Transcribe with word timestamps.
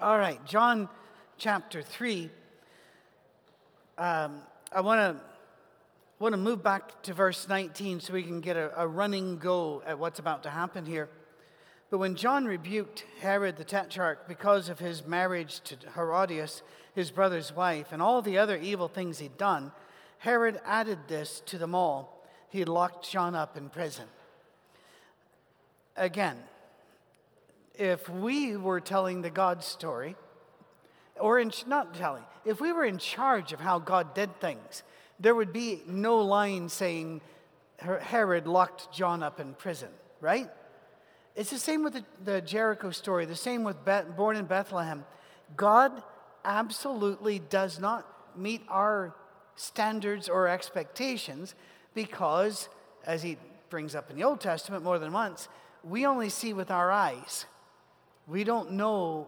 All 0.00 0.18
right, 0.18 0.42
John 0.46 0.88
chapter 1.36 1.82
3. 1.82 2.30
Um, 3.98 4.40
I 4.72 4.80
want 4.80 4.98
to 4.98 5.22
want 6.18 6.32
to 6.32 6.38
move 6.38 6.62
back 6.62 7.02
to 7.02 7.12
verse 7.12 7.46
19 7.46 8.00
so 8.00 8.14
we 8.14 8.22
can 8.22 8.40
get 8.40 8.56
a, 8.56 8.72
a 8.80 8.88
running 8.88 9.36
go 9.36 9.82
at 9.84 9.98
what's 9.98 10.18
about 10.18 10.44
to 10.44 10.48
happen 10.48 10.86
here. 10.86 11.10
But 11.90 11.98
when 11.98 12.14
John 12.14 12.46
rebuked 12.46 13.04
Herod 13.20 13.58
the 13.58 13.64
Tetrarch 13.64 14.26
because 14.26 14.70
of 14.70 14.78
his 14.78 15.06
marriage 15.06 15.60
to 15.64 15.76
Herodias, 15.94 16.62
his 16.94 17.10
brother's 17.10 17.54
wife, 17.54 17.88
and 17.92 18.00
all 18.00 18.22
the 18.22 18.38
other 18.38 18.56
evil 18.56 18.88
things 18.88 19.18
he'd 19.18 19.36
done, 19.36 19.70
Herod 20.16 20.62
added 20.64 21.00
this 21.08 21.42
to 21.44 21.58
them 21.58 21.74
all. 21.74 22.24
He 22.48 22.64
locked 22.64 23.10
John 23.10 23.34
up 23.34 23.54
in 23.54 23.68
prison. 23.68 24.06
Again, 25.94 26.38
if 27.80 28.10
we 28.10 28.58
were 28.58 28.78
telling 28.78 29.22
the 29.22 29.30
God 29.30 29.64
story, 29.64 30.14
or 31.18 31.38
in, 31.40 31.50
not 31.66 31.94
telling, 31.94 32.22
if 32.44 32.60
we 32.60 32.72
were 32.72 32.84
in 32.84 32.98
charge 32.98 33.54
of 33.54 33.60
how 33.60 33.78
God 33.78 34.14
did 34.14 34.38
things, 34.38 34.82
there 35.18 35.34
would 35.34 35.52
be 35.52 35.80
no 35.86 36.18
line 36.18 36.68
saying 36.68 37.22
Herod 37.78 38.46
locked 38.46 38.92
John 38.92 39.22
up 39.22 39.40
in 39.40 39.54
prison, 39.54 39.88
right? 40.20 40.50
It's 41.34 41.48
the 41.48 41.58
same 41.58 41.82
with 41.82 41.94
the, 41.94 42.04
the 42.22 42.42
Jericho 42.42 42.90
story, 42.90 43.24
the 43.24 43.34
same 43.34 43.64
with 43.64 43.76
born 44.14 44.36
in 44.36 44.44
Bethlehem. 44.44 45.06
God 45.56 46.02
absolutely 46.44 47.38
does 47.38 47.78
not 47.80 48.06
meet 48.36 48.60
our 48.68 49.14
standards 49.56 50.28
or 50.28 50.48
expectations 50.48 51.54
because, 51.94 52.68
as 53.06 53.22
he 53.22 53.38
brings 53.70 53.94
up 53.94 54.10
in 54.10 54.16
the 54.16 54.24
Old 54.24 54.40
Testament 54.40 54.84
more 54.84 54.98
than 54.98 55.12
once, 55.12 55.48
we 55.82 56.04
only 56.04 56.28
see 56.28 56.52
with 56.52 56.70
our 56.70 56.90
eyes. 56.90 57.46
We 58.30 58.44
don't 58.44 58.72
know 58.72 59.26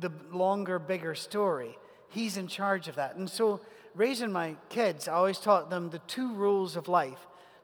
the 0.00 0.10
longer, 0.32 0.78
bigger 0.78 1.14
story. 1.14 1.76
He's 2.08 2.38
in 2.38 2.48
charge 2.48 2.88
of 2.88 2.94
that. 2.96 3.16
And 3.16 3.28
so, 3.28 3.60
raising 3.94 4.32
my 4.32 4.56
kids, 4.70 5.08
I 5.08 5.12
always 5.12 5.38
taught 5.38 5.68
them 5.68 5.90
the 5.90 5.98
two 6.00 6.32
rules 6.32 6.74
of 6.74 6.88
life. 6.88 7.18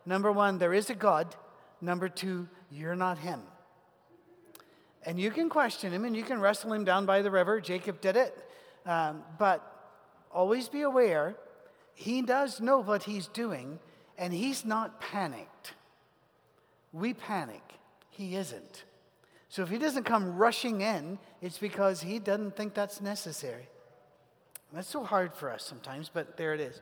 Number 0.04 0.30
one, 0.30 0.58
there 0.58 0.74
is 0.74 0.90
a 0.90 0.94
God. 0.94 1.34
Number 1.80 2.10
two, 2.10 2.46
you're 2.70 2.94
not 2.94 3.18
Him. 3.18 3.40
And 5.04 5.18
you 5.18 5.30
can 5.30 5.48
question 5.48 5.92
Him 5.92 6.04
and 6.04 6.14
you 6.14 6.22
can 6.22 6.40
wrestle 6.40 6.74
Him 6.74 6.84
down 6.84 7.06
by 7.06 7.22
the 7.22 7.30
river. 7.30 7.58
Jacob 7.58 8.02
did 8.02 8.16
it. 8.16 8.36
Um, 8.84 9.22
but 9.38 9.62
always 10.30 10.68
be 10.68 10.82
aware, 10.82 11.36
He 11.94 12.20
does 12.20 12.60
know 12.60 12.80
what 12.80 13.04
He's 13.04 13.28
doing 13.28 13.78
and 14.18 14.32
He's 14.32 14.64
not 14.64 15.00
panicked. 15.00 15.72
We 16.92 17.14
panic, 17.14 17.62
He 18.10 18.36
isn't. 18.36 18.84
So 19.56 19.62
if 19.62 19.70
he 19.70 19.78
doesn't 19.78 20.04
come 20.04 20.36
rushing 20.36 20.82
in, 20.82 21.18
it's 21.40 21.56
because 21.56 22.02
he 22.02 22.18
doesn't 22.18 22.56
think 22.56 22.74
that's 22.74 23.00
necessary. 23.00 23.66
That's 24.70 24.86
so 24.86 25.02
hard 25.02 25.32
for 25.32 25.50
us 25.50 25.64
sometimes, 25.64 26.10
but 26.12 26.36
there 26.36 26.52
it 26.52 26.60
is. 26.60 26.78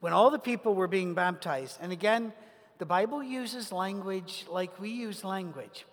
When 0.00 0.12
all 0.12 0.28
the 0.30 0.40
people 0.40 0.74
were 0.74 0.88
being 0.88 1.14
baptized, 1.14 1.78
and 1.80 1.92
again, 1.92 2.32
the 2.78 2.84
Bible 2.84 3.22
uses 3.22 3.70
language 3.70 4.44
like 4.50 4.80
we 4.80 4.90
use 4.90 5.22
language. 5.22 5.86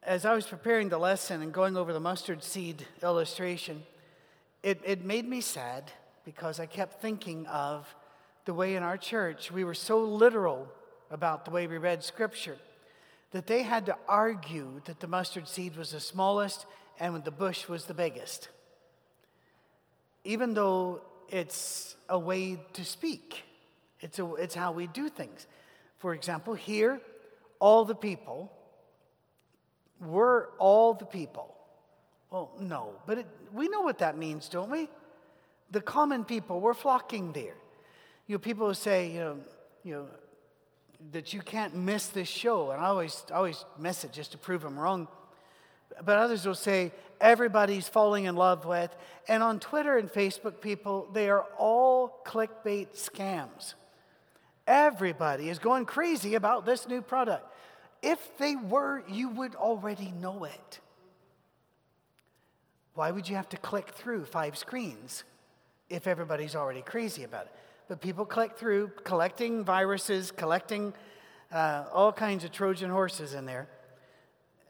As 0.00 0.24
I 0.24 0.32
was 0.32 0.46
preparing 0.46 0.90
the 0.90 0.98
lesson 0.98 1.42
and 1.42 1.52
going 1.52 1.76
over 1.76 1.92
the 1.92 1.98
mustard 1.98 2.44
seed 2.44 2.86
illustration, 3.02 3.82
it, 4.62 4.80
it 4.84 5.04
made 5.04 5.28
me 5.28 5.40
sad 5.40 5.90
because 6.24 6.60
I 6.60 6.66
kept 6.66 7.02
thinking 7.02 7.48
of 7.48 7.92
the 8.44 8.54
way 8.54 8.76
in 8.76 8.84
our 8.84 8.96
church 8.96 9.50
we 9.50 9.64
were 9.64 9.74
so 9.74 9.98
literal 9.98 10.68
about 11.10 11.44
the 11.44 11.50
way 11.50 11.66
we 11.66 11.78
read 11.78 12.04
Scripture 12.04 12.58
that 13.32 13.46
they 13.46 13.62
had 13.62 13.86
to 13.86 13.96
argue 14.08 14.80
that 14.86 15.00
the 15.00 15.06
mustard 15.06 15.46
seed 15.46 15.76
was 15.76 15.92
the 15.92 16.00
smallest 16.00 16.66
and 16.98 17.22
the 17.24 17.30
bush 17.30 17.68
was 17.68 17.84
the 17.84 17.94
biggest. 17.94 18.48
Even 20.24 20.54
though 20.54 21.00
it's 21.28 21.96
a 22.08 22.18
way 22.18 22.58
to 22.74 22.84
speak, 22.84 23.42
it's, 24.00 24.18
a, 24.18 24.34
it's 24.34 24.54
how 24.54 24.72
we 24.72 24.86
do 24.86 25.08
things. 25.08 25.46
For 25.98 26.14
example, 26.14 26.54
here, 26.54 27.00
all 27.58 27.84
the 27.84 27.94
people 27.94 28.52
were 30.00 30.50
all 30.58 30.94
the 30.94 31.04
people. 31.06 31.54
Well, 32.30 32.50
no, 32.58 32.94
but 33.06 33.18
it, 33.18 33.26
we 33.52 33.68
know 33.68 33.82
what 33.82 33.98
that 33.98 34.16
means, 34.16 34.48
don't 34.48 34.70
we? 34.70 34.88
The 35.70 35.80
common 35.80 36.24
people 36.24 36.60
were 36.60 36.74
flocking 36.74 37.32
there. 37.32 37.54
You 38.26 38.36
know, 38.36 38.38
people 38.38 38.72
say, 38.74 39.12
you 39.12 39.20
know, 39.20 39.36
you 39.84 39.94
know, 39.94 40.06
that 41.12 41.32
you 41.32 41.40
can't 41.40 41.74
miss 41.74 42.08
this 42.08 42.28
show. 42.28 42.70
And 42.70 42.80
I 42.80 42.86
always, 42.86 43.24
always 43.32 43.64
miss 43.78 44.04
it 44.04 44.12
just 44.12 44.32
to 44.32 44.38
prove 44.38 44.62
them 44.62 44.78
wrong. 44.78 45.08
But 46.04 46.18
others 46.18 46.46
will 46.46 46.54
say, 46.54 46.92
everybody's 47.20 47.88
falling 47.88 48.24
in 48.24 48.36
love 48.36 48.64
with. 48.64 48.94
And 49.28 49.42
on 49.42 49.60
Twitter 49.60 49.96
and 49.98 50.08
Facebook, 50.08 50.60
people, 50.60 51.08
they 51.12 51.28
are 51.28 51.44
all 51.58 52.20
clickbait 52.24 52.94
scams. 52.94 53.74
Everybody 54.66 55.48
is 55.48 55.58
going 55.58 55.84
crazy 55.84 56.34
about 56.34 56.64
this 56.64 56.86
new 56.86 57.02
product. 57.02 57.46
If 58.02 58.38
they 58.38 58.56
were, 58.56 59.02
you 59.08 59.28
would 59.30 59.54
already 59.56 60.12
know 60.12 60.44
it. 60.44 60.80
Why 62.94 63.10
would 63.10 63.28
you 63.28 63.36
have 63.36 63.48
to 63.50 63.56
click 63.56 63.88
through 63.90 64.24
five 64.26 64.56
screens 64.56 65.24
if 65.88 66.06
everybody's 66.06 66.54
already 66.54 66.82
crazy 66.82 67.24
about 67.24 67.46
it? 67.46 67.52
But 67.90 68.00
people 68.00 68.24
click 68.24 68.56
through, 68.56 68.92
collecting 69.02 69.64
viruses, 69.64 70.30
collecting 70.30 70.94
uh, 71.50 71.86
all 71.92 72.12
kinds 72.12 72.44
of 72.44 72.52
Trojan 72.52 72.88
horses 72.88 73.34
in 73.34 73.46
there. 73.46 73.68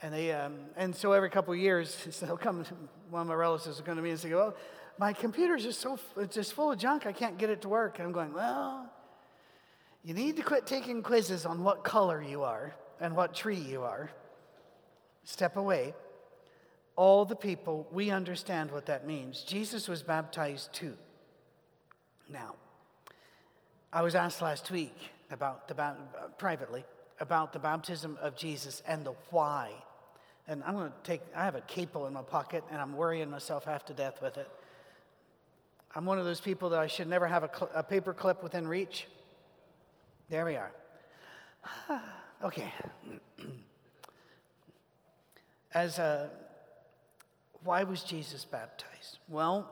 And, 0.01 0.15
they, 0.15 0.33
um, 0.33 0.55
and 0.75 0.97
so 0.97 1.13
every 1.13 1.29
couple 1.29 1.53
of 1.53 1.61
years, 1.61 2.19
they'll 2.23 2.39
come, 2.39 2.65
one 3.11 3.21
of 3.21 3.29
my 3.29 3.35
relatives 3.35 3.77
will 3.77 3.85
come 3.85 3.97
to 3.97 4.03
me 4.03 4.09
and 4.09 4.19
say, 4.19 4.33
well, 4.33 4.57
my 4.97 5.13
computer's 5.13 5.65
just 5.65 5.83
so 5.83 5.99
just 6.33 6.55
full 6.55 6.73
of 6.73 6.79
junk, 6.79 7.05
I 7.05 7.13
can't 7.13 7.37
get 7.37 7.51
it 7.51 7.61
to 7.61 7.69
work. 7.69 7.99
And 7.99 8.07
I'm 8.07 8.13
going, 8.13 8.33
well, 8.33 8.91
you 10.03 10.15
need 10.15 10.37
to 10.37 10.43
quit 10.43 10.67
taking 10.67 11.03
quizzes 11.03 11.45
on 11.45 11.63
what 11.63 11.85
color 11.85 12.23
you 12.23 12.43
are 12.43 12.75
and 13.03 13.15
what 13.15 13.35
tree 13.35 13.55
you 13.55 13.83
are. 13.83 14.11
Step 15.25 15.59
away. 15.59 15.93
All 16.97 17.27
the 17.27 17.37
people, 17.37 17.87
we 17.93 18.11
understand 18.11 18.71
what 18.71 18.87
that 18.87 19.07
means. 19.07 19.43
Jesus 19.43 19.89
was 19.89 20.03
baptized 20.03 20.73
too. 20.73 20.97
Now, 22.27 22.55
I 23.93 24.03
was 24.03 24.15
asked 24.15 24.41
last 24.41 24.71
week 24.71 24.97
about 25.33 25.67
the 25.67 25.81
uh, 25.83 25.95
privately 26.39 26.84
about 27.21 27.53
the 27.53 27.59
baptism 27.59 28.17
of 28.23 28.37
Jesus 28.37 28.83
and 28.87 29.05
the 29.05 29.15
why. 29.31 29.73
And 30.49 30.62
I'm 30.65 30.75
going 30.75 30.91
to 30.91 30.97
take, 31.03 31.21
I 31.37 31.45
have 31.45 31.55
a 31.55 31.61
capo 31.61 32.06
in 32.06 32.12
my 32.12 32.23
pocket 32.23 32.65
and 32.71 32.81
I'm 32.81 32.97
worrying 32.97 33.31
myself 33.31 33.65
half 33.65 33.84
to 33.87 33.93
death 33.93 34.23
with 34.23 34.39
it. 34.39 34.49
I'm 35.95 36.06
one 36.06 36.19
of 36.19 36.25
those 36.25 36.41
people 36.41 36.71
that 36.71 36.78
I 36.78 36.87
should 36.87 37.09
never 37.09 37.27
have 37.27 37.43
a, 37.43 37.51
cl- 37.53 37.71
a 37.75 37.83
paper 37.83 38.15
clip 38.15 38.43
within 38.43 38.67
reach. 38.67 39.06
There 40.28 40.45
we 40.45 40.57
are. 40.57 40.71
okay. 42.45 42.72
As 45.75 45.99
a, 45.99 46.31
why 47.65 47.83
was 47.83 48.03
Jesus 48.03 48.45
baptized? 48.45 49.19
Well, 49.28 49.69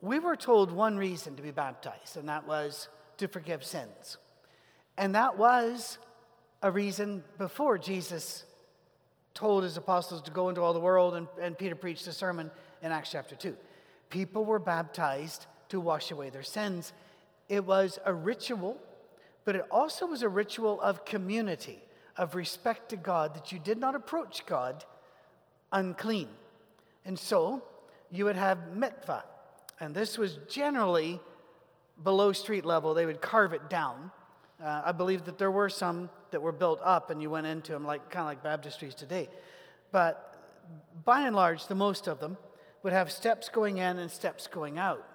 we 0.00 0.18
were 0.18 0.36
told 0.36 0.72
one 0.72 0.96
reason 0.96 1.36
to 1.36 1.42
be 1.42 1.50
baptized, 1.50 2.16
and 2.16 2.28
that 2.28 2.46
was 2.46 2.88
to 3.18 3.28
forgive 3.28 3.64
sins. 3.64 4.16
And 4.96 5.14
that 5.14 5.38
was 5.38 5.98
a 6.62 6.70
reason 6.70 7.22
before 7.36 7.78
Jesus 7.78 8.44
told 9.34 9.62
his 9.62 9.76
apostles 9.76 10.22
to 10.22 10.30
go 10.32 10.48
into 10.48 10.60
all 10.60 10.72
the 10.72 10.80
world, 10.80 11.14
and, 11.14 11.28
and 11.40 11.56
Peter 11.56 11.76
preached 11.76 12.06
a 12.08 12.12
sermon 12.12 12.50
in 12.82 12.90
Acts 12.90 13.12
chapter 13.12 13.36
2. 13.36 13.56
People 14.10 14.44
were 14.44 14.58
baptized 14.58 15.46
to 15.68 15.78
wash 15.78 16.10
away 16.10 16.30
their 16.30 16.42
sins. 16.42 16.92
It 17.48 17.64
was 17.64 17.98
a 18.04 18.12
ritual, 18.12 18.76
but 19.44 19.54
it 19.54 19.64
also 19.70 20.06
was 20.06 20.22
a 20.22 20.28
ritual 20.28 20.80
of 20.80 21.04
community, 21.04 21.78
of 22.16 22.34
respect 22.34 22.88
to 22.88 22.96
God, 22.96 23.34
that 23.34 23.52
you 23.52 23.58
did 23.58 23.78
not 23.78 23.94
approach 23.94 24.44
God 24.46 24.84
unclean. 25.72 26.28
And 27.04 27.18
so 27.18 27.62
you 28.10 28.24
would 28.24 28.36
have 28.36 28.58
mikvah. 28.74 29.22
And 29.78 29.94
this 29.94 30.18
was 30.18 30.38
generally 30.48 31.20
below 32.02 32.32
street 32.32 32.64
level, 32.64 32.94
they 32.94 33.06
would 33.06 33.20
carve 33.20 33.52
it 33.52 33.68
down. 33.68 34.10
Uh, 34.62 34.82
I 34.86 34.92
believe 34.92 35.24
that 35.24 35.38
there 35.38 35.50
were 35.50 35.68
some 35.68 36.10
that 36.30 36.42
were 36.42 36.52
built 36.52 36.80
up 36.82 37.10
and 37.10 37.22
you 37.22 37.30
went 37.30 37.46
into 37.46 37.72
them, 37.72 37.84
like 37.84 38.10
kind 38.10 38.22
of 38.22 38.44
like 38.44 38.60
baptistries 38.62 38.94
today. 38.94 39.28
But 39.92 40.24
by 41.04 41.22
and 41.22 41.34
large, 41.34 41.66
the 41.66 41.74
most 41.74 42.06
of 42.06 42.20
them 42.20 42.36
would 42.82 42.92
have 42.92 43.10
steps 43.10 43.48
going 43.48 43.78
in 43.78 43.98
and 43.98 44.10
steps 44.10 44.46
going 44.46 44.78
out. 44.78 45.06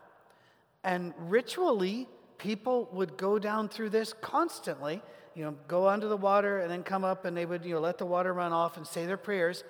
And 0.83 1.13
ritually, 1.17 2.07
people 2.37 2.89
would 2.91 3.17
go 3.17 3.39
down 3.39 3.69
through 3.69 3.89
this 3.89 4.13
constantly, 4.13 5.01
you 5.35 5.43
know, 5.43 5.55
go 5.67 5.87
under 5.87 6.07
the 6.07 6.17
water 6.17 6.59
and 6.59 6.69
then 6.69 6.83
come 6.83 7.03
up 7.03 7.25
and 7.25 7.35
they 7.35 7.45
would, 7.45 7.63
you 7.63 7.75
know, 7.75 7.79
let 7.79 7.97
the 7.97 8.05
water 8.05 8.33
run 8.33 8.51
off 8.51 8.77
and 8.77 8.85
say 8.85 9.05
their 9.05 9.17
prayers 9.17 9.63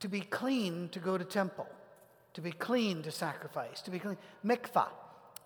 to 0.00 0.08
be 0.08 0.20
clean 0.20 0.88
to 0.90 0.98
go 0.98 1.16
to 1.16 1.24
temple, 1.24 1.66
to 2.34 2.40
be 2.40 2.52
clean 2.52 3.02
to 3.02 3.10
sacrifice, 3.10 3.80
to 3.82 3.90
be 3.90 3.98
clean. 3.98 4.16
Mikvah. 4.44 4.88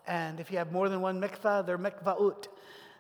And 0.07 0.39
if 0.41 0.51
you 0.51 0.59
have 0.59 0.73
more 0.73 0.89
than 0.89 1.01
one 1.01 1.21
mikvah, 1.21 1.67
they're 1.67 1.79
mikvaut. 1.79 2.47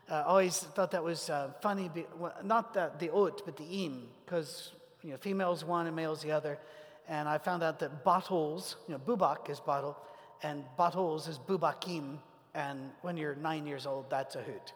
Uh, 0.08 0.23
always 0.26 0.58
thought 0.58 0.91
that 0.93 1.03
was 1.03 1.31
uh, 1.31 1.50
funny, 1.61 1.88
be, 1.88 2.06
well, 2.19 2.32
not 2.44 2.75
the, 2.75 2.91
the 2.99 3.12
ut, 3.12 3.43
but 3.44 3.56
the 3.56 3.64
im, 3.64 4.08
because 4.25 4.73
you 5.03 5.11
know, 5.11 5.17
female's 5.17 5.64
one 5.64 5.87
and 5.87 5.97
male's 5.97 6.23
the 6.23 6.31
other. 6.31 6.58
And 7.08 7.29
I 7.29 7.38
found 7.38 7.62
out 7.62 7.79
that 7.81 8.05
bottles, 8.05 8.76
you 8.88 8.94
know, 8.94 9.00
bubak 9.00 9.49
is 9.50 9.61
bottle, 9.61 9.97
and 10.43 10.64
bottles 10.76 11.29
is 11.29 11.38
bubakim. 11.38 12.19
And 12.55 12.91
when 13.03 13.17
you're 13.17 13.35
nine 13.37 13.67
years 13.67 13.87
old, 13.87 14.11
that's 14.11 14.35
a 14.37 14.43
hoot. 14.43 14.73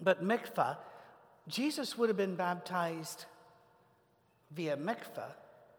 But 0.00 0.22
mikvah, 0.24 0.76
Jesus 1.48 1.96
would 1.96 2.08
have 2.08 2.16
been 2.16 2.34
baptized 2.34 3.26
via 4.50 4.76
mikvah 4.76 5.32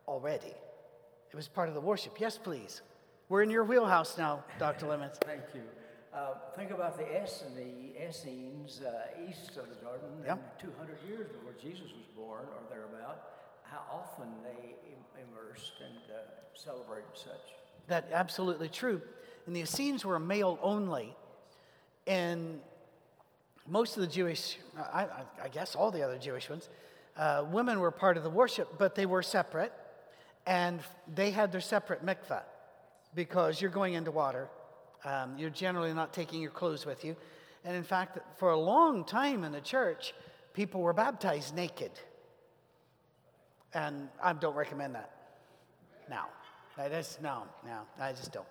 already. 0.07 0.53
It 1.31 1.35
was 1.35 1.47
part 1.47 1.67
of 1.67 1.75
the 1.75 1.81
worship. 1.81 2.19
Yes, 2.19 2.37
please. 2.37 2.81
We're 3.29 3.41
in 3.43 3.49
your 3.49 3.63
wheelhouse 3.63 4.17
now, 4.17 4.43
Dr. 4.59 4.87
Lemons. 4.87 5.17
Thank 5.25 5.41
you. 5.53 5.61
Uh, 6.13 6.35
think 6.55 6.71
about 6.71 6.97
the 6.97 7.21
Es- 7.21 7.43
the 7.55 8.07
Essenes 8.07 8.81
uh, 8.81 9.07
east 9.27 9.57
of 9.57 9.67
the 9.69 9.75
Jordan, 9.83 10.09
Yep. 10.25 10.61
200 10.61 10.97
years 11.07 11.27
before 11.31 11.53
Jesus 11.59 11.85
was 11.91 12.05
born 12.15 12.41
or 12.43 12.61
thereabout, 12.69 13.23
how 13.63 13.79
often 13.91 14.27
they 14.43 14.75
im- 14.91 15.25
immersed 15.31 15.73
and 15.83 15.97
uh, 16.15 16.19
celebrated 16.53 17.09
such. 17.15 17.55
That 17.87 18.09
absolutely 18.13 18.69
true. 18.69 19.01
And 19.47 19.55
the 19.55 19.61
Essenes 19.61 20.05
were 20.05 20.19
male 20.19 20.59
only, 20.61 21.15
and 22.05 22.59
most 23.67 23.95
of 23.97 24.01
the 24.01 24.07
Jewish, 24.07 24.57
I, 24.77 25.05
I, 25.05 25.21
I 25.45 25.47
guess 25.47 25.73
all 25.75 25.89
the 25.89 26.03
other 26.03 26.17
Jewish 26.19 26.49
ones, 26.49 26.69
uh, 27.17 27.43
women 27.49 27.79
were 27.79 27.91
part 27.91 28.17
of 28.17 28.23
the 28.23 28.29
worship, 28.29 28.77
but 28.77 28.93
they 28.93 29.05
were 29.07 29.23
separate, 29.23 29.73
and 30.45 30.79
they 31.13 31.31
had 31.31 31.51
their 31.51 31.61
separate 31.61 32.05
mikvah 32.05 32.43
because 33.15 33.61
you're 33.61 33.71
going 33.71 33.93
into 33.93 34.11
water. 34.11 34.47
Um, 35.05 35.37
you're 35.37 35.49
generally 35.49 35.93
not 35.93 36.13
taking 36.13 36.41
your 36.41 36.51
clothes 36.51 36.85
with 36.85 37.03
you. 37.03 37.15
And 37.65 37.75
in 37.75 37.83
fact, 37.83 38.19
for 38.37 38.51
a 38.51 38.59
long 38.59 39.05
time 39.05 39.43
in 39.43 39.51
the 39.51 39.61
church, 39.61 40.13
people 40.53 40.81
were 40.81 40.93
baptized 40.93 41.55
naked. 41.55 41.91
And 43.73 44.09
I 44.21 44.33
don't 44.33 44.55
recommend 44.55 44.95
that. 44.95 45.11
No, 46.09 46.23
that 46.77 46.91
is 46.91 47.17
no, 47.21 47.43
no, 47.65 47.81
I 47.99 48.11
just 48.11 48.31
don't. 48.31 48.45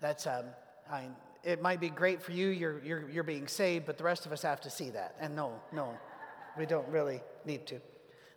That's 0.00 0.26
um, 0.26 0.44
I 0.90 1.06
it 1.44 1.62
might 1.62 1.80
be 1.80 1.88
great 1.88 2.22
for 2.22 2.32
you. 2.32 2.48
You're 2.48 2.82
you're 2.84 3.08
you're 3.08 3.24
being 3.24 3.46
saved, 3.46 3.86
but 3.86 3.96
the 3.96 4.04
rest 4.04 4.26
of 4.26 4.32
us 4.32 4.42
have 4.42 4.60
to 4.62 4.70
see 4.70 4.90
that. 4.90 5.14
And 5.20 5.34
no, 5.34 5.52
no, 5.72 5.96
we 6.58 6.66
don't 6.66 6.88
really 6.88 7.20
need 7.44 7.66
to. 7.68 7.80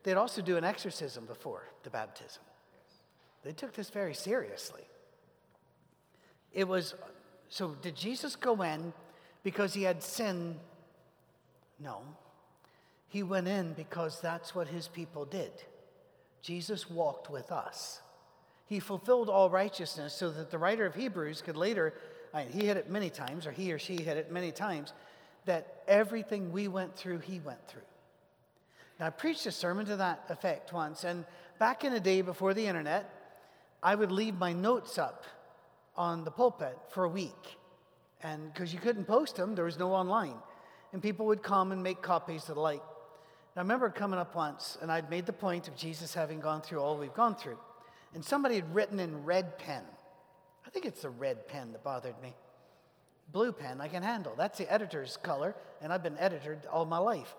They'd 0.04 0.16
also 0.16 0.42
do 0.42 0.58
an 0.58 0.64
exorcism 0.64 1.26
before 1.26 1.64
the 1.84 1.90
baptism. 1.90 2.44
They 3.44 3.52
took 3.52 3.74
this 3.74 3.90
very 3.90 4.14
seriously. 4.14 4.84
It 6.54 6.68
was 6.68 6.96
so. 7.50 7.76
Did 7.82 7.96
Jesus 7.96 8.36
go 8.36 8.62
in 8.62 8.94
because 9.44 9.74
he 9.74 9.84
had 9.84 10.04
sin? 10.04 10.60
No. 11.80 12.02
He 13.08 13.24
went 13.24 13.48
in 13.48 13.74
because 13.74 14.22
that's 14.22 14.56
what 14.56 14.68
his 14.68 14.88
people 14.88 15.26
did. 15.26 15.52
Jesus 16.42 16.90
walked 16.90 17.30
with 17.30 17.52
us. 17.52 18.02
He 18.66 18.80
fulfilled 18.80 19.30
all 19.30 19.50
righteousness 19.50 20.14
so 20.14 20.32
that 20.32 20.50
the 20.50 20.58
writer 20.58 20.86
of 20.86 20.96
Hebrews 20.96 21.42
could 21.42 21.58
later, 21.58 21.94
I 22.34 22.46
mean, 22.46 22.54
he 22.54 22.68
hit 22.68 22.78
it 22.78 22.90
many 22.90 23.10
times, 23.10 23.46
or 23.46 23.52
he 23.52 23.74
or 23.74 23.80
she 23.80 23.98
hit 23.98 24.16
it 24.16 24.32
many 24.32 24.52
times, 24.52 24.94
that 25.46 25.84
everything 25.90 26.54
we 26.54 26.70
went 26.70 26.96
through, 26.96 27.20
he 27.20 27.40
went 27.40 27.68
through. 27.68 27.82
Now, 28.98 29.08
I 29.08 29.10
preached 29.10 29.46
a 29.46 29.52
sermon 29.52 29.86
to 29.88 29.98
that 29.98 30.24
effect 30.30 30.72
once, 30.72 31.04
and 31.04 31.26
back 31.60 31.84
in 31.84 31.92
the 31.92 32.00
day 32.00 32.22
before 32.22 32.54
the 32.54 32.66
internet, 32.66 33.14
I 33.84 33.96
would 33.96 34.12
leave 34.12 34.36
my 34.36 34.54
notes 34.54 34.98
up 34.98 35.26
on 36.02 36.24
the 36.24 36.32
pulpit 36.32 36.76
for 36.90 37.04
a 37.04 37.10
week. 37.10 37.60
And 38.24 38.52
because 38.52 38.74
you 38.74 38.80
couldn't 38.80 39.06
post 39.06 39.36
them, 39.36 39.54
there 39.54 39.66
was 39.66 39.78
no 39.78 39.94
online. 39.94 40.34
And 40.94 41.02
people 41.02 41.28
would 41.28 41.44
come 41.44 41.72
and 41.72 41.84
make 41.84 42.02
copies 42.02 42.50
of 42.50 42.56
the 42.56 42.62
like. 42.62 42.82
And 42.82 43.58
I 43.58 43.62
remember 43.62 43.88
coming 43.92 44.20
up 44.20 44.34
once, 44.36 44.80
and 44.82 44.92
I'd 44.92 45.12
made 45.12 45.28
the 45.28 45.34
point 45.34 45.68
of 45.68 45.76
Jesus 45.76 46.16
having 46.16 46.40
gone 46.40 46.62
through 46.62 46.80
all 46.80 46.98
we've 46.98 47.14
gone 47.14 47.36
through. 47.36 47.60
And 48.16 48.26
somebody 48.26 48.56
had 48.56 48.74
written 48.74 49.00
in 49.00 49.24
red 49.26 49.60
pen. 49.60 49.84
I 50.66 50.72
think 50.72 50.86
it's 50.86 51.04
the 51.04 51.12
red 51.12 51.48
pen 51.48 51.72
that 51.74 51.84
bothered 51.84 52.20
me. 52.20 52.34
Blue 53.32 53.52
pen 53.52 53.80
I 53.80 53.88
can 53.88 54.02
handle. 54.02 54.34
That's 54.36 54.58
the 54.58 54.72
editor's 54.74 55.18
color, 55.18 55.56
and 55.84 55.94
I've 55.94 56.02
been 56.02 56.18
editor 56.18 56.60
all 56.72 56.86
my 56.86 56.98
life. 56.98 57.36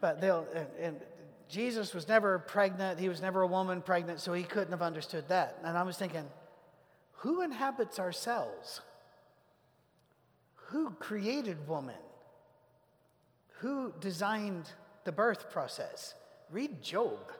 But 0.00 0.20
they'll, 0.20 0.48
and, 0.52 0.66
and 0.80 1.00
Jesus 1.48 1.94
was 1.94 2.08
never 2.08 2.40
pregnant. 2.40 2.98
He 2.98 3.08
was 3.08 3.22
never 3.22 3.42
a 3.42 3.46
woman 3.46 3.82
pregnant, 3.82 4.18
so 4.18 4.32
he 4.32 4.42
couldn't 4.42 4.72
have 4.72 4.82
understood 4.82 5.28
that. 5.28 5.58
And 5.62 5.78
I 5.78 5.84
was 5.84 5.96
thinking, 5.96 6.24
who 7.24 7.40
inhabits 7.40 7.98
our 7.98 8.12
cells? 8.12 8.82
Who 10.66 10.90
created 10.90 11.66
woman? 11.66 11.94
Who 13.60 13.94
designed 13.98 14.70
the 15.04 15.12
birth 15.12 15.48
process? 15.50 16.14
Read 16.50 16.82
Job. 16.82 17.32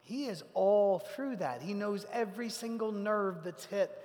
He 0.00 0.26
is 0.26 0.42
all 0.54 0.98
through 0.98 1.36
that. 1.36 1.62
He 1.62 1.74
knows 1.74 2.06
every 2.12 2.48
single 2.48 2.90
nerve 2.90 3.44
that's 3.44 3.66
hit. 3.66 3.96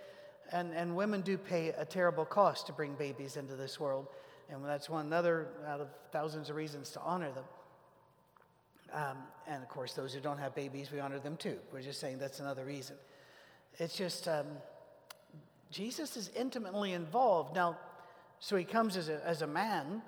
And, 0.51 0.75
and 0.75 0.95
women 0.95 1.21
do 1.21 1.39
pay 1.39 1.69
a 1.69 1.83
terrible 1.83 2.23
cost 2.23 2.67
to 2.67 2.73
bring 2.73 2.93
babies 2.93 3.35
into 3.35 3.55
this 3.55 3.79
world. 3.79 4.05
And 4.47 4.63
that's 4.63 4.91
one 4.91 5.07
another 5.07 5.47
out 5.65 5.81
of 5.81 5.87
thousands 6.11 6.51
of 6.51 6.55
reasons 6.55 6.91
to 6.91 7.01
honor 7.01 7.31
them. 7.31 7.45
Um, 8.93 9.17
and 9.47 9.63
of 9.63 9.69
course, 9.69 9.93
those 9.93 10.13
who 10.13 10.19
don't 10.19 10.37
have 10.37 10.53
babies, 10.53 10.91
we 10.91 10.99
honor 10.99 11.17
them 11.17 11.35
too. 11.35 11.57
We're 11.73 11.81
just 11.81 11.99
saying 11.99 12.19
that's 12.19 12.41
another 12.41 12.63
reason. 12.63 12.95
It's 13.77 13.95
just, 13.95 14.27
um, 14.27 14.45
Jesus 15.69 16.17
is 16.17 16.31
intimately 16.35 16.93
involved. 16.93 17.55
Now, 17.55 17.77
so 18.39 18.55
he 18.55 18.63
comes 18.63 18.97
as 18.97 19.09
a, 19.09 19.21
as 19.25 19.41
a 19.41 19.47
man, 19.47 20.01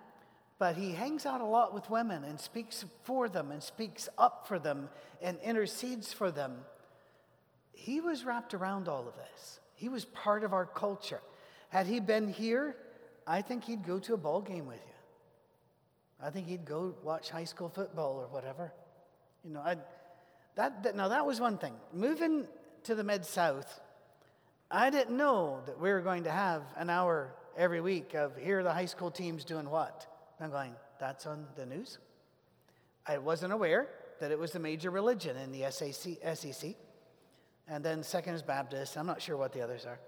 but 0.57 0.75
he 0.75 0.91
hangs 0.91 1.25
out 1.25 1.41
a 1.41 1.45
lot 1.45 1.73
with 1.73 1.89
women 1.89 2.23
and 2.23 2.39
speaks 2.39 2.85
for 3.03 3.29
them 3.29 3.51
and 3.51 3.61
speaks 3.61 4.09
up 4.17 4.47
for 4.47 4.59
them 4.59 4.89
and 5.21 5.37
intercedes 5.43 6.11
for 6.11 6.31
them. 6.31 6.57
He 7.73 8.01
was 8.01 8.25
wrapped 8.25 8.53
around 8.53 8.87
all 8.87 9.07
of 9.07 9.15
this. 9.15 9.59
He 9.75 9.87
was 9.87 10.03
part 10.05 10.43
of 10.43 10.53
our 10.53 10.65
culture. 10.65 11.21
Had 11.69 11.87
he 11.87 11.99
been 11.99 12.27
here, 12.27 12.75
I 13.25 13.41
think 13.41 13.63
he'd 13.63 13.85
go 13.85 13.99
to 13.99 14.15
a 14.15 14.17
ball 14.17 14.41
game 14.41 14.65
with 14.65 14.77
you. 14.85 14.93
I 16.21 16.29
think 16.31 16.47
he'd 16.47 16.65
go 16.65 16.95
watch 17.03 17.29
high 17.29 17.45
school 17.45 17.69
football 17.69 18.17
or 18.19 18.27
whatever. 18.27 18.73
You 19.45 19.51
know, 19.51 19.61
I'd, 19.63 19.79
that, 20.55 20.83
that 20.83 20.95
now 20.95 21.07
that 21.07 21.25
was 21.25 21.39
one 21.39 21.57
thing. 21.57 21.73
Moving 21.93 22.45
to 22.85 22.95
the 22.95 23.03
mid 23.03 23.25
south, 23.25 23.79
I 24.71 24.89
didn't 24.89 25.17
know 25.17 25.61
that 25.65 25.79
we 25.79 25.89
were 25.89 26.01
going 26.01 26.23
to 26.23 26.31
have 26.31 26.63
an 26.77 26.89
hour 26.89 27.33
every 27.57 27.81
week 27.81 28.13
of 28.13 28.35
here 28.37 28.59
are 28.59 28.63
the 28.63 28.73
high 28.73 28.85
school 28.85 29.11
teams 29.11 29.43
doing 29.43 29.69
what. 29.69 30.07
I'm 30.39 30.51
going, 30.51 30.73
that's 30.99 31.25
on 31.25 31.45
the 31.55 31.65
news. 31.65 31.97
I 33.05 33.17
wasn't 33.17 33.53
aware 33.53 33.87
that 34.19 34.31
it 34.31 34.39
was 34.39 34.51
the 34.51 34.59
major 34.59 34.91
religion 34.91 35.35
in 35.37 35.51
the 35.51 35.69
SAC, 35.71 36.17
SEC. 36.35 36.75
And 37.67 37.83
then 37.83 38.03
second 38.03 38.35
is 38.35 38.41
Baptist. 38.41 38.97
I'm 38.97 39.05
not 39.05 39.21
sure 39.21 39.37
what 39.37 39.53
the 39.53 39.61
others 39.61 39.85
are. 39.85 39.99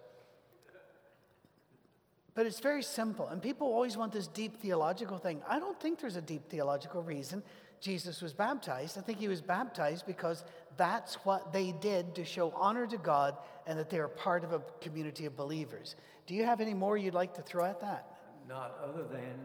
But 2.33 2.45
it's 2.45 2.59
very 2.59 2.83
simple. 2.83 3.27
And 3.27 3.41
people 3.41 3.67
always 3.67 3.97
want 3.97 4.13
this 4.13 4.27
deep 4.27 4.57
theological 4.57 5.17
thing. 5.17 5.41
I 5.47 5.59
don't 5.59 5.79
think 5.79 5.99
there's 5.99 6.15
a 6.15 6.21
deep 6.21 6.49
theological 6.49 7.03
reason 7.03 7.43
Jesus 7.81 8.21
was 8.21 8.31
baptized. 8.31 8.97
I 8.97 9.01
think 9.01 9.19
he 9.19 9.27
was 9.27 9.41
baptized 9.41 10.05
because 10.05 10.45
that's 10.77 11.15
what 11.25 11.51
they 11.51 11.73
did 11.81 12.15
to 12.15 12.23
show 12.23 12.53
honor 12.55 12.85
to 12.87 12.97
God 12.97 13.35
and 13.65 13.77
that 13.77 13.89
they 13.89 13.97
are 13.97 14.07
part 14.07 14.43
of 14.43 14.53
a 14.53 14.61
community 14.79 15.25
of 15.25 15.35
believers. 15.35 15.95
Do 16.27 16.35
you 16.35 16.45
have 16.45 16.61
any 16.61 16.75
more 16.75 16.95
you'd 16.95 17.15
like 17.15 17.33
to 17.33 17.41
throw 17.41 17.65
at 17.65 17.81
that? 17.81 18.05
Not 18.47 18.77
other 18.83 19.03
than 19.03 19.35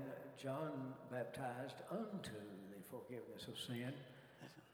John 0.40 0.92
baptized 1.10 1.76
unto 1.90 2.36
the 2.70 2.82
forgiveness 2.90 3.48
of 3.48 3.58
sin. 3.58 3.92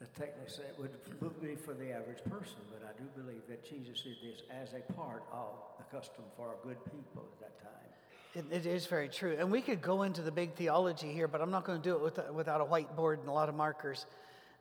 That 0.00 0.12
technically 0.16 0.64
it 0.66 1.22
would 1.22 1.40
be 1.40 1.54
for 1.54 1.74
the 1.74 1.92
average 1.92 2.24
person, 2.28 2.58
but 2.72 2.82
I 2.82 2.92
do 2.98 3.06
believe 3.14 3.42
that 3.48 3.64
Jesus 3.64 4.02
did 4.02 4.16
this 4.20 4.42
as 4.50 4.74
a 4.74 4.92
part 4.94 5.22
of 5.32 5.54
the 5.78 5.84
custom 5.96 6.24
for 6.36 6.56
good 6.64 6.82
people 6.86 7.22
at 7.22 7.38
that 7.38 7.62
time. 7.62 7.90
It, 8.34 8.46
it 8.50 8.66
is 8.66 8.86
very 8.86 9.08
true. 9.08 9.36
And 9.38 9.50
we 9.50 9.60
could 9.60 9.82
go 9.82 10.02
into 10.02 10.22
the 10.22 10.32
big 10.32 10.54
theology 10.54 11.12
here, 11.12 11.28
but 11.28 11.40
I'm 11.40 11.50
not 11.50 11.64
going 11.64 11.80
to 11.80 11.88
do 11.88 11.94
it 11.96 12.02
with, 12.02 12.18
without 12.32 12.60
a 12.60 12.64
whiteboard 12.64 13.20
and 13.20 13.28
a 13.28 13.32
lot 13.32 13.48
of 13.48 13.54
markers 13.54 14.06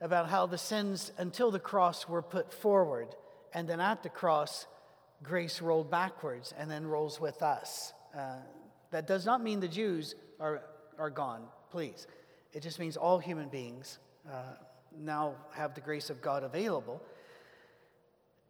about 0.02 0.28
how 0.30 0.46
the 0.46 0.58
sins 0.58 1.12
until 1.18 1.52
the 1.52 1.60
cross 1.60 2.10
were 2.10 2.22
put 2.22 2.52
forward, 2.52 3.08
and 3.54 3.70
then 3.70 3.80
at 3.80 4.04
the 4.04 4.10
cross, 4.10 4.66
grace 5.24 5.62
rolled 5.62 5.92
backwards 5.92 6.54
and 6.58 6.70
then 6.70 6.86
rolls 6.86 7.22
with 7.22 7.42
us. 7.44 7.94
Uh, 8.18 8.38
that 8.90 9.08
does 9.08 9.26
not 9.26 9.42
mean 9.42 9.60
the 9.60 9.68
Jews 9.68 10.16
are, 10.40 10.64
are 10.98 11.12
gone, 11.12 11.44
please. 11.70 12.08
It 12.52 12.64
just 12.64 12.80
means 12.80 12.98
all 12.98 13.20
human 13.20 13.48
beings 13.48 14.00
uh, 14.30 14.56
now 15.00 15.36
have 15.54 15.76
the 15.76 15.82
grace 15.82 16.10
of 16.10 16.22
God 16.22 16.44
available. 16.44 17.02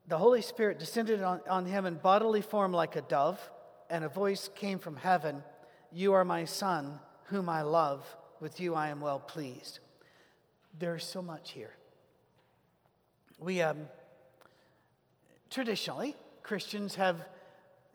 The 0.08 0.18
Holy 0.18 0.42
Spirit 0.42 0.80
descended 0.80 1.22
on, 1.22 1.42
on 1.48 1.66
him 1.66 1.86
in 1.86 1.96
bodily 1.96 2.42
form 2.42 2.72
like 2.72 2.96
a 2.96 3.02
dove, 3.02 3.40
and 3.92 4.06
a 4.06 4.10
voice 4.10 4.50
came 4.56 4.80
from 4.80 4.96
heaven 4.96 5.44
You 5.92 6.14
are 6.14 6.26
my 6.26 6.46
Son, 6.46 7.00
whom 7.26 7.50
I 7.50 7.62
love. 7.62 8.04
With 8.40 8.60
you 8.60 8.74
I 8.74 8.88
am 8.88 9.02
well 9.02 9.20
pleased. 9.20 9.80
There's 10.80 11.04
so 11.04 11.22
much 11.22 11.52
here. 11.52 11.76
We, 13.38 13.62
um, 13.62 13.88
traditionally, 15.50 16.16
Christians 16.42 16.96
have 16.96 17.18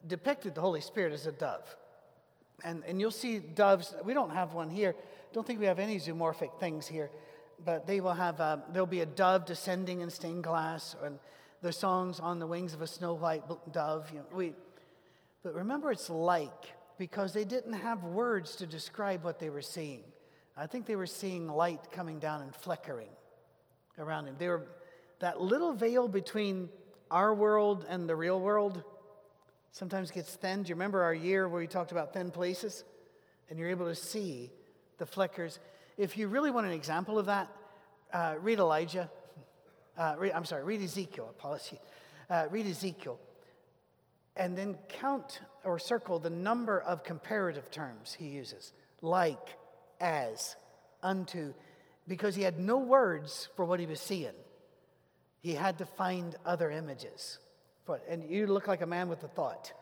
depicted 0.07 0.55
the 0.55 0.61
Holy 0.61 0.83
Spirit 0.83 1.13
as 1.13 1.27
a 1.27 1.33
dove. 1.33 1.75
And, 2.63 2.85
and 2.87 3.01
you'll 3.01 3.11
see 3.11 3.39
doves, 3.39 3.95
we 4.05 4.15
don't 4.15 4.31
have 4.31 4.53
one 4.53 4.71
here. 4.71 4.95
Don't 5.33 5.47
think 5.47 5.59
we 5.59 5.67
have 5.67 5.79
any 5.79 5.99
zoomorphic 5.99 6.61
things 6.61 6.87
here, 6.87 7.11
but 7.65 7.87
they 7.87 8.01
will 8.01 8.13
have, 8.13 8.41
um, 8.41 8.63
there'll 8.73 8.87
be 8.87 9.01
a 9.01 9.07
dove 9.07 9.47
descending 9.47 10.01
in 10.01 10.11
stained 10.11 10.45
glass, 10.45 10.95
and 11.03 11.19
the 11.63 11.73
songs 11.73 12.21
on 12.21 12.39
the 12.39 12.47
wings 12.47 12.75
of 12.75 12.83
a 12.83 12.87
snow 12.87 13.15
white 13.15 13.43
dove. 13.73 14.11
You 14.11 14.19
know, 14.19 14.25
we, 14.33 14.53
but 15.47 15.55
remember, 15.55 15.93
it's 15.93 16.11
like 16.11 16.75
because 16.99 17.33
they 17.33 17.45
didn't 17.45 17.75
have 17.75 18.03
words 18.03 18.57
to 18.57 18.67
describe 18.67 19.23
what 19.23 19.39
they 19.39 19.49
were 19.49 19.63
seeing. 19.63 20.03
I 20.57 20.67
think 20.67 20.87
they 20.87 20.97
were 20.97 21.07
seeing 21.07 21.47
light 21.47 21.93
coming 21.93 22.19
down 22.19 22.43
and 22.43 22.53
flickering 22.53 23.11
around 23.97 24.27
him. 24.27 24.35
They 24.41 24.49
were 24.49 24.67
that 25.21 25.41
little 25.41 25.73
veil 25.73 26.09
between 26.09 26.69
our 27.13 27.33
world 27.33 27.87
and 27.89 28.09
the 28.09 28.17
real 28.17 28.41
world 28.41 28.83
sometimes 29.71 30.11
gets 30.11 30.35
thin. 30.35 30.65
Do 30.65 30.71
you 30.71 30.75
remember 30.75 31.05
our 31.05 31.15
year 31.15 31.49
where 31.49 31.61
we 31.61 31.69
talked 31.69 31.93
about 31.93 32.13
thin 32.13 32.33
places? 32.33 32.83
And 33.49 33.57
you're 33.57 33.71
able 33.71 33.87
to 33.87 33.95
see 33.95 34.51
the 34.99 35.07
flickers. 35.07 35.61
If 35.97 36.19
you 36.19 36.27
really 36.27 36.51
want 36.51 36.67
an 36.67 36.73
example 36.73 37.21
of 37.21 37.27
that, 37.27 37.47
uh, 38.13 38.35
read 38.41 38.59
Elijah. 38.59 39.09
Uh, 39.97 40.17
read, 40.19 40.33
I'm 40.33 40.45
sorry, 40.45 40.65
read 40.65 40.83
Ezekiel. 40.83 41.29
Apology. 41.31 41.79
Uh, 42.29 42.47
read 42.51 42.67
Ezekiel. 42.67 43.21
And 44.37 44.57
then 44.57 44.77
count 44.89 45.41
or 45.65 45.79
circle 45.79 46.19
the 46.19 46.31
number 46.31 46.81
of 46.81 47.03
comparative 47.03 47.71
terms 47.71 48.15
he 48.19 48.27
uses 48.27 48.73
like, 49.03 49.57
as, 50.01 50.57
unto, 51.03 51.55
because 52.07 52.35
he 52.35 52.43
had 52.43 52.59
no 52.59 52.79
words 52.79 53.49
for 53.57 53.65
what 53.65 53.81
he 53.81 53.87
was 53.87 54.01
seeing. 54.01 54.35
He 55.41 55.55
had 55.55 55.79
to 55.79 55.87
find 55.87 56.35
other 56.45 56.71
images. 56.71 57.39
And 58.09 58.29
you 58.29 58.47
look 58.47 58.67
like 58.67 58.83
a 58.83 58.87
man 58.87 59.09
with 59.09 59.23
a 59.23 59.29
thought. 59.29 59.73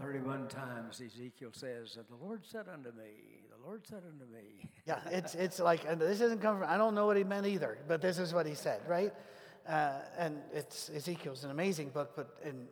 31 0.00 0.48
times 0.48 1.00
Ezekiel 1.00 1.50
says, 1.52 1.96
The 1.96 2.16
Lord 2.16 2.44
said 2.44 2.66
unto 2.72 2.90
me, 2.90 3.44
the 3.48 3.64
Lord 3.64 3.86
said 3.86 4.02
unto 4.04 4.24
me. 4.32 4.68
yeah, 4.86 4.98
it's, 5.10 5.34
it's 5.34 5.60
like, 5.60 5.84
and 5.88 6.00
this 6.00 6.20
isn't 6.20 6.40
coming 6.42 6.62
from, 6.62 6.70
I 6.70 6.76
don't 6.76 6.94
know 6.94 7.06
what 7.06 7.16
he 7.16 7.22
meant 7.22 7.46
either, 7.46 7.78
but 7.86 8.02
this 8.02 8.18
is 8.18 8.34
what 8.34 8.44
he 8.44 8.54
said, 8.54 8.80
right? 8.88 9.12
Uh, 9.68 10.00
and 10.18 10.38
it's 10.52 10.90
Ezekiel's 10.90 11.44
an 11.44 11.50
amazing 11.50 11.90
book, 11.90 12.12
but 12.16 12.36
in, 12.44 12.66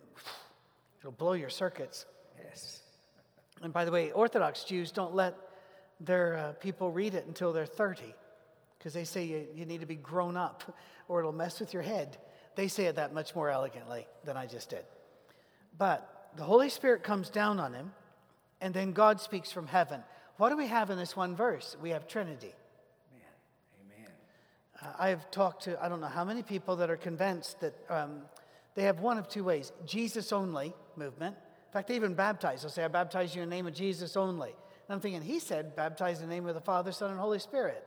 it'll 1.03 1.13
blow 1.13 1.33
your 1.33 1.51
circuits. 1.51 2.07
Yes. 2.43 2.81
And 3.61 3.73
by 3.73 3.85
the 3.85 3.91
way, 3.91 4.13
Orthodox 4.13 4.65
Jews 4.65 4.93
don't 4.93 5.15
let 5.15 5.37
their 6.01 6.37
uh, 6.37 6.53
people 6.53 6.91
read 6.91 7.15
it 7.15 7.27
until 7.27 7.53
they're 7.53 7.67
30 7.67 8.15
because 8.79 8.95
they 8.95 9.05
say 9.05 9.25
you, 9.25 9.47
you 9.55 9.67
need 9.67 9.81
to 9.81 9.87
be 9.87 9.97
grown 9.97 10.37
up 10.37 10.77
or 11.09 11.21
it'll 11.21 11.33
mess 11.33 11.61
with 11.61 11.73
your 11.73 11.83
head. 11.83 12.17
They 12.55 12.69
say 12.69 12.87
it 12.87 12.97
that 12.97 13.13
much 13.13 13.35
more 13.35 13.51
elegantly 13.51 14.07
than 14.25 14.37
I 14.37 14.47
just 14.47 14.71
did. 14.71 14.85
But 15.77 16.31
the 16.37 16.45
Holy 16.45 16.69
Spirit 16.69 17.03
comes 17.03 17.31
down 17.31 17.61
on 17.61 17.73
him, 17.73 17.93
and 18.61 18.73
then 18.73 18.93
God 18.93 19.21
speaks 19.21 19.51
from 19.51 19.67
heaven. 19.67 20.03
What 20.37 20.51
do 20.51 20.57
we 20.57 20.67
have 20.67 20.91
in 20.91 20.99
this 20.99 21.17
one 21.17 21.35
verse? 21.37 21.77
We 21.81 21.91
have 21.91 22.07
Trinity. 22.07 22.53
Amen. 23.15 24.01
Amen. 24.01 24.11
Uh, 24.83 25.03
I've 25.03 25.31
talked 25.31 25.65
to 25.65 25.83
I 25.83 25.89
don't 25.89 26.01
know 26.01 26.07
how 26.07 26.25
many 26.25 26.43
people 26.43 26.77
that 26.77 26.91
are 26.91 26.97
convinced 26.97 27.61
that 27.61 27.75
um, 27.89 28.23
they 28.75 28.85
have 28.85 29.01
one 29.01 29.19
of 29.19 29.29
two 29.29 29.45
ways 29.45 29.73
Jesus 29.87 30.33
only 30.33 30.75
movement. 30.97 31.37
In 31.37 31.73
fact, 31.73 31.89
they 31.89 31.97
even 31.97 32.15
baptize. 32.15 32.63
They'll 32.63 32.71
say, 32.71 32.85
I 32.85 32.89
baptize 32.89 33.35
you 33.35 33.43
in 33.43 33.49
the 33.49 33.57
name 33.57 33.67
of 33.67 33.75
Jesus 33.75 34.17
only. 34.17 34.51
And 34.51 34.95
I'm 34.95 35.01
thinking, 35.01 35.23
he 35.23 35.39
said, 35.39 35.75
baptize 35.75 36.21
in 36.21 36.29
the 36.29 36.35
name 36.35 36.47
of 36.47 36.55
the 36.55 36.61
Father, 36.61 36.93
Son, 36.93 37.11
and 37.11 37.19
Holy 37.19 37.39
Spirit. 37.39 37.83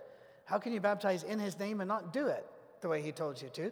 How 0.46 0.58
can 0.58 0.74
you 0.74 0.80
baptize 0.80 1.24
in 1.24 1.40
his 1.40 1.60
name 1.60 1.82
and 1.82 1.88
not 1.88 2.14
do 2.14 2.28
it 2.28 2.46
the 2.82 2.90
way 2.90 3.02
he 3.02 3.12
told 3.12 3.42
you 3.42 3.50
to? 3.50 3.72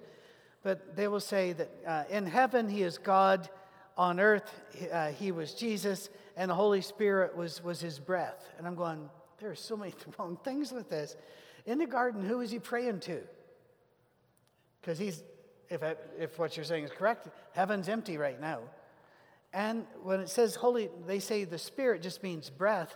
But 0.62 0.96
they 0.96 1.08
will 1.08 1.20
say 1.20 1.54
that 1.54 1.70
uh, 1.86 2.04
in 2.10 2.26
heaven 2.26 2.70
he 2.70 2.84
is 2.84 2.98
God, 2.98 3.50
on 3.98 4.20
earth 4.20 4.52
uh, 4.92 5.10
he 5.10 5.32
was 5.32 5.54
Jesus, 5.54 6.10
and 6.36 6.50
the 6.50 6.56
Holy 6.56 6.82
Spirit 6.82 7.36
was, 7.36 7.64
was 7.64 7.80
his 7.80 8.00
breath. 8.00 8.50
And 8.58 8.66
I'm 8.66 8.76
going, 8.76 9.10
there 9.40 9.52
are 9.52 9.56
so 9.56 9.78
many 9.78 9.94
wrong 10.20 10.38
things 10.44 10.72
with 10.72 10.90
this. 10.90 11.16
In 11.66 11.78
the 11.78 11.86
garden, 11.86 12.24
who 12.24 12.42
is 12.42 12.52
he 12.52 12.60
praying 12.60 13.02
to? 13.02 13.22
Because 14.82 14.98
he's, 14.98 15.24
if, 15.74 15.84
if 16.18 16.40
what 16.40 16.56
you're 16.56 16.64
saying 16.64 16.86
is 16.86 16.92
correct, 16.92 17.28
heaven's 17.54 17.90
empty 17.90 18.18
right 18.18 18.40
now. 18.40 18.60
And 19.54 19.86
when 20.04 20.20
it 20.20 20.30
says 20.30 20.56
holy, 20.56 20.90
they 21.06 21.20
say 21.20 21.44
the 21.44 21.58
Spirit 21.58 22.02
just 22.02 22.24
means 22.24 22.50
breath. 22.50 22.96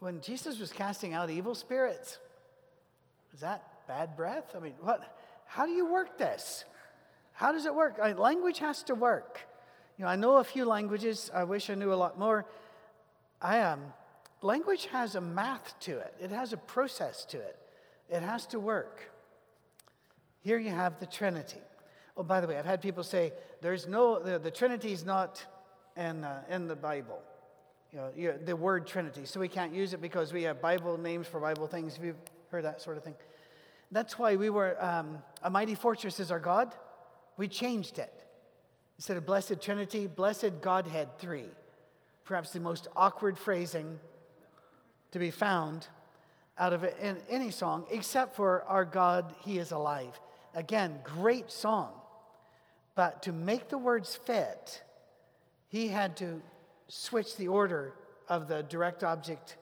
When 0.00 0.20
Jesus 0.20 0.58
was 0.58 0.72
casting 0.72 1.14
out 1.14 1.30
evil 1.30 1.54
spirits, 1.54 2.18
is 3.32 3.40
that 3.40 3.86
bad 3.86 4.16
breath? 4.16 4.52
I 4.54 4.58
mean, 4.58 4.74
what? 4.80 5.16
How 5.46 5.64
do 5.64 5.72
you 5.72 5.90
work 5.90 6.18
this? 6.18 6.64
How 7.32 7.52
does 7.52 7.66
it 7.66 7.74
work? 7.74 7.98
I, 8.02 8.12
language 8.12 8.58
has 8.58 8.82
to 8.84 8.94
work. 8.94 9.40
You 9.98 10.04
know, 10.04 10.10
I 10.10 10.16
know 10.16 10.36
a 10.38 10.44
few 10.44 10.64
languages. 10.64 11.30
I 11.32 11.44
wish 11.44 11.70
I 11.70 11.74
knew 11.74 11.92
a 11.92 11.94
lot 11.94 12.18
more. 12.18 12.46
I 13.40 13.58
am. 13.58 13.78
Um, 13.78 13.92
language 14.42 14.86
has 14.86 15.14
a 15.14 15.20
math 15.20 15.78
to 15.80 15.98
it. 15.98 16.14
It 16.20 16.30
has 16.30 16.52
a 16.52 16.56
process 16.56 17.24
to 17.26 17.38
it. 17.38 17.56
It 18.10 18.22
has 18.22 18.46
to 18.46 18.60
work. 18.60 19.11
Here 20.42 20.58
you 20.58 20.70
have 20.70 20.98
the 20.98 21.06
Trinity. 21.06 21.60
Oh, 22.16 22.22
by 22.22 22.40
the 22.40 22.46
way, 22.46 22.58
I've 22.58 22.66
had 22.66 22.82
people 22.82 23.02
say 23.02 23.32
there's 23.60 23.86
no 23.86 24.18
the, 24.18 24.38
the 24.38 24.50
Trinity 24.50 24.92
is 24.92 25.04
not 25.04 25.44
in 25.96 26.24
uh, 26.24 26.42
in 26.50 26.68
the 26.68 26.76
Bible. 26.76 27.20
You 27.92 27.98
know, 27.98 28.10
you, 28.16 28.34
the 28.44 28.56
word 28.56 28.86
Trinity. 28.86 29.24
So 29.24 29.38
we 29.38 29.48
can't 29.48 29.74
use 29.74 29.92
it 29.92 30.00
because 30.00 30.32
we 30.32 30.42
have 30.44 30.60
Bible 30.60 30.98
names 30.98 31.26
for 31.26 31.40
Bible 31.40 31.66
things. 31.66 31.96
Have 31.96 32.04
you 32.04 32.14
heard 32.50 32.64
that 32.64 32.80
sort 32.80 32.96
of 32.96 33.04
thing? 33.04 33.14
That's 33.90 34.18
why 34.18 34.36
we 34.36 34.50
were 34.50 34.82
um, 34.82 35.18
a 35.42 35.50
mighty 35.50 35.74
fortress 35.74 36.18
is 36.18 36.30
our 36.30 36.40
God. 36.40 36.74
We 37.36 37.48
changed 37.48 37.98
it. 37.98 38.12
Instead 38.96 39.16
of 39.16 39.26
blessed 39.26 39.60
Trinity, 39.60 40.06
blessed 40.06 40.60
Godhead 40.60 41.18
three. 41.18 41.46
Perhaps 42.24 42.52
the 42.52 42.60
most 42.60 42.88
awkward 42.96 43.38
phrasing 43.38 43.98
to 45.10 45.18
be 45.18 45.30
found 45.30 45.88
out 46.58 46.72
of 46.72 46.84
any 47.28 47.50
song, 47.50 47.84
except 47.90 48.36
for 48.36 48.62
Our 48.64 48.84
God, 48.84 49.34
He 49.40 49.58
is 49.58 49.72
Alive. 49.72 50.18
Again, 50.54 50.98
great 51.02 51.50
song. 51.50 51.92
But 52.94 53.22
to 53.22 53.32
make 53.32 53.68
the 53.68 53.78
words 53.78 54.14
fit, 54.14 54.82
he 55.68 55.88
had 55.88 56.16
to 56.18 56.42
switch 56.88 57.36
the 57.36 57.48
order 57.48 57.94
of 58.28 58.48
the 58.48 58.62
direct 58.62 59.02
object. 59.02 59.56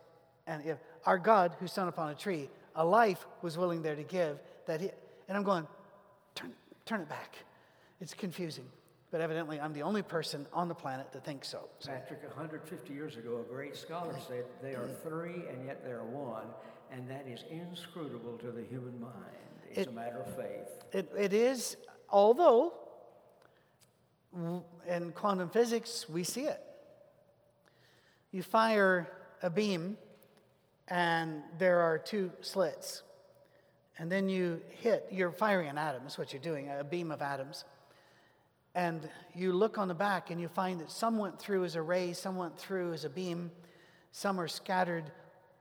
And 0.46 0.64
if 0.66 0.78
our 1.06 1.18
God, 1.18 1.54
who 1.60 1.68
sat 1.68 1.86
upon 1.86 2.10
a 2.10 2.14
tree, 2.14 2.48
a 2.74 2.84
life 2.84 3.24
was 3.42 3.56
willing 3.56 3.82
there 3.82 3.94
to 3.94 4.02
give, 4.02 4.38
that 4.66 4.80
he, 4.80 4.90
and 5.28 5.36
I'm 5.36 5.44
going, 5.44 5.66
turn, 6.34 6.52
turn 6.86 7.00
it 7.00 7.08
back. 7.08 7.36
It's 8.00 8.14
confusing. 8.14 8.64
But 9.10 9.20
evidently, 9.20 9.60
I'm 9.60 9.72
the 9.72 9.82
only 9.82 10.02
person 10.02 10.46
on 10.52 10.68
the 10.68 10.74
planet 10.74 11.12
that 11.12 11.24
thinks 11.24 11.48
so. 11.48 11.68
so. 11.80 11.90
Patrick, 11.90 12.22
150 12.22 12.92
years 12.92 13.16
ago, 13.16 13.44
a 13.44 13.52
great 13.52 13.76
scholar 13.76 14.14
said 14.26 14.44
they 14.62 14.74
are 14.74 14.88
mm. 14.88 15.02
three 15.02 15.48
and 15.48 15.66
yet 15.66 15.84
they're 15.84 16.04
one, 16.04 16.46
and 16.92 17.08
that 17.10 17.26
is 17.26 17.44
inscrutable 17.50 18.38
to 18.38 18.52
the 18.52 18.62
human 18.62 19.00
mind. 19.00 19.49
It's 19.70 19.78
it, 19.78 19.88
a 19.88 19.92
matter 19.92 20.20
of 20.20 20.34
faith. 20.36 20.68
It, 20.92 21.10
it 21.16 21.32
is, 21.32 21.76
although 22.08 22.74
in 24.88 25.12
quantum 25.12 25.48
physics, 25.48 26.08
we 26.08 26.24
see 26.24 26.42
it. 26.42 26.60
You 28.32 28.42
fire 28.42 29.10
a 29.42 29.50
beam, 29.50 29.96
and 30.88 31.42
there 31.58 31.80
are 31.80 31.98
two 31.98 32.32
slits. 32.40 33.02
And 33.98 34.10
then 34.10 34.28
you 34.28 34.60
hit, 34.68 35.06
you're 35.10 35.30
firing 35.30 35.68
an 35.68 35.78
atom, 35.78 36.06
is 36.06 36.16
what 36.16 36.32
you're 36.32 36.42
doing, 36.42 36.70
a 36.70 36.84
beam 36.84 37.10
of 37.10 37.22
atoms. 37.22 37.64
And 38.74 39.08
you 39.34 39.52
look 39.52 39.78
on 39.78 39.88
the 39.88 39.94
back 39.94 40.30
and 40.30 40.40
you 40.40 40.48
find 40.48 40.80
that 40.80 40.90
some 40.90 41.18
went 41.18 41.38
through 41.38 41.64
as 41.64 41.74
a 41.74 41.82
ray, 41.82 42.12
some 42.12 42.36
went 42.36 42.56
through 42.56 42.92
as 42.92 43.04
a 43.04 43.10
beam, 43.10 43.50
some 44.12 44.40
are 44.40 44.48
scattered, 44.48 45.10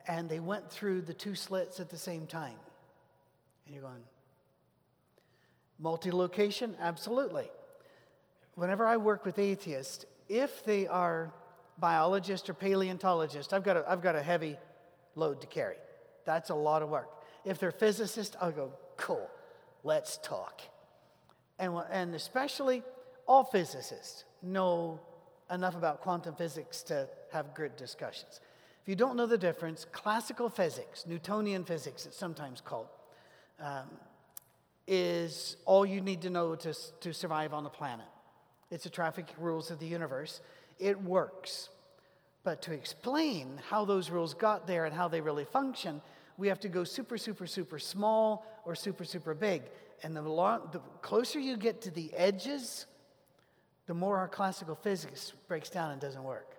and 0.07 0.29
they 0.29 0.39
went 0.39 0.69
through 0.71 1.01
the 1.01 1.13
two 1.13 1.35
slits 1.35 1.79
at 1.79 1.89
the 1.89 1.97
same 1.97 2.27
time. 2.27 2.55
And 3.69 3.75
you're 3.75 3.83
going, 3.83 4.01
multi 5.77 6.09
location? 6.09 6.75
Absolutely. 6.79 7.51
Whenever 8.55 8.87
I 8.87 8.97
work 8.97 9.25
with 9.25 9.37
atheists, 9.37 10.07
if 10.27 10.65
they 10.65 10.87
are 10.87 11.31
biologists 11.77 12.49
or 12.49 12.55
paleontologists, 12.55 13.53
I've 13.53 13.63
got 13.63 13.77
a, 13.77 13.85
I've 13.87 14.01
got 14.01 14.15
a 14.15 14.23
heavy 14.23 14.57
load 15.13 15.41
to 15.41 15.47
carry. 15.47 15.75
That's 16.25 16.49
a 16.49 16.55
lot 16.55 16.81
of 16.81 16.89
work. 16.89 17.09
If 17.45 17.59
they're 17.59 17.71
physicists, 17.71 18.35
I'll 18.41 18.51
go, 18.51 18.73
cool, 18.97 19.29
let's 19.83 20.17
talk. 20.23 20.61
And, 21.59 21.79
and 21.91 22.15
especially 22.15 22.81
all 23.27 23.43
physicists 23.43 24.23
know 24.41 24.99
enough 25.51 25.75
about 25.75 26.01
quantum 26.01 26.33
physics 26.33 26.81
to 26.83 27.07
have 27.31 27.53
good 27.53 27.75
discussions. 27.75 28.39
If 28.81 28.89
you 28.89 28.95
don't 28.95 29.15
know 29.15 29.27
the 29.27 29.37
difference, 29.37 29.85
classical 29.91 30.49
physics, 30.49 31.05
Newtonian 31.05 31.65
physics, 31.65 32.07
it's 32.07 32.17
sometimes 32.17 32.61
called, 32.61 32.87
um, 33.61 33.87
is 34.87 35.57
all 35.65 35.85
you 35.85 36.01
need 36.01 36.21
to 36.21 36.29
know 36.29 36.55
to, 36.55 36.73
to 37.01 37.13
survive 37.13 37.53
on 37.53 37.63
the 37.63 37.69
planet. 37.69 38.07
It's 38.71 38.83
the 38.83 38.89
traffic 38.89 39.27
rules 39.37 39.71
of 39.71 39.79
the 39.79 39.85
universe. 39.85 40.41
It 40.79 41.01
works. 41.01 41.69
But 42.43 42.61
to 42.63 42.73
explain 42.73 43.59
how 43.69 43.85
those 43.85 44.09
rules 44.09 44.33
got 44.33 44.65
there 44.65 44.85
and 44.85 44.95
how 44.95 45.07
they 45.07 45.21
really 45.21 45.45
function, 45.45 46.01
we 46.37 46.47
have 46.47 46.59
to 46.61 46.69
go 46.69 46.83
super, 46.83 47.17
super, 47.17 47.45
super 47.45 47.79
small 47.79 48.45
or 48.65 48.75
super, 48.75 49.03
super 49.03 49.33
big. 49.33 49.63
And 50.03 50.15
the, 50.15 50.21
long, 50.21 50.69
the 50.71 50.79
closer 51.01 51.39
you 51.39 51.57
get 51.57 51.81
to 51.81 51.91
the 51.91 52.13
edges, 52.13 52.85
the 53.87 53.93
more 53.93 54.17
our 54.17 54.27
classical 54.27 54.75
physics 54.75 55.33
breaks 55.47 55.69
down 55.69 55.91
and 55.91 55.99
doesn't 55.99 56.23
work. 56.23 56.55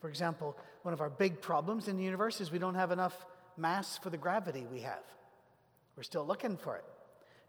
For 0.00 0.08
example, 0.08 0.56
one 0.82 0.92
of 0.92 1.00
our 1.00 1.10
big 1.10 1.40
problems 1.40 1.88
in 1.88 1.96
the 1.96 2.02
universe 2.02 2.40
is 2.40 2.50
we 2.50 2.58
don't 2.58 2.74
have 2.74 2.90
enough 2.90 3.26
mass 3.56 3.98
for 3.98 4.10
the 4.10 4.16
gravity 4.16 4.66
we 4.70 4.80
have. 4.80 5.02
We're 5.96 6.02
still 6.02 6.26
looking 6.26 6.56
for 6.56 6.76
it. 6.76 6.84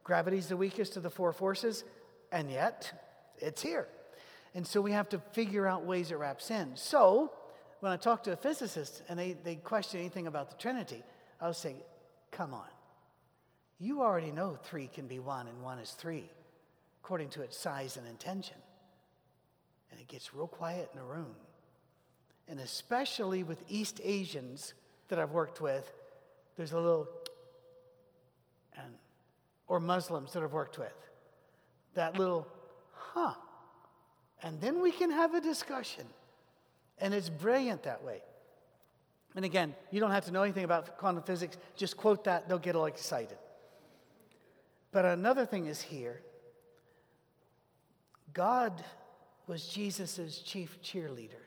Gravity's 0.03 0.47
the 0.47 0.57
weakest 0.57 0.97
of 0.97 1.03
the 1.03 1.09
four 1.09 1.31
forces, 1.31 1.83
and 2.31 2.51
yet 2.51 2.91
it's 3.39 3.61
here. 3.61 3.87
And 4.53 4.67
so 4.67 4.81
we 4.81 4.91
have 4.91 5.09
to 5.09 5.19
figure 5.31 5.65
out 5.67 5.85
ways 5.85 6.11
it 6.11 6.15
wraps 6.15 6.51
in. 6.51 6.75
So 6.75 7.31
when 7.79 7.91
I 7.91 7.97
talk 7.97 8.23
to 8.23 8.33
a 8.33 8.35
physicist 8.35 9.01
and 9.09 9.17
they, 9.17 9.33
they 9.33 9.55
question 9.55 9.99
anything 9.99 10.27
about 10.27 10.49
the 10.49 10.57
Trinity, 10.57 11.03
I'll 11.41 11.53
say, 11.53 11.75
come 12.31 12.53
on. 12.53 12.67
You 13.79 14.01
already 14.01 14.31
know 14.31 14.57
three 14.63 14.87
can 14.87 15.07
be 15.07 15.19
one 15.19 15.47
and 15.47 15.61
one 15.61 15.79
is 15.79 15.91
three, 15.91 16.29
according 17.03 17.29
to 17.29 17.41
its 17.41 17.57
size 17.57 17.97
and 17.97 18.07
intention. 18.07 18.57
And 19.91 19.99
it 19.99 20.07
gets 20.07 20.33
real 20.33 20.47
quiet 20.47 20.89
in 20.93 20.99
a 20.99 21.03
room. 21.03 21.35
And 22.47 22.59
especially 22.59 23.43
with 23.43 23.63
East 23.69 23.99
Asians 24.03 24.73
that 25.07 25.19
I've 25.19 25.31
worked 25.31 25.61
with, 25.61 25.91
there's 26.55 26.71
a 26.73 26.79
little, 26.79 27.07
or 29.73 29.79
Muslims 29.79 30.33
that 30.33 30.43
I've 30.43 30.53
worked 30.53 30.77
with, 30.77 30.93
that 31.95 32.19
little, 32.19 32.47
huh. 32.91 33.33
And 34.43 34.61
then 34.61 34.83
we 34.83 34.91
can 34.91 35.09
have 35.09 35.33
a 35.33 35.41
discussion. 35.41 36.05
And 36.99 37.11
it's 37.11 37.27
brilliant 37.27 37.81
that 37.81 38.03
way. 38.03 38.21
And 39.35 39.43
again, 39.43 39.73
you 39.89 39.99
don't 39.99 40.11
have 40.11 40.25
to 40.25 40.31
know 40.31 40.43
anything 40.43 40.63
about 40.63 40.99
quantum 40.99 41.23
physics, 41.23 41.57
just 41.75 41.97
quote 41.97 42.25
that, 42.25 42.47
they'll 42.47 42.59
get 42.59 42.75
all 42.75 42.85
excited. 42.85 43.39
But 44.91 45.05
another 45.05 45.43
thing 45.43 45.65
is 45.65 45.81
here 45.81 46.21
God 48.31 48.83
was 49.47 49.67
Jesus' 49.67 50.37
chief 50.45 50.83
cheerleader. 50.83 51.45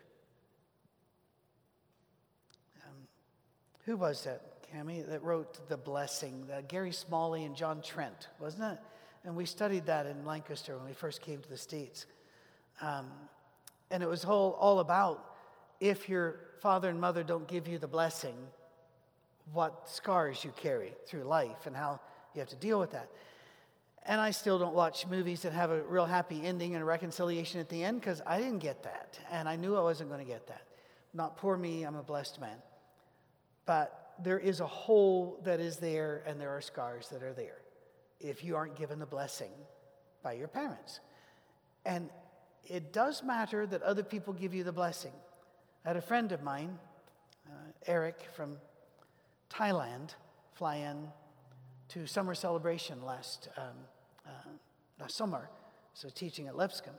Um, 2.85 3.07
who 3.85 3.97
was 3.97 4.25
that, 4.25 4.43
Cami, 4.77 5.09
that 5.09 5.23
wrote 5.23 5.69
The 5.69 5.77
Blessing? 5.77 6.47
Uh, 6.53 6.61
Gary 6.69 6.93
Smalley 6.93 7.45
and 7.45 7.57
John 7.57 7.81
Trent, 7.81 8.29
wasn't 8.39 8.65
it? 8.65 8.79
And 9.25 9.35
we 9.35 9.47
studied 9.47 9.87
that 9.87 10.07
in 10.07 10.25
Lancaster 10.25 10.77
when 10.77 10.87
we 10.87 10.93
first 10.93 11.23
came 11.23 11.41
to 11.41 11.49
the 11.49 11.57
States. 11.57 12.07
Um, 12.83 13.07
and 13.91 14.03
it 14.03 14.09
was 14.09 14.23
whole, 14.23 14.53
all 14.61 14.81
about 14.81 15.37
if 15.81 16.09
your 16.09 16.41
father 16.61 16.91
and 16.91 17.01
mother 17.01 17.23
don't 17.23 17.49
give 17.49 17.67
you 17.67 17.79
the 17.79 17.87
blessing, 17.87 18.35
what 19.53 19.89
scars 19.89 20.45
you 20.45 20.53
carry 20.57 20.93
through 21.07 21.25
life 21.25 21.67
and 21.67 21.75
how 21.75 22.01
you 22.35 22.41
have 22.41 22.49
to 22.51 22.57
deal 22.57 22.79
with 22.79 22.91
that. 22.91 23.09
And 24.05 24.21
I 24.21 24.31
still 24.31 24.59
don't 24.59 24.75
watch 24.75 25.07
movies 25.07 25.43
that 25.43 25.53
have 25.53 25.71
a 25.71 25.83
real 25.83 26.07
happy 26.07 26.45
ending 26.45 26.75
and 26.75 26.83
a 26.83 26.85
reconciliation 26.85 27.61
at 27.61 27.69
the 27.69 27.83
end 27.83 28.01
because 28.01 28.21
I 28.27 28.39
didn't 28.39 28.59
get 28.59 28.83
that. 28.83 29.19
And 29.31 29.49
I 29.49 29.57
knew 29.57 29.75
I 29.75 29.81
wasn't 29.81 30.11
going 30.11 30.25
to 30.25 30.31
get 30.31 30.47
that. 30.49 30.63
Not 31.15 31.39
poor 31.39 31.57
me, 31.57 31.85
I'm 31.85 31.97
a 31.97 32.03
blessed 32.03 32.41
man. 32.41 32.59
But 33.65 34.06
there 34.23 34.39
is 34.39 34.61
a 34.61 34.67
hole 34.67 35.41
that 35.45 35.61
is 35.61 35.77
there, 35.77 36.23
and 36.27 36.41
there 36.41 36.51
are 36.51 36.61
scars 36.61 37.09
that 37.09 37.23
are 37.23 37.33
there 37.33 37.59
if 38.21 38.43
you 38.43 38.57
aren't 38.57 38.77
given 38.77 38.99
the 38.99 39.07
blessing 39.07 39.51
by 40.23 40.33
your 40.33 40.49
parents. 40.49 41.01
And 41.85 42.09
it 42.65 42.93
does 42.93 43.23
matter 43.23 43.67
that 43.67 43.83
other 43.83 44.03
people 44.03 44.33
give 44.33 44.55
you 44.55 44.65
the 44.65 44.73
blessing. 44.73 45.13
I 45.85 45.89
had 45.89 45.97
a 45.97 46.03
friend 46.03 46.33
of 46.33 46.43
mine, 46.43 46.79
uh, 47.47 47.53
Eric 47.87 48.27
from 48.35 48.57
Thailand, 49.53 50.15
fly 50.55 50.77
in 50.77 51.09
to 51.89 52.07
summer 52.07 52.35
celebration 52.35 53.03
last, 53.03 53.49
um, 53.57 53.65
uh, 54.27 54.51
last 54.99 55.17
summer, 55.17 55.49
so 55.95 56.09
teaching 56.09 56.49
at 56.49 56.57
Lipscomb. 56.57 56.95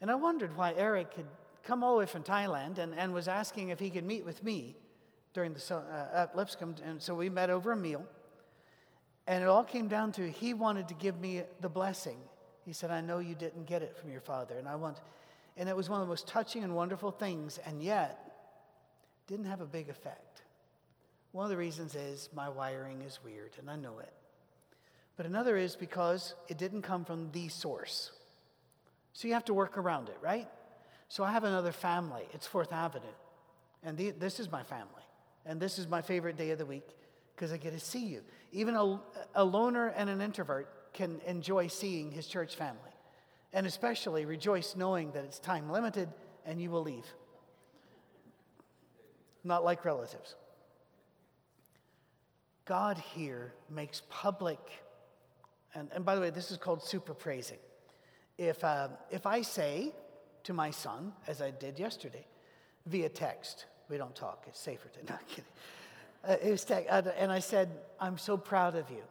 And 0.00 0.10
I 0.10 0.14
wondered 0.16 0.56
why 0.56 0.74
Eric 0.76 1.14
had 1.14 1.26
come 1.62 1.82
all 1.82 1.92
the 1.94 2.00
way 2.00 2.06
from 2.06 2.22
Thailand 2.22 2.78
and, 2.78 2.94
and 2.94 3.14
was 3.14 3.28
asking 3.28 3.70
if 3.70 3.78
he 3.78 3.88
could 3.88 4.04
meet 4.04 4.24
with 4.24 4.42
me 4.42 4.76
during 5.32 5.54
the 5.54 5.74
uh, 5.74 6.08
at 6.14 6.36
Lipscomb, 6.36 6.76
and 6.84 7.00
so 7.00 7.14
we 7.14 7.28
met 7.28 7.50
over 7.50 7.72
a 7.72 7.76
meal. 7.76 8.04
And 9.26 9.42
it 9.42 9.46
all 9.46 9.64
came 9.64 9.88
down 9.88 10.12
to 10.12 10.28
he 10.28 10.52
wanted 10.52 10.88
to 10.88 10.94
give 10.94 11.20
me 11.20 11.42
the 11.60 11.68
blessing. 11.68 12.18
He 12.64 12.72
said, 12.72 12.90
"I 12.90 13.00
know 13.00 13.18
you 13.18 13.34
didn't 13.34 13.66
get 13.66 13.82
it 13.82 13.96
from 13.96 14.10
your 14.10 14.20
father, 14.20 14.56
and 14.58 14.68
I 14.68 14.74
want." 14.74 15.00
And 15.56 15.68
it 15.68 15.76
was 15.76 15.88
one 15.88 16.00
of 16.00 16.06
the 16.06 16.10
most 16.10 16.26
touching 16.26 16.64
and 16.64 16.74
wonderful 16.74 17.10
things, 17.10 17.58
and 17.66 17.82
yet 17.82 18.32
didn't 19.26 19.46
have 19.46 19.60
a 19.60 19.66
big 19.66 19.88
effect. 19.88 20.42
One 21.32 21.44
of 21.44 21.50
the 21.50 21.56
reasons 21.56 21.94
is 21.94 22.28
my 22.34 22.48
wiring 22.48 23.02
is 23.02 23.20
weird, 23.24 23.52
and 23.58 23.70
I 23.70 23.76
know 23.76 23.98
it. 23.98 24.12
But 25.16 25.26
another 25.26 25.56
is 25.56 25.76
because 25.76 26.34
it 26.48 26.58
didn't 26.58 26.82
come 26.82 27.04
from 27.04 27.30
the 27.32 27.48
source. 27.48 28.12
So 29.12 29.28
you 29.28 29.34
have 29.34 29.44
to 29.46 29.54
work 29.54 29.76
around 29.76 30.08
it, 30.08 30.16
right? 30.22 30.48
So 31.08 31.22
I 31.24 31.32
have 31.32 31.44
another 31.44 31.72
family. 31.72 32.22
It's 32.32 32.46
Fourth 32.46 32.72
Avenue. 32.72 33.04
And 33.82 33.98
the, 33.98 34.10
this 34.12 34.40
is 34.40 34.50
my 34.50 34.62
family. 34.62 35.01
And 35.44 35.60
this 35.60 35.78
is 35.78 35.88
my 35.88 36.02
favorite 36.02 36.36
day 36.36 36.50
of 36.50 36.58
the 36.58 36.66
week 36.66 36.88
because 37.34 37.52
I 37.52 37.56
get 37.56 37.72
to 37.72 37.80
see 37.80 38.06
you. 38.06 38.22
Even 38.52 38.76
a, 38.76 39.00
a 39.34 39.44
loner 39.44 39.88
and 39.88 40.08
an 40.08 40.20
introvert 40.20 40.68
can 40.92 41.20
enjoy 41.26 41.66
seeing 41.66 42.10
his 42.10 42.26
church 42.26 42.54
family. 42.54 42.78
And 43.52 43.66
especially 43.66 44.24
rejoice 44.24 44.76
knowing 44.76 45.12
that 45.12 45.24
it's 45.24 45.38
time 45.38 45.70
limited 45.70 46.08
and 46.46 46.60
you 46.60 46.70
will 46.70 46.82
leave. 46.82 47.06
Not 49.44 49.64
like 49.64 49.84
relatives. 49.84 50.36
God 52.64 52.96
here 53.14 53.52
makes 53.68 54.02
public, 54.08 54.60
and, 55.74 55.88
and 55.92 56.04
by 56.04 56.14
the 56.14 56.20
way, 56.20 56.30
this 56.30 56.52
is 56.52 56.58
called 56.58 56.82
super 56.82 57.12
praising. 57.12 57.58
If, 58.38 58.62
uh, 58.62 58.88
if 59.10 59.26
I 59.26 59.42
say 59.42 59.92
to 60.44 60.52
my 60.52 60.70
son, 60.70 61.12
as 61.26 61.42
I 61.42 61.50
did 61.50 61.78
yesterday, 61.78 62.24
via 62.86 63.08
text, 63.08 63.66
we 63.92 63.98
don't 63.98 64.16
talk. 64.16 64.44
It's 64.48 64.58
safer 64.58 64.88
to 64.88 65.04
not 65.12 65.28
kidding. 65.28 65.44
Uh, 66.26 66.36
it 66.42 66.50
was 66.50 66.64
and 67.18 67.30
I 67.30 67.40
said, 67.40 67.68
I'm 68.00 68.16
so 68.16 68.36
proud 68.36 68.74
of 68.74 68.88
you. 68.90 69.02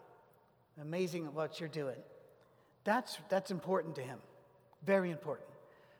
Amazing 0.81 1.27
at 1.27 1.33
what 1.33 1.59
you're 1.59 1.69
doing. 1.69 1.97
That's, 2.83 3.19
that's 3.29 3.51
important 3.51 3.95
to 3.95 4.01
him. 4.01 4.17
Very 4.83 5.11
important. 5.11 5.47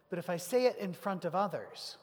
But 0.10 0.18
if 0.18 0.30
I 0.30 0.38
say 0.38 0.66
it 0.66 0.78
in 0.80 0.94
front 0.94 1.26
of 1.26 1.36
others, 1.36 1.98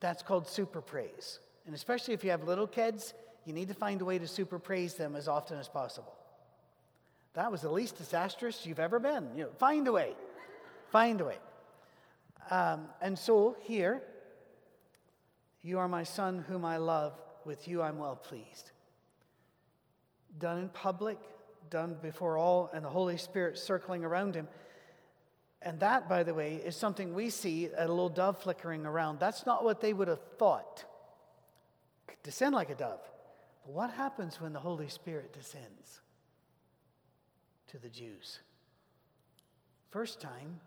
that's 0.00 0.22
called 0.22 0.46
super 0.46 0.82
praise. 0.82 1.38
And 1.64 1.74
especially 1.74 2.12
if 2.12 2.22
you 2.22 2.30
have 2.30 2.44
little 2.44 2.66
kids, 2.66 3.14
you 3.46 3.54
need 3.54 3.68
to 3.68 3.74
find 3.74 4.02
a 4.02 4.04
way 4.04 4.18
to 4.18 4.28
super 4.28 4.58
praise 4.58 4.94
them 4.94 5.16
as 5.16 5.28
often 5.28 5.58
as 5.58 5.68
possible. 5.68 6.12
That 7.32 7.50
was 7.50 7.62
the 7.62 7.70
least 7.70 7.96
disastrous 7.96 8.66
you've 8.66 8.80
ever 8.80 8.98
been. 8.98 9.28
You 9.34 9.44
know, 9.44 9.50
find 9.58 9.88
a 9.88 9.92
way. 9.92 10.12
Find 10.90 11.20
a 11.22 11.24
way. 11.24 11.38
Um, 12.50 12.88
and 13.00 13.18
so 13.18 13.56
here, 13.62 14.02
you 15.64 15.78
are 15.78 15.88
my 15.88 16.04
son 16.04 16.44
whom 16.46 16.64
I 16.64 16.76
love. 16.76 17.14
With 17.44 17.66
you 17.66 17.82
I'm 17.82 17.98
well 17.98 18.16
pleased. 18.16 18.70
Done 20.38 20.58
in 20.58 20.68
public, 20.68 21.18
done 21.70 21.96
before 22.00 22.38
all, 22.38 22.70
and 22.72 22.84
the 22.84 22.90
Holy 22.90 23.16
Spirit 23.16 23.58
circling 23.58 24.04
around 24.04 24.34
him. 24.34 24.46
And 25.62 25.80
that, 25.80 26.08
by 26.08 26.22
the 26.22 26.34
way, 26.34 26.56
is 26.56 26.76
something 26.76 27.14
we 27.14 27.30
see 27.30 27.70
a 27.76 27.88
little 27.88 28.10
dove 28.10 28.38
flickering 28.42 28.84
around. 28.84 29.18
That's 29.18 29.46
not 29.46 29.64
what 29.64 29.80
they 29.80 29.92
would 29.92 30.08
have 30.08 30.20
thought. 30.38 30.84
Descend 32.22 32.54
like 32.54 32.70
a 32.70 32.74
dove. 32.74 33.00
But 33.64 33.72
what 33.72 33.90
happens 33.90 34.40
when 34.40 34.52
the 34.52 34.60
Holy 34.60 34.88
Spirit 34.88 35.32
descends 35.32 36.00
to 37.68 37.78
the 37.78 37.88
Jews? 37.88 38.40
First 39.90 40.20
time, 40.20 40.60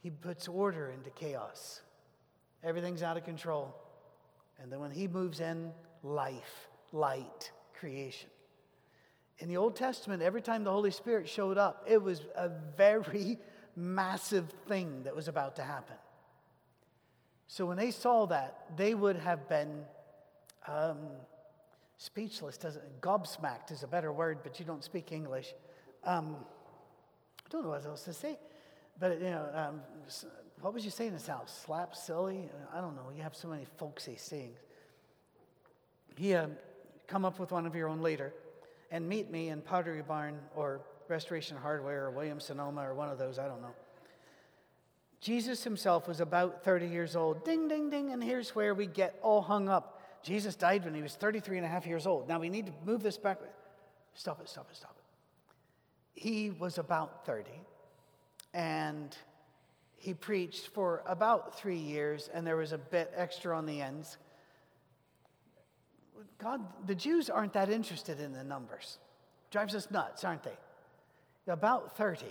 he 0.00 0.10
puts 0.10 0.48
order 0.48 0.90
into 0.90 1.10
chaos. 1.10 1.82
Everything's 2.62 3.02
out 3.02 3.16
of 3.16 3.24
control. 3.24 3.74
And 4.62 4.70
then 4.70 4.80
when 4.80 4.90
he 4.90 5.08
moves 5.08 5.40
in, 5.40 5.72
life, 6.02 6.68
light, 6.92 7.50
creation. 7.78 8.28
In 9.38 9.48
the 9.48 9.56
Old 9.56 9.74
Testament, 9.74 10.22
every 10.22 10.42
time 10.42 10.64
the 10.64 10.70
Holy 10.70 10.90
Spirit 10.90 11.28
showed 11.28 11.56
up, 11.56 11.84
it 11.88 12.02
was 12.02 12.20
a 12.36 12.50
very 12.76 13.38
massive 13.76 14.50
thing 14.68 15.02
that 15.04 15.16
was 15.16 15.28
about 15.28 15.56
to 15.56 15.62
happen. 15.62 15.96
So 17.46 17.66
when 17.66 17.78
they 17.78 17.90
saw 17.90 18.26
that, 18.26 18.66
they 18.76 18.94
would 18.94 19.16
have 19.16 19.48
been 19.48 19.82
um, 20.68 20.98
speechless. 21.96 22.58
Doesn't 22.58 23.00
gobsmacked 23.00 23.72
is 23.72 23.82
a 23.82 23.88
better 23.88 24.12
word, 24.12 24.38
but 24.42 24.60
you 24.60 24.66
don't 24.66 24.84
speak 24.84 25.10
English. 25.10 25.54
Um, 26.04 26.36
I 27.44 27.48
don't 27.48 27.64
know 27.64 27.70
what 27.70 27.84
else 27.84 28.04
to 28.04 28.12
say, 28.12 28.38
but 28.98 29.20
you 29.20 29.30
know, 29.30 29.48
um, 29.54 29.80
what 30.60 30.74
was 30.74 30.84
you 30.84 30.90
saying 30.90 31.08
in 31.08 31.14
the 31.14 31.20
South? 31.20 31.48
Slap, 31.48 31.94
silly? 31.94 32.48
I 32.74 32.80
don't 32.80 32.94
know. 32.94 33.10
You 33.14 33.22
have 33.22 33.34
so 33.34 33.48
many 33.48 33.66
folksy 33.78 34.16
sayings. 34.16 34.58
He 36.16 36.34
uh, 36.34 36.48
come 37.06 37.24
up 37.24 37.38
with 37.38 37.50
one 37.50 37.66
of 37.66 37.74
your 37.74 37.88
own 37.88 38.00
later 38.00 38.34
and 38.90 39.08
meet 39.08 39.30
me 39.30 39.48
in 39.48 39.62
Pottery 39.62 40.02
Barn 40.02 40.38
or 40.54 40.80
Restoration 41.08 41.56
Hardware 41.56 42.06
or 42.06 42.10
Williams 42.10 42.44
Sonoma 42.44 42.82
or 42.82 42.94
one 42.94 43.08
of 43.08 43.18
those. 43.18 43.38
I 43.38 43.46
don't 43.46 43.62
know. 43.62 43.74
Jesus 45.20 45.64
himself 45.64 46.08
was 46.08 46.20
about 46.20 46.64
30 46.64 46.86
years 46.86 47.14
old. 47.14 47.44
Ding, 47.44 47.68
ding, 47.68 47.90
ding. 47.90 48.12
And 48.12 48.22
here's 48.22 48.54
where 48.54 48.74
we 48.74 48.86
get 48.86 49.18
all 49.22 49.42
hung 49.42 49.68
up. 49.68 50.00
Jesus 50.22 50.56
died 50.56 50.84
when 50.84 50.94
he 50.94 51.02
was 51.02 51.14
33 51.14 51.58
and 51.58 51.66
a 51.66 51.68
half 51.68 51.86
years 51.86 52.06
old. 52.06 52.28
Now 52.28 52.38
we 52.38 52.48
need 52.48 52.66
to 52.66 52.72
move 52.84 53.02
this 53.02 53.18
back. 53.18 53.38
Stop 54.14 54.40
it, 54.40 54.48
stop 54.48 54.68
it, 54.70 54.76
stop 54.76 54.96
it. 54.98 56.20
He 56.20 56.50
was 56.50 56.78
about 56.78 57.24
30. 57.26 57.50
And 58.52 59.16
he 60.00 60.14
preached 60.14 60.68
for 60.68 61.02
about 61.06 61.58
three 61.58 61.76
years, 61.76 62.30
and 62.32 62.46
there 62.46 62.56
was 62.56 62.72
a 62.72 62.78
bit 62.78 63.12
extra 63.14 63.56
on 63.56 63.66
the 63.66 63.82
ends. 63.82 64.16
God, 66.38 66.62
the 66.86 66.94
Jews 66.94 67.28
aren't 67.28 67.52
that 67.52 67.68
interested 67.68 68.18
in 68.18 68.32
the 68.32 68.42
numbers. 68.42 68.96
Drives 69.50 69.74
us 69.74 69.90
nuts, 69.90 70.24
aren't 70.24 70.42
they? 70.42 70.56
About 71.46 71.98
30. 71.98 72.24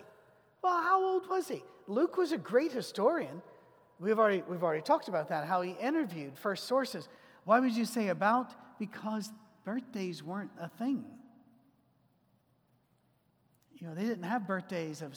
Well, 0.63 0.81
how 0.81 1.03
old 1.03 1.29
was 1.29 1.47
he? 1.47 1.61
Luke 1.85 2.17
was 2.17 2.31
a 2.31 2.39
great 2.39 2.71
historian. 2.71 3.39
We've 3.99 4.17
already, 4.17 4.41
we've 4.49 4.63
already 4.63 4.81
talked 4.81 5.07
about 5.07 5.29
that, 5.29 5.45
how 5.45 5.61
he 5.61 5.73
interviewed 5.73 6.39
first 6.39 6.65
sources. 6.67 7.07
Why 7.43 7.59
would 7.59 7.73
you 7.73 7.85
say 7.85 8.07
about? 8.07 8.79
Because 8.79 9.29
birthdays 9.63 10.23
weren't 10.23 10.51
a 10.59 10.69
thing. 10.69 11.05
You 13.77 13.87
know, 13.87 13.93
they 13.93 14.05
didn't 14.05 14.23
have 14.23 14.47
birthdays 14.47 15.03
of. 15.03 15.15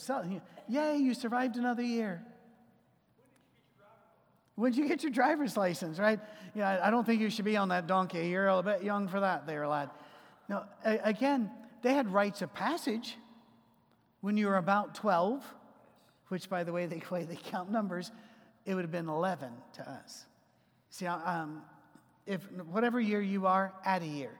Yay, 0.69 0.97
you 0.97 1.15
survived 1.15 1.55
another 1.55 1.81
year. 1.81 2.23
When 4.55 4.71
did 4.71 4.77
you 4.79 4.87
get 4.87 5.01
your 5.01 5.11
driver's 5.11 5.57
license, 5.57 5.97
right? 5.97 6.19
Yeah, 6.53 6.79
I 6.83 6.91
don't 6.91 7.05
think 7.05 7.21
you 7.21 7.29
should 7.29 7.45
be 7.45 7.57
on 7.57 7.69
that 7.69 7.87
donkey. 7.87 8.27
You're 8.27 8.47
a 8.47 8.61
bit 8.61 8.83
young 8.83 9.07
for 9.07 9.19
that, 9.19 9.47
there, 9.47 9.67
lad. 9.67 9.89
Now, 10.47 10.65
again, 10.83 11.49
they 11.81 11.93
had 11.93 12.11
rites 12.11 12.41
of 12.41 12.53
passage 12.53 13.17
when 14.21 14.37
you 14.37 14.47
were 14.47 14.57
about 14.57 14.95
12, 14.95 15.43
which, 16.27 16.49
by 16.49 16.63
the 16.63 16.71
way, 16.71 16.85
the 16.85 17.01
way 17.11 17.23
they 17.23 17.35
count 17.35 17.71
numbers, 17.71 18.11
it 18.65 18.75
would 18.75 18.83
have 18.83 18.91
been 18.91 19.09
11 19.09 19.51
to 19.73 19.89
us. 19.89 20.25
See, 20.89 21.07
um, 21.07 21.63
if 22.25 22.41
whatever 22.51 23.01
year 23.01 23.21
you 23.21 23.47
are, 23.47 23.73
add 23.83 24.03
a 24.03 24.07
year 24.07 24.39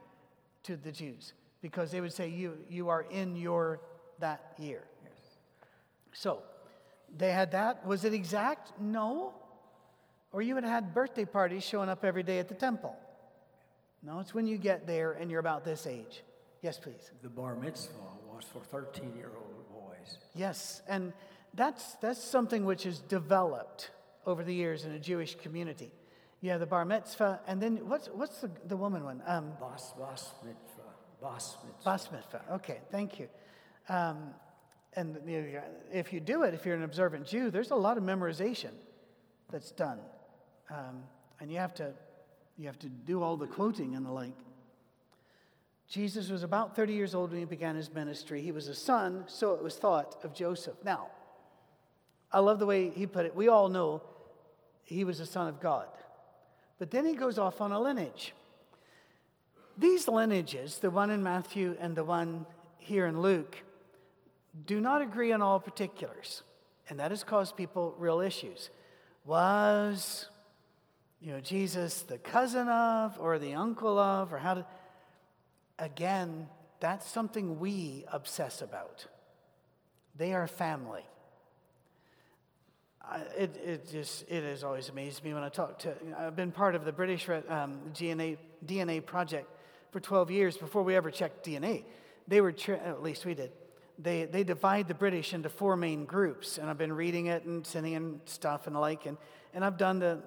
to 0.63 0.77
the 0.77 0.91
Jews, 0.91 1.33
because 1.61 1.91
they 1.91 1.99
would 1.99 2.13
say 2.13 2.29
you, 2.29 2.57
you 2.69 2.89
are 2.89 3.01
in 3.09 3.35
your 3.35 3.81
that 4.19 4.53
year. 4.57 4.83
Yes. 5.03 5.19
So 6.13 6.43
they 7.17 7.31
had 7.31 7.51
that. 7.51 7.85
Was 7.85 8.05
it 8.05 8.13
exact? 8.13 8.71
No. 8.79 9.33
Or 10.33 10.41
you 10.41 10.55
would 10.55 10.63
have 10.63 10.73
had 10.73 10.93
birthday 10.93 11.25
parties 11.25 11.63
showing 11.63 11.89
up 11.89 12.03
every 12.03 12.23
day 12.23 12.39
at 12.39 12.49
the 12.49 12.55
temple. 12.55 12.95
No, 14.01 14.19
it's 14.19 14.33
when 14.33 14.47
you 14.47 14.57
get 14.57 14.85
there 14.85 15.13
and 15.13 15.31
you're 15.31 15.39
about 15.39 15.63
this 15.63 15.87
age. 15.87 16.23
Yes, 16.61 16.77
please. 16.79 17.11
The 17.21 17.29
bar 17.29 17.55
mitzvah 17.55 17.93
was 18.27 18.43
for 18.51 18.59
13 18.59 19.15
year 19.15 19.31
old 19.37 19.69
boys. 19.69 20.17
Yes, 20.35 20.81
and 20.87 21.13
that's, 21.53 21.93
that's 22.01 22.21
something 22.21 22.65
which 22.65 22.85
is 22.85 22.99
developed 22.99 23.91
over 24.25 24.43
the 24.43 24.53
years 24.53 24.85
in 24.85 24.91
a 24.91 24.99
Jewish 24.99 25.35
community. 25.35 25.91
Yeah, 26.41 26.57
the 26.57 26.65
bar 26.65 26.83
mitzvah, 26.83 27.39
and 27.47 27.61
then 27.61 27.87
what's, 27.87 28.07
what's 28.07 28.41
the, 28.41 28.49
the 28.67 28.75
woman 28.75 29.03
one? 29.03 29.21
Um, 29.25 29.53
bas, 29.59 29.93
bas 29.97 30.31
mitzvah. 30.43 30.81
Bas 31.21 31.55
mitzvah. 31.63 31.83
Bas 31.85 32.11
mitzvah. 32.11 32.41
Okay, 32.53 32.79
thank 32.91 33.19
you. 33.19 33.29
Um, 33.87 34.31
and 34.95 35.17
you 35.25 35.41
know, 35.41 35.61
if 35.91 36.11
you 36.11 36.19
do 36.19 36.43
it, 36.43 36.53
if 36.53 36.65
you're 36.65 36.75
an 36.75 36.83
observant 36.83 37.25
Jew, 37.25 37.49
there's 37.49 37.71
a 37.71 37.75
lot 37.75 37.97
of 37.97 38.03
memorization 38.03 38.71
that's 39.51 39.71
done. 39.71 39.99
Um, 40.69 41.03
and 41.39 41.51
you 41.51 41.57
have, 41.57 41.73
to, 41.75 41.93
you 42.57 42.67
have 42.67 42.79
to 42.79 42.89
do 42.89 43.21
all 43.21 43.37
the 43.37 43.47
quoting 43.47 43.95
and 43.95 44.05
the 44.05 44.11
like. 44.11 44.37
Jesus 45.87 46.29
was 46.29 46.43
about 46.43 46.75
30 46.75 46.93
years 46.93 47.13
old 47.13 47.31
when 47.31 47.39
he 47.39 47.45
began 47.45 47.75
his 47.75 47.93
ministry. 47.93 48.41
He 48.41 48.51
was 48.51 48.67
a 48.67 48.75
son, 48.75 49.25
so 49.27 49.53
it 49.53 49.61
was 49.61 49.75
thought 49.75 50.23
of 50.23 50.33
Joseph. 50.33 50.75
Now, 50.83 51.07
I 52.31 52.39
love 52.39 52.59
the 52.59 52.65
way 52.65 52.89
he 52.89 53.05
put 53.05 53.25
it. 53.25 53.35
We 53.35 53.47
all 53.47 53.69
know 53.69 54.01
he 54.83 55.03
was 55.03 55.19
a 55.19 55.25
son 55.25 55.47
of 55.47 55.59
God. 55.59 55.87
But 56.79 56.91
then 56.91 57.05
he 57.05 57.13
goes 57.13 57.37
off 57.37 57.61
on 57.61 57.71
a 57.71 57.79
lineage. 57.79 58.33
These 59.77 60.07
lineages, 60.07 60.79
the 60.79 60.89
one 60.89 61.09
in 61.09 61.23
Matthew 61.23 61.77
and 61.79 61.95
the 61.95 62.03
one 62.03 62.45
here 62.77 63.05
in 63.05 63.21
Luke, 63.21 63.57
do 64.65 64.79
not 64.79 65.01
agree 65.01 65.31
on 65.31 65.41
all 65.41 65.59
particulars. 65.59 66.43
And 66.89 66.99
that 66.99 67.11
has 67.11 67.23
caused 67.23 67.55
people 67.55 67.95
real 67.97 68.19
issues. 68.19 68.69
Was 69.25 70.27
you 71.23 71.31
know, 71.31 71.39
Jesus 71.39 72.01
the 72.01 72.17
cousin 72.17 72.67
of 72.67 73.17
or 73.17 73.39
the 73.39 73.53
uncle 73.53 73.97
of, 73.97 74.33
or 74.33 74.37
how 74.37 74.55
to. 74.55 74.65
Again, 75.79 76.47
that's 76.81 77.09
something 77.09 77.59
we 77.59 78.03
obsess 78.11 78.61
about. 78.61 79.07
They 80.17 80.33
are 80.33 80.47
family. 80.47 81.03
It, 83.37 83.55
it 83.63 83.91
just 83.91 84.29
it 84.29 84.43
has 84.43 84.63
always 84.63 84.89
amazed 84.89 85.23
me 85.23 85.33
when 85.33 85.43
I 85.43 85.49
talk 85.49 85.79
to. 85.79 85.93
I've 86.17 86.35
been 86.35 86.51
part 86.51 86.75
of 86.75 86.83
the 86.83 86.91
British 86.91 87.27
um, 87.29 87.79
DNA 87.93 88.37
DNA 88.65 89.05
project 89.05 89.49
for 89.91 89.99
12 89.99 90.29
years 90.29 90.57
before 90.57 90.83
we 90.83 90.95
ever 90.95 91.09
checked 91.09 91.45
DNA. 91.45 91.83
They 92.27 92.41
were 92.41 92.53
at 92.67 93.01
least 93.01 93.25
we 93.25 93.33
did. 93.33 93.51
They 93.97 94.25
they 94.25 94.43
divide 94.43 94.89
the 94.89 94.93
British 94.93 95.33
into 95.33 95.49
four 95.49 95.77
main 95.77 96.03
groups, 96.03 96.57
and 96.57 96.69
I've 96.69 96.77
been 96.77 96.93
reading 96.93 97.27
it 97.27 97.45
and 97.45 97.65
sending 97.65 97.93
in 97.93 98.19
stuff 98.25 98.67
and 98.67 98.75
the 98.75 98.79
like, 98.79 99.05
and 99.05 99.17
and 99.53 99.63
I've 99.63 99.77
done 99.77 99.99
the 99.99 100.21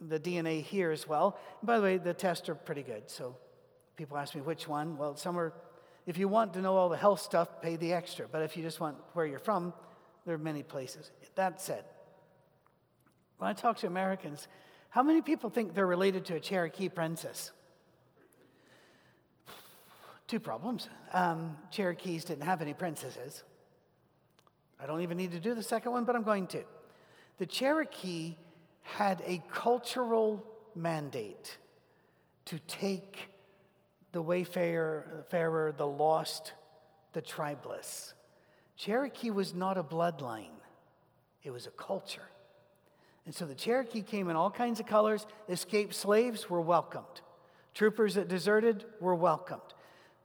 the 0.00 0.20
DNA 0.20 0.62
here 0.62 0.90
as 0.90 1.08
well. 1.08 1.38
And 1.60 1.66
by 1.66 1.78
the 1.78 1.82
way, 1.82 1.96
the 1.96 2.14
tests 2.14 2.48
are 2.48 2.54
pretty 2.54 2.82
good. 2.82 3.10
So 3.10 3.36
people 3.96 4.16
ask 4.16 4.34
me 4.34 4.40
which 4.40 4.68
one. 4.68 4.96
Well, 4.96 5.16
some 5.16 5.38
are, 5.38 5.52
if 6.06 6.18
you 6.18 6.28
want 6.28 6.54
to 6.54 6.60
know 6.60 6.76
all 6.76 6.88
the 6.88 6.96
health 6.96 7.20
stuff, 7.20 7.60
pay 7.62 7.76
the 7.76 7.92
extra. 7.92 8.26
But 8.28 8.42
if 8.42 8.56
you 8.56 8.62
just 8.62 8.80
want 8.80 8.96
where 9.14 9.26
you're 9.26 9.38
from, 9.38 9.72
there 10.24 10.34
are 10.34 10.38
many 10.38 10.62
places. 10.62 11.10
That 11.34 11.60
said, 11.60 11.84
when 13.38 13.48
I 13.48 13.52
talk 13.52 13.78
to 13.78 13.86
Americans, 13.86 14.48
how 14.88 15.02
many 15.02 15.20
people 15.22 15.50
think 15.50 15.74
they're 15.74 15.86
related 15.86 16.24
to 16.26 16.36
a 16.36 16.40
Cherokee 16.40 16.88
princess? 16.88 17.52
Two 20.26 20.40
problems. 20.40 20.88
Um, 21.12 21.56
Cherokees 21.70 22.24
didn't 22.24 22.44
have 22.44 22.60
any 22.60 22.74
princesses. 22.74 23.44
I 24.80 24.86
don't 24.86 25.02
even 25.02 25.16
need 25.16 25.32
to 25.32 25.40
do 25.40 25.54
the 25.54 25.62
second 25.62 25.92
one, 25.92 26.04
but 26.04 26.16
I'm 26.16 26.22
going 26.22 26.46
to. 26.48 26.64
The 27.38 27.46
Cherokee 27.46 28.36
had 28.94 29.22
a 29.26 29.42
cultural 29.52 30.44
mandate 30.74 31.58
to 32.46 32.58
take 32.68 33.28
the 34.12 34.22
wayfarer, 34.22 35.74
the 35.76 35.86
lost, 35.86 36.52
the 37.12 37.20
tribeless. 37.20 38.14
Cherokee 38.76 39.30
was 39.30 39.54
not 39.54 39.76
a 39.76 39.82
bloodline, 39.82 40.58
it 41.42 41.50
was 41.50 41.66
a 41.66 41.70
culture. 41.70 42.28
And 43.24 43.34
so 43.34 43.44
the 43.44 43.56
Cherokee 43.56 44.02
came 44.02 44.30
in 44.30 44.36
all 44.36 44.52
kinds 44.52 44.78
of 44.78 44.86
colors. 44.86 45.26
Escaped 45.48 45.92
slaves 45.92 46.48
were 46.48 46.60
welcomed. 46.60 47.22
Troopers 47.74 48.14
that 48.14 48.28
deserted 48.28 48.84
were 49.00 49.16
welcomed. 49.16 49.74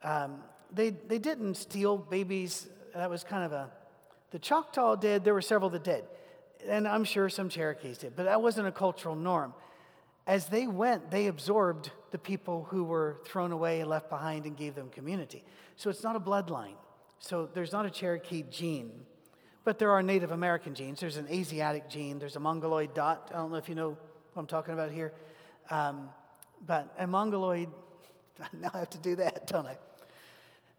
Um, 0.03 0.43
they, 0.71 0.91
they 0.91 1.17
didn't 1.17 1.55
steal 1.55 1.97
babies. 1.97 2.69
That 2.93 3.09
was 3.09 3.23
kind 3.23 3.43
of 3.43 3.53
a. 3.53 3.71
The 4.29 4.37
Choctaw 4.37 4.97
did. 4.97 5.23
There 5.23 5.33
were 5.33 5.41
several 5.41 5.71
that 5.71 5.83
did 5.83 6.03
and 6.67 6.87
I'm 6.87 7.03
sure 7.03 7.29
some 7.29 7.49
Cherokees 7.49 7.99
did, 7.99 8.15
but 8.15 8.23
that 8.25 8.41
wasn't 8.41 8.67
a 8.67 8.71
cultural 8.71 9.15
norm. 9.15 9.53
As 10.27 10.47
they 10.47 10.67
went, 10.67 11.11
they 11.11 11.27
absorbed 11.27 11.91
the 12.11 12.17
people 12.17 12.67
who 12.69 12.83
were 12.83 13.17
thrown 13.25 13.51
away 13.51 13.81
and 13.81 13.89
left 13.89 14.09
behind 14.09 14.45
and 14.45 14.55
gave 14.55 14.75
them 14.75 14.89
community. 14.89 15.43
So 15.75 15.89
it's 15.89 16.03
not 16.03 16.15
a 16.15 16.19
bloodline. 16.19 16.75
So 17.19 17.49
there's 17.53 17.71
not 17.71 17.85
a 17.85 17.89
Cherokee 17.89 18.43
gene, 18.49 18.91
but 19.63 19.79
there 19.79 19.91
are 19.91 20.03
Native 20.03 20.31
American 20.31 20.73
genes. 20.75 20.99
There's 20.99 21.17
an 21.17 21.27
Asiatic 21.29 21.89
gene, 21.89 22.19
there's 22.19 22.35
a 22.35 22.39
Mongoloid 22.39 22.93
dot. 22.93 23.31
I 23.33 23.37
don't 23.37 23.51
know 23.51 23.57
if 23.57 23.69
you 23.69 23.75
know 23.75 23.89
what 23.89 24.41
I'm 24.41 24.47
talking 24.47 24.73
about 24.73 24.91
here. 24.91 25.13
Um, 25.69 26.09
but 26.65 26.93
a 26.97 27.07
Mongoloid, 27.07 27.69
now 28.53 28.71
I 28.73 28.79
have 28.79 28.89
to 28.91 28.99
do 28.99 29.15
that, 29.17 29.47
don't 29.47 29.65
I? 29.65 29.77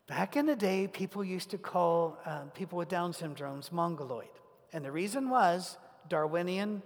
Back 0.06 0.36
in 0.36 0.46
the 0.46 0.56
day, 0.56 0.88
people 0.88 1.24
used 1.24 1.50
to 1.50 1.58
call 1.58 2.18
um, 2.26 2.50
people 2.50 2.76
with 2.76 2.88
Down 2.88 3.12
syndromes 3.12 3.70
Mongoloid. 3.72 4.28
And 4.72 4.84
the 4.84 4.92
reason 4.92 5.28
was 5.28 5.76
Darwinian 6.08 6.82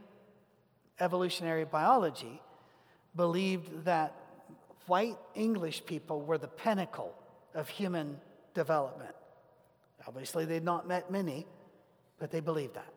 evolutionary 0.99 1.65
biology 1.65 2.41
believed 3.15 3.85
that 3.85 4.15
white 4.87 5.17
English 5.35 5.85
people 5.87 6.21
were 6.21 6.39
the 6.39 6.49
pinnacle 6.49 7.15
of 7.55 7.69
human 7.69 8.19
development. 8.55 9.15
Obviously, 10.07 10.45
they'd 10.45 10.65
not 10.65 10.87
met 10.87 11.11
many, 11.11 11.47
but 12.19 12.31
they 12.31 12.41
believed 12.41 12.75
that. 12.75 12.93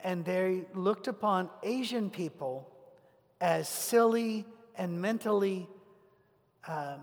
And 0.00 0.24
they 0.24 0.64
looked 0.74 1.08
upon 1.08 1.50
Asian 1.62 2.10
people 2.10 2.70
as 3.40 3.68
silly 3.68 4.44
and 4.76 5.00
mentally 5.00 5.68
um, 6.68 7.00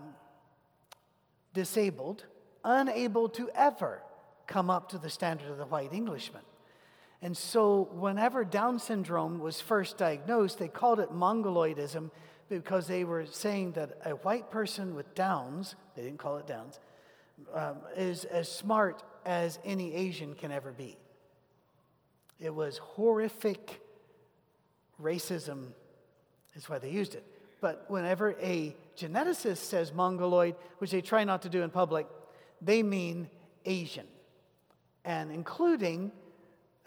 disabled, 1.52 2.24
unable 2.64 3.28
to 3.30 3.50
ever 3.54 4.02
come 4.46 4.70
up 4.70 4.88
to 4.90 4.98
the 4.98 5.10
standard 5.10 5.50
of 5.50 5.58
the 5.58 5.66
white 5.66 5.92
Englishman. 5.92 6.42
And 7.22 7.36
so, 7.36 7.88
whenever 7.92 8.44
Down 8.44 8.78
syndrome 8.78 9.38
was 9.38 9.60
first 9.60 9.96
diagnosed, 9.96 10.58
they 10.58 10.68
called 10.68 11.00
it 11.00 11.10
mongoloidism 11.10 12.10
because 12.50 12.86
they 12.86 13.04
were 13.04 13.24
saying 13.24 13.72
that 13.72 13.98
a 14.04 14.10
white 14.10 14.50
person 14.50 14.94
with 14.94 15.14
Downs, 15.14 15.74
they 15.96 16.02
didn't 16.02 16.18
call 16.18 16.36
it 16.36 16.46
Downs, 16.46 16.80
um, 17.54 17.76
is 17.96 18.24
as 18.26 18.50
smart 18.50 19.02
as 19.24 19.58
any 19.64 19.94
Asian 19.94 20.34
can 20.34 20.52
ever 20.52 20.70
be. 20.72 20.98
It 22.38 22.54
was 22.54 22.76
horrific 22.76 23.80
racism, 25.00 25.68
is 26.54 26.68
why 26.68 26.78
they 26.78 26.90
used 26.90 27.14
it. 27.14 27.24
But 27.62 27.86
whenever 27.88 28.36
a 28.42 28.76
geneticist 28.98 29.58
says 29.58 29.94
mongoloid, 29.94 30.56
which 30.76 30.90
they 30.90 31.00
try 31.00 31.24
not 31.24 31.40
to 31.42 31.48
do 31.48 31.62
in 31.62 31.70
public, 31.70 32.06
they 32.60 32.82
mean 32.82 33.30
Asian 33.64 34.06
and 35.04 35.30
including 35.30 36.12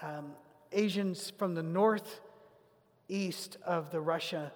um, 0.02 0.32
Asians 0.72 1.32
from 1.38 1.56
the 1.56 1.64
northeast 1.64 3.58
of 3.66 3.92
the 3.92 4.00
Russia 4.00 4.52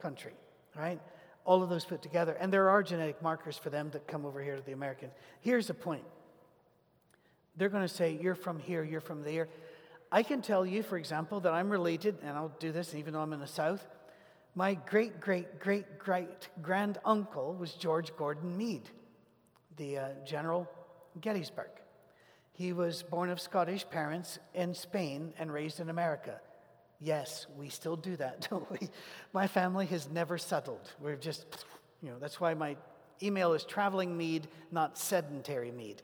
country, 0.00 0.32
right? 0.76 1.00
all 1.48 1.62
of 1.62 1.70
those 1.70 1.86
put 1.86 2.02
together. 2.02 2.36
And 2.38 2.52
there 2.52 2.68
are 2.68 2.82
genetic 2.82 3.22
markers 3.22 3.56
for 3.56 3.70
them 3.70 3.88
that 3.92 4.06
come 4.06 4.26
over 4.26 4.42
here 4.42 4.56
to 4.56 4.62
the 4.62 4.72
Americans. 4.72 5.12
Here's 5.40 5.66
the 5.66 5.72
point 5.72 6.04
they're 7.56 7.70
going 7.70 7.88
to 7.88 7.92
say, 7.92 8.18
You're 8.20 8.34
from 8.34 8.58
here, 8.58 8.84
you're 8.84 9.00
from 9.00 9.22
there. 9.22 9.48
I 10.12 10.22
can 10.22 10.42
tell 10.42 10.66
you, 10.66 10.82
for 10.82 10.98
example, 10.98 11.40
that 11.40 11.54
I'm 11.54 11.70
related, 11.70 12.18
and 12.22 12.36
I'll 12.36 12.52
do 12.60 12.70
this 12.70 12.94
even 12.94 13.14
though 13.14 13.20
I'm 13.20 13.32
in 13.32 13.40
the 13.40 13.46
South. 13.46 13.86
My 14.54 14.74
great, 14.74 15.20
great, 15.20 15.58
great, 15.58 15.98
great 15.98 16.48
grand 16.60 16.98
uncle 17.06 17.54
was 17.54 17.72
George 17.72 18.14
Gordon 18.16 18.56
Meade, 18.56 18.90
the 19.78 19.98
uh, 19.98 20.08
General 20.26 20.68
Gettysburg. 21.18 21.70
He 22.58 22.72
was 22.72 23.04
born 23.04 23.30
of 23.30 23.40
Scottish 23.40 23.88
parents 23.88 24.40
in 24.52 24.74
Spain 24.74 25.32
and 25.38 25.52
raised 25.52 25.78
in 25.78 25.90
America. 25.90 26.40
Yes, 27.00 27.46
we 27.56 27.68
still 27.68 27.94
do 27.94 28.16
that, 28.16 28.48
don't 28.50 28.68
we? 28.72 28.88
My 29.32 29.46
family 29.46 29.86
has 29.86 30.10
never 30.10 30.36
settled. 30.38 30.92
We're 31.00 31.14
just, 31.14 31.46
you 32.02 32.10
know, 32.10 32.18
that's 32.18 32.40
why 32.40 32.54
my 32.54 32.76
email 33.22 33.52
is 33.52 33.62
traveling 33.62 34.16
Meade, 34.16 34.48
not 34.72 34.98
sedentary 34.98 35.70
Meade. 35.70 36.02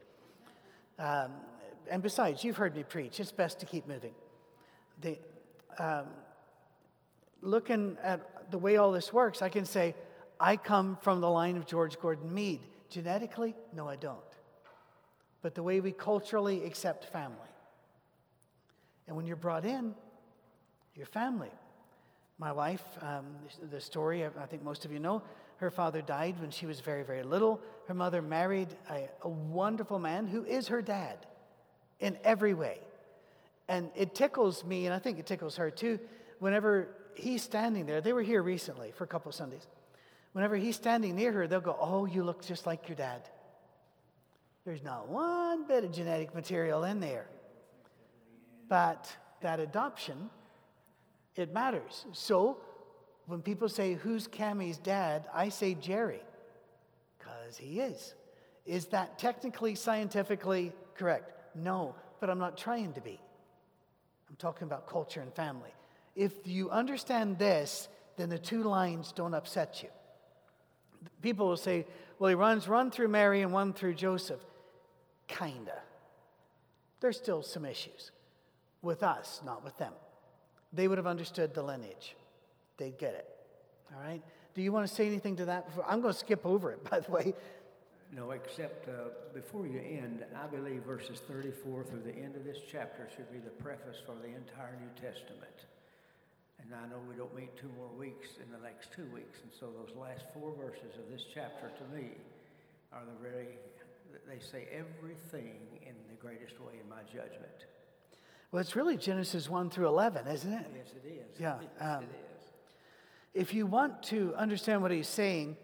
Um, 0.96 1.32
and 1.90 2.04
besides, 2.04 2.44
you've 2.44 2.56
heard 2.56 2.76
me 2.76 2.84
preach. 2.84 3.18
It's 3.18 3.32
best 3.32 3.58
to 3.58 3.66
keep 3.66 3.88
moving. 3.88 4.14
The, 5.00 5.18
um, 5.80 6.06
looking 7.42 7.98
at 8.00 8.52
the 8.52 8.58
way 8.58 8.76
all 8.76 8.92
this 8.92 9.12
works, 9.12 9.42
I 9.42 9.48
can 9.48 9.64
say, 9.64 9.96
I 10.38 10.56
come 10.56 10.98
from 11.02 11.20
the 11.20 11.28
line 11.28 11.56
of 11.56 11.66
George 11.66 11.98
Gordon 11.98 12.32
Meade. 12.32 12.62
Genetically, 12.90 13.56
no, 13.74 13.88
I 13.88 13.96
don't. 13.96 14.20
But 15.44 15.54
the 15.54 15.62
way 15.62 15.80
we 15.80 15.92
culturally 15.92 16.64
accept 16.64 17.04
family. 17.04 17.36
And 19.06 19.14
when 19.14 19.26
you're 19.26 19.36
brought 19.36 19.66
in, 19.66 19.94
your 20.94 21.04
family. 21.04 21.50
My 22.38 22.50
wife, 22.50 22.82
um, 23.02 23.26
the 23.70 23.78
story, 23.78 24.24
I 24.24 24.46
think 24.46 24.64
most 24.64 24.86
of 24.86 24.92
you 24.92 24.98
know, 24.98 25.20
her 25.58 25.70
father 25.70 26.00
died 26.00 26.40
when 26.40 26.50
she 26.50 26.64
was 26.64 26.80
very, 26.80 27.02
very 27.02 27.22
little. 27.22 27.60
Her 27.88 27.92
mother 27.92 28.22
married 28.22 28.68
a, 28.88 29.10
a 29.20 29.28
wonderful 29.28 29.98
man 29.98 30.26
who 30.26 30.46
is 30.46 30.68
her 30.68 30.80
dad 30.80 31.26
in 32.00 32.16
every 32.24 32.54
way. 32.54 32.78
And 33.68 33.90
it 33.94 34.14
tickles 34.14 34.64
me, 34.64 34.86
and 34.86 34.94
I 34.94 34.98
think 34.98 35.18
it 35.18 35.26
tickles 35.26 35.56
her 35.56 35.70
too, 35.70 36.00
whenever 36.38 36.88
he's 37.16 37.42
standing 37.42 37.84
there. 37.84 38.00
They 38.00 38.14
were 38.14 38.22
here 38.22 38.42
recently 38.42 38.92
for 38.92 39.04
a 39.04 39.08
couple 39.08 39.28
of 39.28 39.34
Sundays. 39.34 39.66
Whenever 40.32 40.56
he's 40.56 40.76
standing 40.76 41.16
near 41.16 41.32
her, 41.32 41.46
they'll 41.46 41.60
go, 41.60 41.76
Oh, 41.78 42.06
you 42.06 42.24
look 42.24 42.46
just 42.46 42.64
like 42.64 42.88
your 42.88 42.96
dad. 42.96 43.28
There's 44.64 44.82
not 44.82 45.08
one 45.08 45.66
bit 45.66 45.84
of 45.84 45.92
genetic 45.92 46.34
material 46.34 46.84
in 46.84 47.00
there. 47.00 47.26
But 48.68 49.14
that 49.42 49.60
adoption, 49.60 50.30
it 51.36 51.52
matters. 51.52 52.06
So 52.12 52.58
when 53.26 53.42
people 53.42 53.68
say, 53.68 53.94
Who's 53.94 54.26
Cammie's 54.26 54.78
dad? 54.78 55.26
I 55.34 55.50
say 55.50 55.74
Jerry, 55.74 56.22
because 57.18 57.56
he 57.58 57.80
is. 57.80 58.14
Is 58.64 58.86
that 58.86 59.18
technically, 59.18 59.74
scientifically 59.74 60.72
correct? 60.96 61.30
No, 61.54 61.94
but 62.20 62.30
I'm 62.30 62.38
not 62.38 62.56
trying 62.56 62.94
to 62.94 63.02
be. 63.02 63.20
I'm 64.30 64.36
talking 64.36 64.66
about 64.66 64.88
culture 64.88 65.20
and 65.20 65.32
family. 65.34 65.74
If 66.16 66.46
you 66.46 66.70
understand 66.70 67.38
this, 67.38 67.88
then 68.16 68.30
the 68.30 68.38
two 68.38 68.62
lines 68.62 69.12
don't 69.12 69.34
upset 69.34 69.82
you. 69.82 69.90
People 71.20 71.48
will 71.48 71.56
say, 71.58 71.86
well, 72.18 72.30
he 72.30 72.34
runs 72.34 72.66
one 72.66 72.90
through 72.90 73.08
Mary 73.08 73.42
and 73.42 73.52
one 73.52 73.74
through 73.74 73.94
Joseph. 73.94 74.40
Kinda. 75.38 75.82
There's 77.00 77.16
still 77.16 77.42
some 77.42 77.64
issues 77.64 78.12
with 78.82 79.02
us, 79.02 79.40
not 79.44 79.64
with 79.64 79.76
them. 79.78 79.92
They 80.72 80.88
would 80.88 80.98
have 80.98 81.06
understood 81.06 81.54
the 81.54 81.62
lineage, 81.62 82.16
they'd 82.78 82.98
get 82.98 83.14
it. 83.14 83.28
All 83.94 84.02
right? 84.02 84.22
Do 84.54 84.62
you 84.62 84.72
want 84.72 84.88
to 84.88 84.94
say 84.94 85.06
anything 85.06 85.36
to 85.36 85.46
that? 85.46 85.66
Before? 85.66 85.84
I'm 85.88 86.00
going 86.00 86.12
to 86.12 86.18
skip 86.18 86.46
over 86.46 86.70
it, 86.72 86.82
by 86.90 87.00
the 87.00 87.10
way. 87.10 87.34
No, 88.12 88.30
except 88.30 88.88
uh, 88.88 89.10
before 89.34 89.66
you 89.66 89.80
end, 89.80 90.24
I 90.38 90.46
believe 90.46 90.82
verses 90.82 91.20
34 91.26 91.84
through 91.84 92.02
the 92.06 92.14
end 92.14 92.36
of 92.36 92.44
this 92.44 92.58
chapter 92.70 93.08
should 93.16 93.30
be 93.32 93.38
the 93.38 93.50
preface 93.50 93.98
for 94.06 94.14
the 94.22 94.30
entire 94.30 94.78
New 94.78 94.94
Testament. 94.94 95.66
And 96.62 96.70
I 96.72 96.86
know 96.86 97.02
we 97.10 97.16
don't 97.16 97.34
meet 97.34 97.56
two 97.56 97.70
more 97.76 97.90
weeks 97.98 98.38
in 98.38 98.46
the 98.54 98.62
next 98.62 98.92
two 98.94 99.06
weeks, 99.12 99.42
and 99.42 99.50
so 99.50 99.66
those 99.66 99.90
last 99.98 100.24
four 100.32 100.54
verses 100.54 100.94
of 100.94 101.10
this 101.10 101.26
chapter 101.34 101.74
to 101.74 101.84
me 101.90 102.14
are 102.92 103.02
the 103.02 103.18
very, 103.18 103.58
they 104.28 104.38
say 104.40 104.66
everything 104.72 105.54
in 105.82 105.94
the 106.08 106.14
greatest 106.20 106.60
way 106.60 106.74
in 106.82 106.88
my 106.88 107.02
judgment. 107.04 107.66
Well, 108.52 108.60
it's 108.60 108.76
really 108.76 108.96
Genesis 108.96 109.48
1 109.50 109.70
through 109.70 109.88
11, 109.88 110.26
isn't 110.28 110.52
it? 110.52 110.66
Yes, 110.76 110.92
it 111.04 111.08
is. 111.08 111.40
Yeah. 111.40 111.58
Yes, 111.60 111.70
Um, 111.82 112.04
it 112.04 112.08
is. 112.10 112.42
if 113.34 113.54
you 113.54 113.66
want 113.66 114.02
to 114.04 114.32
understand 114.36 114.80
what 114.82 114.90
he's 114.92 115.08
saying, 115.08 115.56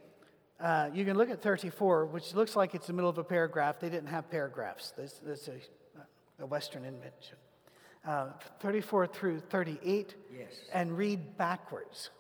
uh, 0.59 0.91
you 0.93 1.05
can 1.05 1.17
look 1.17 1.31
at 1.31 1.41
34, 1.41 2.07
which 2.07 2.35
looks 2.35 2.57
like 2.57 2.75
it's 2.75 2.87
the 2.89 2.93
middle 2.93 3.09
of 3.09 3.19
a 3.19 3.25
paragraph. 3.25 3.79
They 3.81 3.89
didn't 3.91 4.09
have 4.09 4.29
paragraphs. 4.31 4.91
This, 4.91 5.15
this 5.25 5.49
is 5.49 5.69
a, 6.39 6.43
a 6.43 6.47
Western 6.47 6.85
invention. 6.85 7.37
Uh, 8.05 8.31
34 8.61 9.07
through 9.07 9.41
38, 9.41 10.15
Yes. 10.37 10.49
and 10.73 10.97
read 10.97 11.37
backwards. 11.39 12.11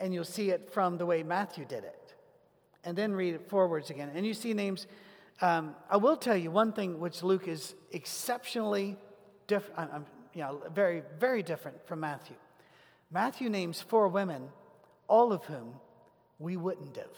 And 0.00 0.12
you'll 0.12 0.24
see 0.24 0.50
it 0.50 0.70
from 0.72 0.98
the 0.98 1.06
way 1.06 1.22
Matthew 1.22 1.64
did 1.64 1.84
it. 1.84 2.03
And 2.84 2.96
then 2.96 3.12
read 3.12 3.34
it 3.34 3.48
forwards 3.48 3.90
again. 3.90 4.10
And 4.14 4.26
you 4.26 4.34
see 4.34 4.52
names. 4.54 4.86
Um, 5.40 5.74
I 5.90 5.96
will 5.96 6.16
tell 6.16 6.36
you 6.36 6.50
one 6.50 6.72
thing 6.72 7.00
which 7.00 7.22
Luke 7.22 7.48
is 7.48 7.74
exceptionally 7.92 8.96
different, 9.46 9.90
I'm, 9.92 10.06
you 10.34 10.42
know, 10.42 10.62
very, 10.74 11.02
very 11.18 11.42
different 11.42 11.86
from 11.86 12.00
Matthew. 12.00 12.36
Matthew 13.10 13.48
names 13.48 13.80
four 13.80 14.08
women, 14.08 14.48
all 15.08 15.32
of 15.32 15.44
whom 15.44 15.74
we 16.38 16.56
wouldn't 16.56 16.96
have. 16.96 17.16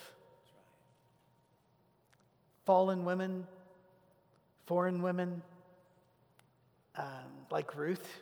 Fallen 2.65 3.05
women, 3.05 3.47
foreign 4.67 5.03
women, 5.03 5.43
um, 6.97 7.05
like 7.51 7.77
Ruth. 7.77 8.21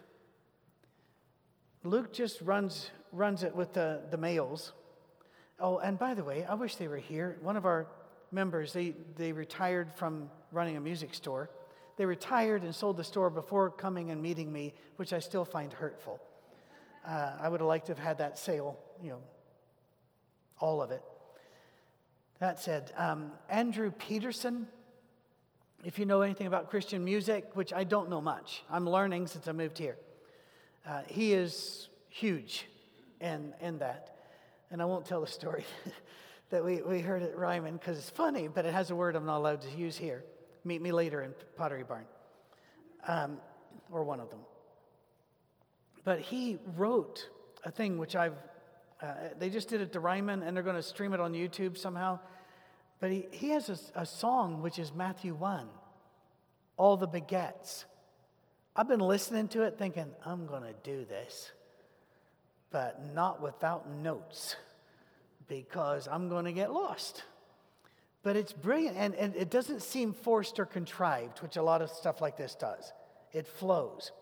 Luke 1.83 2.13
just 2.13 2.41
runs, 2.41 2.91
runs 3.13 3.43
it 3.43 3.55
with 3.55 3.73
the, 3.73 4.03
the 4.11 4.17
males. 4.17 4.73
Oh, 5.61 5.79
and 5.79 5.99
by 5.99 6.15
the 6.15 6.25
way, 6.25 6.45
I 6.45 6.55
wish 6.55 6.77
they 6.77 6.89
were 6.89 6.99
here. 6.99 7.39
One 7.41 7.57
of 7.57 7.65
our 7.65 7.87
members, 8.33 8.73
they, 8.73 8.95
they 9.17 9.33
retired 9.33 9.93
from 9.95 10.29
running 10.51 10.77
a 10.77 10.81
music 10.81 11.15
store. 11.15 11.51
They 11.97 12.07
retired 12.07 12.63
and 12.65 12.75
sold 12.75 12.97
the 12.97 13.05
store 13.05 13.31
before 13.31 13.71
coming 13.71 14.11
and 14.11 14.21
meeting 14.21 14.53
me, 14.53 14.75
which 14.97 15.13
I 15.13 15.21
still 15.21 15.45
find 15.45 15.73
hurtful. 15.73 16.21
Uh, 17.07 17.33
I 17.41 17.49
would 17.49 17.61
have 17.61 17.69
liked 17.69 17.87
to 17.87 17.93
have 17.93 18.05
had 18.05 18.19
that 18.19 18.39
sale, 18.39 18.79
you 19.03 19.11
know, 19.11 19.21
all 20.59 20.83
of 20.83 20.91
it. 20.91 21.03
That 22.41 22.59
said, 22.59 22.93
um, 22.97 23.31
Andrew 23.49 23.93
Peterson, 23.93 24.67
if 25.85 25.99
you 25.99 26.07
know 26.07 26.23
anything 26.23 26.47
about 26.47 26.69
Christian 26.71 27.05
music, 27.05 27.51
which 27.55 27.73
I 27.73 27.85
don't 27.85 28.11
know 28.11 28.21
much, 28.21 28.65
I'm 28.69 28.89
learning 28.89 29.29
since 29.29 29.47
I 29.47 29.53
moved 29.53 29.79
here. 29.79 29.97
Uh, 30.87 31.03
he 31.07 31.33
is 31.33 31.89
huge 32.09 32.67
in, 33.21 33.55
in 33.61 33.79
that. 33.79 34.14
And 34.75 34.83
I 34.83 34.87
won't 34.87 35.07
tell 35.07 35.21
the 35.21 35.29
story 35.29 35.65
that 36.51 36.65
we, 36.65 36.83
we 36.83 36.99
heard 36.99 37.23
at 37.23 37.39
Ryman 37.39 37.75
because 37.75 37.97
it's 37.97 38.11
funny, 38.11 38.49
but 38.49 38.67
it 38.67 38.75
has 38.75 38.91
a 38.91 38.97
word 38.97 39.15
I'm 39.15 39.25
not 39.25 39.37
allowed 39.37 39.61
to 39.61 39.71
use 39.71 39.97
here. 39.97 40.25
Meet 40.65 40.83
me 40.83 40.91
later 40.91 41.23
in 41.23 41.33
Pottery 41.57 41.85
Barn, 41.85 42.07
um, 43.07 43.39
or 43.93 44.03
one 44.03 44.19
of 44.19 44.31
them. 44.31 44.41
But 46.03 46.19
he 46.19 46.59
wrote 46.77 47.29
a 47.63 47.71
thing 47.71 47.99
which 47.99 48.17
I've, 48.17 48.35
uh, 49.01 49.15
they 49.39 49.49
just 49.49 49.69
did 49.69 49.81
it 49.81 49.93
to 49.93 50.01
Ryman 50.01 50.43
and 50.43 50.57
they're 50.57 50.65
going 50.65 50.75
to 50.75 50.83
stream 50.83 51.15
it 51.15 51.21
on 51.21 51.35
YouTube 51.35 51.79
somehow. 51.79 52.19
But 52.99 53.13
he, 53.13 53.29
he 53.31 53.51
has 53.51 53.69
a, 53.69 54.01
a 54.01 54.05
song 54.05 54.61
which 54.61 54.81
is 54.81 54.93
Matthew 54.93 55.37
1, 55.37 55.69
All 56.77 56.97
the 56.97 57.07
Begets. 57.07 57.85
I've 58.75 58.89
been 58.89 58.99
listening 58.99 59.47
to 59.51 59.63
it 59.63 59.79
thinking, 59.79 60.11
I'm 60.27 60.47
going 60.47 60.65
to 60.65 60.75
do 60.83 61.05
this, 61.05 61.53
but 62.73 63.15
not 63.15 63.41
without 63.41 63.89
notes 63.89 64.57
because 65.49 66.09
I'm 66.11 66.29
going 66.29 66.45
to 66.45 66.53
get 66.53 66.73
lost. 66.73 67.23
But 68.23 68.37
it's 68.37 68.53
brilliant, 68.53 68.97
and, 68.97 69.15
and 69.15 69.37
it 69.37 69.51
doesn't 69.51 69.83
seem 69.83 70.15
forced 70.15 70.59
or 70.59 70.65
contrived, 70.65 71.41
which 71.41 71.57
a 71.57 71.63
lot 71.63 71.83
of 71.83 71.91
stuff 71.91 72.21
like 72.21 72.37
this 72.37 72.55
does. 72.55 72.93
It 73.33 73.47
flows. 73.47 74.13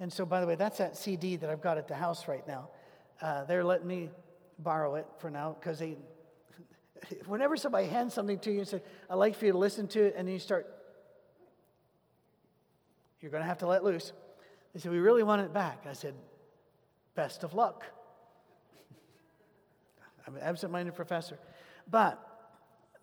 And 0.00 0.10
so, 0.10 0.24
by 0.24 0.40
the 0.40 0.46
way, 0.46 0.54
that's 0.54 0.78
that 0.78 0.96
CD 0.96 1.36
that 1.36 1.50
I've 1.50 1.60
got 1.60 1.76
at 1.76 1.86
the 1.86 1.94
house 1.94 2.28
right 2.28 2.46
now. 2.48 2.70
Uh, 3.20 3.44
they're 3.44 3.62
letting 3.62 3.86
me 3.86 4.10
borrow 4.58 4.94
it 4.94 5.06
for 5.18 5.30
now 5.30 5.56
because 5.60 5.78
they, 5.78 5.96
whenever 7.26 7.56
somebody 7.56 7.86
hands 7.86 8.14
something 8.14 8.38
to 8.40 8.50
you 8.50 8.60
and 8.60 8.68
says, 8.68 8.80
I'd 9.10 9.16
like 9.16 9.36
for 9.36 9.44
you 9.44 9.52
to 9.52 9.58
listen 9.58 9.86
to 9.88 10.02
it, 10.02 10.14
and 10.16 10.26
then 10.26 10.32
you 10.32 10.40
start, 10.40 10.66
you're 13.20 13.30
going 13.30 13.42
to 13.42 13.48
have 13.48 13.58
to 13.58 13.66
let 13.66 13.84
loose. 13.84 14.12
They 14.72 14.80
said, 14.80 14.92
We 14.92 14.98
really 14.98 15.22
want 15.22 15.42
it 15.42 15.52
back. 15.52 15.84
I 15.88 15.92
said, 15.92 16.14
Best 17.14 17.44
of 17.44 17.52
luck. 17.52 17.84
I'm 20.26 20.36
an 20.36 20.42
absent 20.42 20.72
minded 20.72 20.94
professor. 20.94 21.38
But 21.90 22.18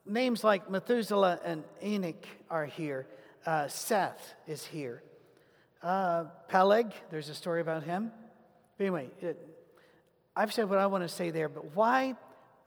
names 0.05 0.43
like 0.43 0.69
Methuselah 0.69 1.39
and 1.43 1.63
Enoch 1.83 2.25
are 2.49 2.65
here. 2.65 3.07
Uh, 3.45 3.67
Seth 3.67 4.35
is 4.47 4.65
here. 4.65 5.03
Uh, 5.81 6.25
Peleg, 6.47 6.91
there's 7.09 7.29
a 7.29 7.35
story 7.35 7.61
about 7.61 7.83
him. 7.83 8.11
But 8.77 8.83
anyway, 8.83 9.09
it, 9.21 9.37
I've 10.35 10.53
said 10.53 10.69
what 10.69 10.79
I 10.79 10.87
want 10.87 11.03
to 11.03 11.09
say 11.09 11.31
there, 11.31 11.49
but 11.49 11.75
why 11.75 12.15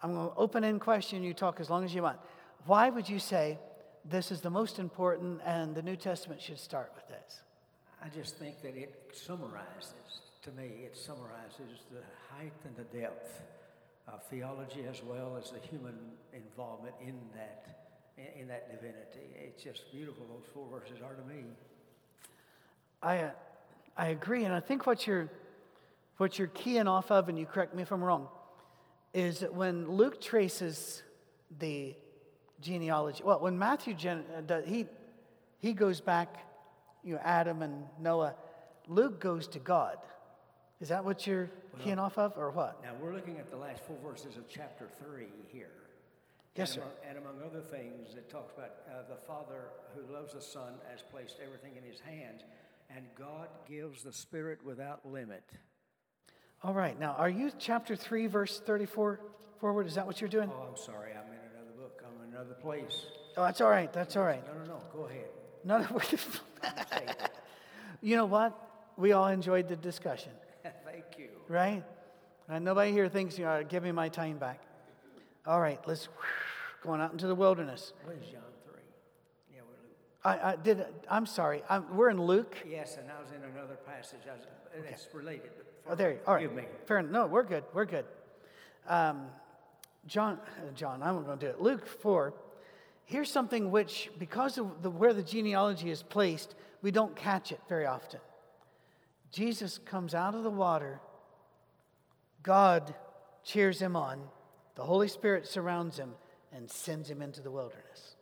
I'm 0.03 0.15
going 0.15 0.29
to 0.29 0.37
open 0.37 0.65
end 0.65 0.81
question. 0.81 1.23
You 1.23 1.35
talk 1.35 1.61
as 1.61 1.71
long 1.71 1.85
as 1.85 1.95
you 1.95 2.03
want. 2.03 2.19
Why 2.67 2.91
would 2.91 3.09
you 3.09 3.19
say 3.19 3.59
this 4.05 4.33
is 4.33 4.41
the 4.41 4.51
most 4.51 4.79
important 4.79 5.41
and 5.45 5.75
the 5.75 5.83
New 5.83 5.97
Testament 5.97 6.41
should 6.41 6.59
start 6.59 6.93
with 6.95 7.07
this? 7.09 7.43
I 8.05 8.09
just 8.09 8.37
think 8.37 8.63
that 8.63 8.77
it 8.77 9.11
summarizes, 9.13 10.21
to 10.43 10.51
me, 10.53 10.65
it 10.85 10.97
summarizes 10.97 11.83
the 11.91 12.03
height 12.35 12.53
and 12.65 12.77
the 12.77 12.99
depth 12.99 13.43
of 14.09 14.23
theology 14.25 14.85
as 14.89 15.03
well 15.03 15.37
as 15.37 15.51
the 15.51 15.59
human 15.59 15.95
involvement 16.33 16.95
in 17.01 17.15
that, 17.35 17.67
in, 18.17 18.43
in 18.43 18.49
that 18.49 18.71
divinity. 18.71 19.35
It's 19.35 19.63
just 19.63 19.91
beautiful, 19.93 20.27
those 20.27 20.47
four 20.53 20.67
verses 20.69 20.99
are 21.05 21.15
to 21.15 21.29
me. 21.29 21.45
I, 23.03 23.19
uh, 23.19 23.31
I 23.97 24.09
agree, 24.09 24.45
and 24.45 24.55
I 24.55 24.61
think 24.61 24.87
what 24.87 25.07
you're, 25.07 25.29
what 26.17 26.39
you're 26.39 26.49
keying 26.49 26.89
off 26.89 27.11
of, 27.11 27.29
and 27.29 27.39
you 27.39 27.47
correct 27.47 27.75
me 27.75 27.83
if 27.83 27.93
I'm 27.93 28.03
wrong, 28.03 28.29
is 29.13 29.41
that 29.41 29.53
when 29.53 29.91
Luke 29.91 30.21
traces 30.21 31.03
the 31.59 31.95
genealogy, 32.61 33.23
well, 33.25 33.41
when 33.41 33.59
Matthew, 33.59 33.95
gen, 33.95 34.25
uh, 34.37 34.41
does, 34.41 34.65
he, 34.67 34.87
he 35.59 35.73
goes 35.73 36.01
back, 36.01 36.47
you 37.05 37.15
know, 37.15 37.21
Adam 37.23 37.63
and 37.63 37.85
Noah, 38.01 38.35
Luke 38.89 39.21
goes 39.21 39.47
to 39.49 39.59
God. 39.59 39.99
Is 40.83 40.89
that 40.89 41.05
what 41.05 41.29
you're 41.29 41.49
keying 41.79 42.01
off 42.01 42.19
of, 42.19 42.37
or 42.37 42.51
what? 42.51 42.83
Now, 42.83 42.91
we're 43.01 43.15
looking 43.15 43.39
at 43.39 43.53
the 43.53 43.57
last 43.57 43.85
four 43.85 43.97
verses 44.03 44.37
of 44.37 44.49
chapter 44.49 44.89
3 45.09 45.27
here. 45.47 45.71
Yes, 46.57 46.75
and 46.75 46.75
sir. 46.75 46.81
Among, 46.81 46.93
and 47.09 47.19
among 47.19 47.49
other 47.49 47.61
things, 47.61 48.17
it 48.17 48.29
talks 48.29 48.53
about 48.53 48.73
uh, 48.91 49.09
the 49.09 49.15
Father 49.15 49.69
who 49.95 50.13
loves 50.13 50.35
the 50.35 50.41
Son 50.41 50.73
has 50.91 51.01
placed 51.09 51.37
everything 51.41 51.77
in 51.77 51.89
his 51.89 52.01
hands, 52.01 52.43
and 52.91 53.07
God 53.17 53.47
gives 53.69 54.03
the 54.03 54.13
Spirit 54.13 54.59
without 54.65 55.09
limit. 55.09 55.45
All 56.65 56.75
right, 56.75 56.99
now, 56.99 57.13
are 57.13 57.31
you 57.31 57.53
chapter 57.61 57.95
3, 57.95 58.27
verse 58.27 58.59
34 58.67 59.21
forward? 59.61 59.87
Is 59.87 59.95
that 59.95 60.05
what 60.05 60.21
you're 60.21 60.29
doing? 60.29 60.51
Oh, 60.53 60.67
I'm 60.69 60.77
sorry, 60.77 61.13
I'm 61.13 61.31
in 61.31 61.39
another 61.55 61.79
book. 61.79 62.03
I'm 62.05 62.29
in 62.29 62.35
another 62.35 62.55
place. 62.55 63.07
Oh, 63.37 63.45
that's 63.45 63.61
all 63.61 63.71
right, 63.71 63.93
that's 63.93 64.17
all 64.17 64.25
right. 64.25 64.45
No, 64.49 64.65
no, 64.65 64.65
no, 64.65 64.83
go 64.93 65.05
ahead. 65.05 65.29
No, 65.63 65.79
no, 65.79 65.99
Say 66.01 67.05
it. 67.07 67.31
you 68.03 68.17
know 68.17 68.27
what? 68.27 68.59
We 68.97 69.13
all 69.13 69.29
enjoyed 69.29 69.69
the 69.69 69.77
discussion. 69.77 70.33
Thank 71.11 71.19
you. 71.19 71.29
right? 71.49 71.83
And 72.49 72.65
nobody 72.65 72.93
here 72.93 73.09
thinks, 73.09 73.39
you 73.39 73.45
know, 73.45 73.63
give 73.67 73.83
me 73.83 73.93
my 73.93 74.09
time 74.09 74.39
back. 74.39 74.61
All 75.47 75.61
right, 75.61 75.81
let's 75.87 76.09
going 76.83 77.01
out 77.01 77.13
into 77.13 77.27
the 77.27 77.35
wilderness. 77.35 77.93
What 78.05 78.17
is 78.17 78.25
John 78.27 78.43
3? 78.67 78.75
Yeah, 79.55 79.61
we're 79.63 80.29
Luke. 80.35 80.43
I, 80.43 80.53
I 80.53 80.57
did. 80.57 80.85
I'm 81.11 81.27
sorry. 81.27 81.63
I'm, 81.69 81.97
we're 81.97 82.11
in 82.11 82.21
Luke. 82.23 82.57
Yes, 82.69 82.97
and 83.01 83.11
I 83.11 83.21
was 83.21 83.31
in 83.31 83.43
another 83.57 83.77
passage. 83.87 84.21
I 84.29 84.35
was, 84.35 84.43
and 84.75 84.85
It's 84.87 85.09
related. 85.13 85.51
Oh, 85.89 85.95
there. 85.95 86.13
you- 86.13 86.19
All 86.27 86.35
right. 86.35 86.43
Forgive 86.49 86.57
me. 86.57 86.69
Fair 86.87 86.99
enough. 86.99 87.11
No, 87.13 87.27
we're 87.27 87.43
good. 87.45 87.65
We're 87.73 87.85
good. 87.87 88.05
Um, 88.89 89.27
John, 90.07 90.39
uh, 90.59 90.71
John, 90.75 91.03
I'm 91.03 91.25
going 91.25 91.39
to 91.39 91.47
do 91.47 91.51
it. 91.51 91.61
Luke 91.61 91.87
4. 91.87 92.35
Here's 93.05 93.31
something 93.31 93.71
which, 93.71 94.11
because 94.19 94.59
of 94.59 94.83
the, 94.83 94.91
where 94.91 95.13
the 95.13 95.23
genealogy 95.23 95.91
is 95.91 96.03
placed, 96.03 96.55
we 96.83 96.91
don't 96.91 97.15
catch 97.17 97.53
it 97.53 97.61
very 97.69 97.87
often. 97.87 98.21
Jesus 99.33 99.79
comes 99.79 100.15
out 100.15 100.35
of 100.35 100.43
the 100.43 100.51
water. 100.51 101.01
God 102.43 102.95
cheers 103.43 103.81
him 103.81 103.97
on. 103.97 104.21
The 104.75 104.85
Holy 104.85 105.09
Spirit 105.09 105.47
surrounds 105.47 105.99
him 105.99 106.13
and 106.53 106.71
sends 106.71 107.11
him 107.11 107.23
into 107.23 107.41
the 107.41 107.51
wilderness. 107.51 108.17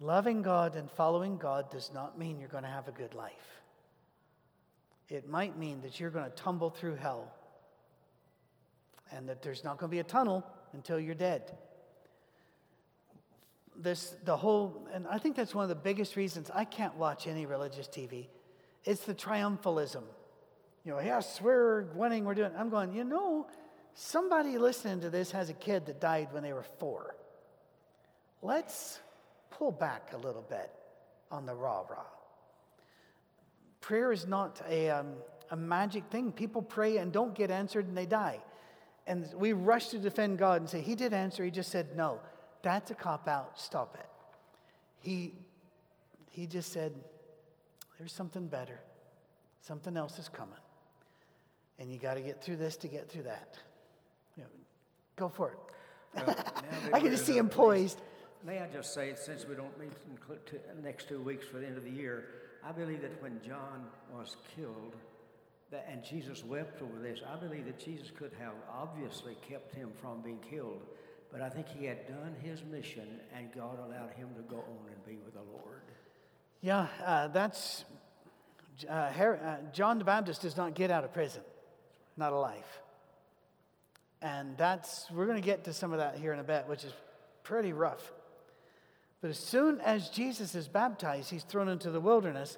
Loving 0.00 0.42
God 0.42 0.76
and 0.76 0.90
following 0.90 1.36
God 1.36 1.70
does 1.70 1.90
not 1.92 2.18
mean 2.18 2.40
you're 2.40 2.48
going 2.48 2.64
to 2.64 2.70
have 2.70 2.88
a 2.88 2.92
good 2.92 3.14
life. 3.14 3.32
It 5.08 5.28
might 5.28 5.58
mean 5.58 5.82
that 5.82 6.00
you're 6.00 6.10
going 6.10 6.24
to 6.24 6.36
tumble 6.36 6.70
through 6.70 6.96
hell 6.96 7.32
and 9.12 9.28
that 9.28 9.42
there's 9.42 9.62
not 9.62 9.78
going 9.78 9.90
to 9.90 9.94
be 9.94 10.00
a 10.00 10.04
tunnel 10.04 10.44
until 10.72 10.98
you're 10.98 11.14
dead. 11.14 11.56
This, 13.76 14.16
the 14.24 14.36
whole, 14.36 14.86
and 14.92 15.06
I 15.06 15.18
think 15.18 15.36
that's 15.36 15.54
one 15.54 15.64
of 15.64 15.68
the 15.68 15.74
biggest 15.74 16.16
reasons 16.16 16.50
I 16.52 16.64
can't 16.64 16.94
watch 16.96 17.26
any 17.26 17.44
religious 17.44 17.86
TV. 17.88 18.28
It's 18.84 19.04
the 19.04 19.14
triumphalism. 19.14 20.02
You 20.84 20.92
know, 20.92 21.00
yes, 21.00 21.40
we're 21.40 21.84
winning, 21.94 22.24
we're 22.24 22.34
doing. 22.34 22.50
I'm 22.56 22.68
going, 22.68 22.92
you 22.92 23.04
know, 23.04 23.46
somebody 23.94 24.58
listening 24.58 25.00
to 25.00 25.10
this 25.10 25.30
has 25.30 25.48
a 25.48 25.54
kid 25.54 25.86
that 25.86 26.00
died 26.00 26.28
when 26.32 26.42
they 26.42 26.52
were 26.52 26.66
four. 26.78 27.16
Let's 28.42 29.00
pull 29.50 29.72
back 29.72 30.12
a 30.12 30.18
little 30.18 30.42
bit 30.42 30.70
on 31.30 31.46
the 31.46 31.54
rah 31.54 31.80
rah. 31.88 32.04
Prayer 33.80 34.12
is 34.12 34.26
not 34.26 34.60
a, 34.68 34.90
um, 34.90 35.14
a 35.50 35.56
magic 35.56 36.04
thing. 36.10 36.32
People 36.32 36.60
pray 36.60 36.98
and 36.98 37.12
don't 37.12 37.34
get 37.34 37.50
answered 37.50 37.86
and 37.86 37.96
they 37.96 38.06
die. 38.06 38.40
And 39.06 39.28
we 39.34 39.52
rush 39.52 39.88
to 39.88 39.98
defend 39.98 40.38
God 40.38 40.60
and 40.60 40.68
say, 40.68 40.80
He 40.80 40.94
did 40.94 41.12
answer, 41.12 41.44
He 41.44 41.50
just 41.50 41.70
said 41.70 41.96
no. 41.96 42.20
That's 42.62 42.90
a 42.90 42.94
cop 42.94 43.28
out. 43.28 43.58
Stop 43.60 43.96
it. 43.98 44.06
He, 45.00 45.34
he 46.30 46.46
just 46.46 46.72
said, 46.72 46.92
There's 47.98 48.12
something 48.12 48.46
better. 48.46 48.80
Something 49.60 49.96
else 49.96 50.18
is 50.18 50.28
coming. 50.28 50.54
And 51.78 51.90
you 51.90 51.98
got 51.98 52.14
to 52.14 52.20
get 52.20 52.42
through 52.42 52.56
this 52.56 52.76
to 52.78 52.88
get 52.88 53.10
through 53.10 53.24
that. 53.24 53.58
You 54.36 54.44
know, 54.44 54.48
go 55.16 55.28
for 55.28 55.52
it. 55.52 55.58
Well, 56.26 56.36
I 56.92 57.00
can 57.00 57.10
just 57.10 57.26
see 57.26 57.36
him 57.36 57.48
poised. 57.48 58.00
May 58.44 58.58
I 58.58 58.66
just 58.68 58.92
say, 58.92 59.14
since 59.16 59.46
we 59.46 59.54
don't 59.54 59.78
meet 59.78 59.92
in 60.52 60.76
the 60.76 60.82
next 60.82 61.08
two 61.08 61.20
weeks 61.20 61.46
for 61.46 61.58
the 61.58 61.66
end 61.66 61.78
of 61.78 61.84
the 61.84 61.90
year, 61.90 62.26
I 62.62 62.72
believe 62.72 63.00
that 63.02 63.22
when 63.22 63.40
John 63.46 63.86
was 64.12 64.36
killed, 64.54 64.94
that, 65.70 65.88
and 65.90 66.04
Jesus 66.04 66.44
wept 66.44 66.82
over 66.82 66.98
this, 67.00 67.20
I 67.26 67.36
believe 67.36 67.64
that 67.66 67.78
Jesus 67.78 68.10
could 68.10 68.32
have 68.38 68.52
obviously 68.70 69.36
kept 69.48 69.74
him 69.74 69.90
from 70.00 70.20
being 70.20 70.40
killed, 70.50 70.82
but 71.32 71.40
I 71.40 71.48
think 71.48 71.68
he 71.68 71.86
had 71.86 72.06
done 72.06 72.34
his 72.42 72.62
mission, 72.64 73.20
and 73.36 73.52
God 73.52 73.78
allowed 73.78 74.10
him 74.10 74.28
to 74.36 74.42
go 74.42 74.58
on 74.58 74.88
and 74.92 75.04
be 75.06 75.16
with 75.24 75.34
the 75.34 75.40
Lord. 75.40 75.82
Yeah, 76.64 76.86
uh, 77.04 77.28
that's 77.28 77.84
uh, 78.88 78.92
uh, 78.94 79.56
John 79.74 79.98
the 79.98 80.04
Baptist 80.04 80.40
does 80.40 80.56
not 80.56 80.74
get 80.74 80.90
out 80.90 81.04
of 81.04 81.12
prison, 81.12 81.42
not 82.16 82.32
alive. 82.32 82.64
And 84.22 84.56
that's, 84.56 85.04
we're 85.10 85.26
going 85.26 85.36
to 85.36 85.44
get 85.44 85.64
to 85.64 85.74
some 85.74 85.92
of 85.92 85.98
that 85.98 86.16
here 86.16 86.32
in 86.32 86.38
a 86.38 86.42
bit, 86.42 86.66
which 86.66 86.82
is 86.82 86.94
pretty 87.42 87.74
rough. 87.74 88.10
But 89.20 89.28
as 89.28 89.38
soon 89.38 89.78
as 89.82 90.08
Jesus 90.08 90.54
is 90.54 90.66
baptized, 90.66 91.28
he's 91.28 91.42
thrown 91.42 91.68
into 91.68 91.90
the 91.90 92.00
wilderness, 92.00 92.56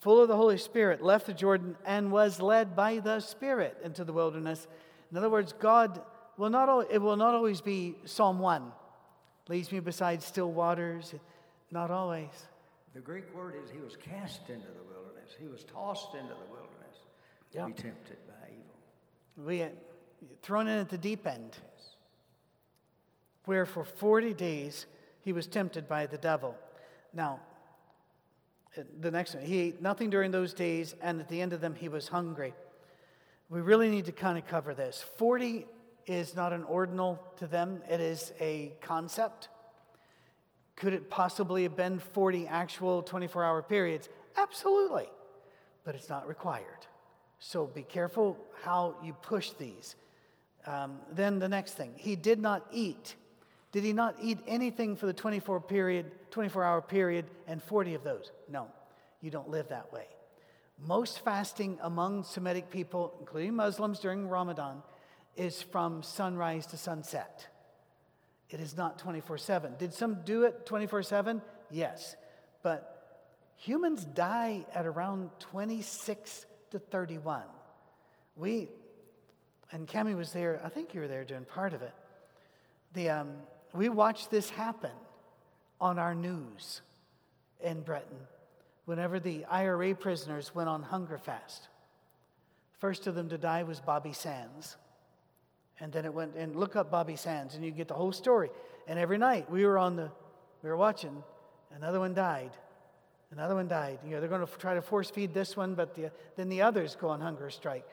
full 0.00 0.20
of 0.20 0.26
the 0.26 0.36
Holy 0.36 0.58
Spirit, 0.58 1.04
left 1.04 1.26
the 1.26 1.34
Jordan, 1.34 1.76
and 1.86 2.10
was 2.10 2.42
led 2.42 2.74
by 2.74 2.98
the 2.98 3.20
Spirit 3.20 3.76
into 3.84 4.02
the 4.02 4.12
wilderness. 4.12 4.66
In 5.12 5.16
other 5.16 5.30
words, 5.30 5.54
God 5.60 6.02
will 6.36 6.50
not, 6.50 6.68
al- 6.68 6.80
it 6.80 6.98
will 6.98 7.16
not 7.16 7.32
always 7.32 7.60
be 7.60 7.94
Psalm 8.06 8.40
1, 8.40 8.72
leads 9.46 9.70
me 9.70 9.78
beside 9.78 10.20
still 10.20 10.50
waters. 10.50 11.14
Not 11.70 11.92
always. 11.92 12.28
The 12.94 13.00
Greek 13.00 13.34
word 13.34 13.54
is 13.62 13.70
he 13.70 13.80
was 13.80 13.96
cast 13.96 14.50
into 14.50 14.66
the 14.66 14.82
wilderness, 14.82 15.30
he 15.38 15.48
was 15.48 15.64
tossed 15.64 16.14
into 16.14 16.34
the 16.34 16.50
wilderness 16.50 16.96
Yeah. 17.52 17.62
to 17.62 17.66
be 17.68 17.82
tempted 17.82 18.18
by 18.26 18.48
evil. 18.50 19.46
We 19.46 19.58
had 19.58 19.76
thrown 20.42 20.68
in 20.68 20.78
at 20.78 20.88
the 20.90 20.98
deep 20.98 21.26
end, 21.26 21.56
where 23.44 23.64
for 23.66 23.84
40 23.84 24.34
days 24.34 24.86
he 25.22 25.32
was 25.32 25.46
tempted 25.46 25.88
by 25.88 26.06
the 26.06 26.18
devil. 26.18 26.56
Now, 27.12 27.40
the 29.00 29.10
next 29.10 29.34
one, 29.34 29.44
he 29.44 29.58
ate 29.58 29.82
nothing 29.82 30.10
during 30.10 30.30
those 30.30 30.54
days, 30.54 30.94
and 31.00 31.20
at 31.20 31.28
the 31.28 31.40
end 31.40 31.52
of 31.52 31.60
them 31.60 31.74
he 31.74 31.88
was 31.88 32.08
hungry. 32.08 32.54
We 33.48 33.60
really 33.60 33.90
need 33.90 34.06
to 34.06 34.12
kind 34.12 34.38
of 34.38 34.46
cover 34.46 34.74
this. 34.74 35.02
40 35.02 35.66
is 36.06 36.34
not 36.34 36.52
an 36.52 36.64
ordinal 36.64 37.22
to 37.36 37.46
them, 37.46 37.82
it 37.88 38.00
is 38.00 38.32
a 38.40 38.74
concept. 38.80 39.48
Could 40.82 40.94
it 40.94 41.08
possibly 41.08 41.62
have 41.62 41.76
been 41.76 42.00
40 42.00 42.48
actual 42.48 43.04
24 43.04 43.44
hour 43.44 43.62
periods? 43.62 44.08
Absolutely, 44.36 45.06
but 45.84 45.94
it's 45.94 46.08
not 46.08 46.26
required. 46.26 46.86
So 47.38 47.66
be 47.68 47.84
careful 47.84 48.36
how 48.64 48.96
you 49.00 49.12
push 49.12 49.50
these. 49.52 49.94
Um, 50.66 50.98
then 51.12 51.38
the 51.38 51.48
next 51.48 51.74
thing, 51.74 51.92
he 51.96 52.16
did 52.16 52.40
not 52.40 52.66
eat. 52.72 53.14
Did 53.70 53.84
he 53.84 53.92
not 53.92 54.16
eat 54.20 54.40
anything 54.48 54.96
for 54.96 55.06
the 55.06 55.12
24 55.12 55.60
period, 55.60 56.10
24 56.32 56.64
hour 56.64 56.82
period 56.82 57.26
and 57.46 57.62
40 57.62 57.94
of 57.94 58.02
those? 58.02 58.32
No, 58.48 58.66
you 59.20 59.30
don't 59.30 59.50
live 59.50 59.68
that 59.68 59.92
way. 59.92 60.06
Most 60.84 61.20
fasting 61.20 61.78
among 61.82 62.24
Semitic 62.24 62.70
people, 62.70 63.14
including 63.20 63.54
Muslims 63.54 64.00
during 64.00 64.28
Ramadan, 64.28 64.82
is 65.36 65.62
from 65.62 66.02
sunrise 66.02 66.66
to 66.66 66.76
sunset. 66.76 67.46
It 68.52 68.60
is 68.60 68.76
not 68.76 68.98
24 68.98 69.38
7. 69.38 69.74
Did 69.78 69.94
some 69.94 70.18
do 70.24 70.44
it 70.44 70.66
24 70.66 71.02
7? 71.02 71.42
Yes. 71.70 72.16
But 72.62 73.22
humans 73.56 74.04
die 74.04 74.66
at 74.74 74.86
around 74.86 75.30
26 75.40 76.46
to 76.70 76.78
31. 76.78 77.42
We, 78.36 78.68
and 79.72 79.88
Cami 79.88 80.14
was 80.14 80.32
there, 80.32 80.60
I 80.62 80.68
think 80.68 80.94
you 80.94 81.00
were 81.00 81.08
there 81.08 81.24
doing 81.24 81.44
part 81.44 81.72
of 81.72 81.82
it. 81.82 81.94
The, 82.92 83.08
um, 83.10 83.30
we 83.72 83.88
watched 83.88 84.30
this 84.30 84.50
happen 84.50 84.90
on 85.80 85.98
our 85.98 86.14
news 86.14 86.82
in 87.62 87.80
Britain 87.80 88.18
whenever 88.84 89.18
the 89.18 89.46
IRA 89.46 89.94
prisoners 89.94 90.54
went 90.54 90.68
on 90.68 90.82
hunger 90.82 91.16
fast. 91.16 91.68
First 92.78 93.06
of 93.06 93.14
them 93.14 93.28
to 93.30 93.38
die 93.38 93.62
was 93.62 93.80
Bobby 93.80 94.12
Sands. 94.12 94.76
And 95.82 95.92
then 95.92 96.04
it 96.04 96.14
went 96.14 96.36
and 96.36 96.54
look 96.54 96.76
up 96.76 96.92
Bobby 96.92 97.16
Sands 97.16 97.56
and 97.56 97.64
you 97.64 97.72
get 97.72 97.88
the 97.88 97.94
whole 97.94 98.12
story. 98.12 98.50
And 98.86 99.00
every 99.00 99.18
night 99.18 99.50
we 99.50 99.66
were 99.66 99.76
on 99.78 99.96
the, 99.96 100.12
we 100.62 100.70
were 100.70 100.76
watching, 100.76 101.24
another 101.74 101.98
one 101.98 102.14
died. 102.14 102.52
Another 103.32 103.56
one 103.56 103.66
died. 103.66 103.98
You 104.04 104.12
know, 104.12 104.20
they're 104.20 104.28
going 104.28 104.46
to 104.46 104.52
try 104.58 104.74
to 104.74 104.82
force 104.82 105.10
feed 105.10 105.34
this 105.34 105.56
one, 105.56 105.74
but 105.74 105.96
the, 105.96 106.12
then 106.36 106.48
the 106.48 106.62
others 106.62 106.94
go 106.94 107.08
on 107.08 107.20
hunger 107.20 107.50
strike. 107.50 107.84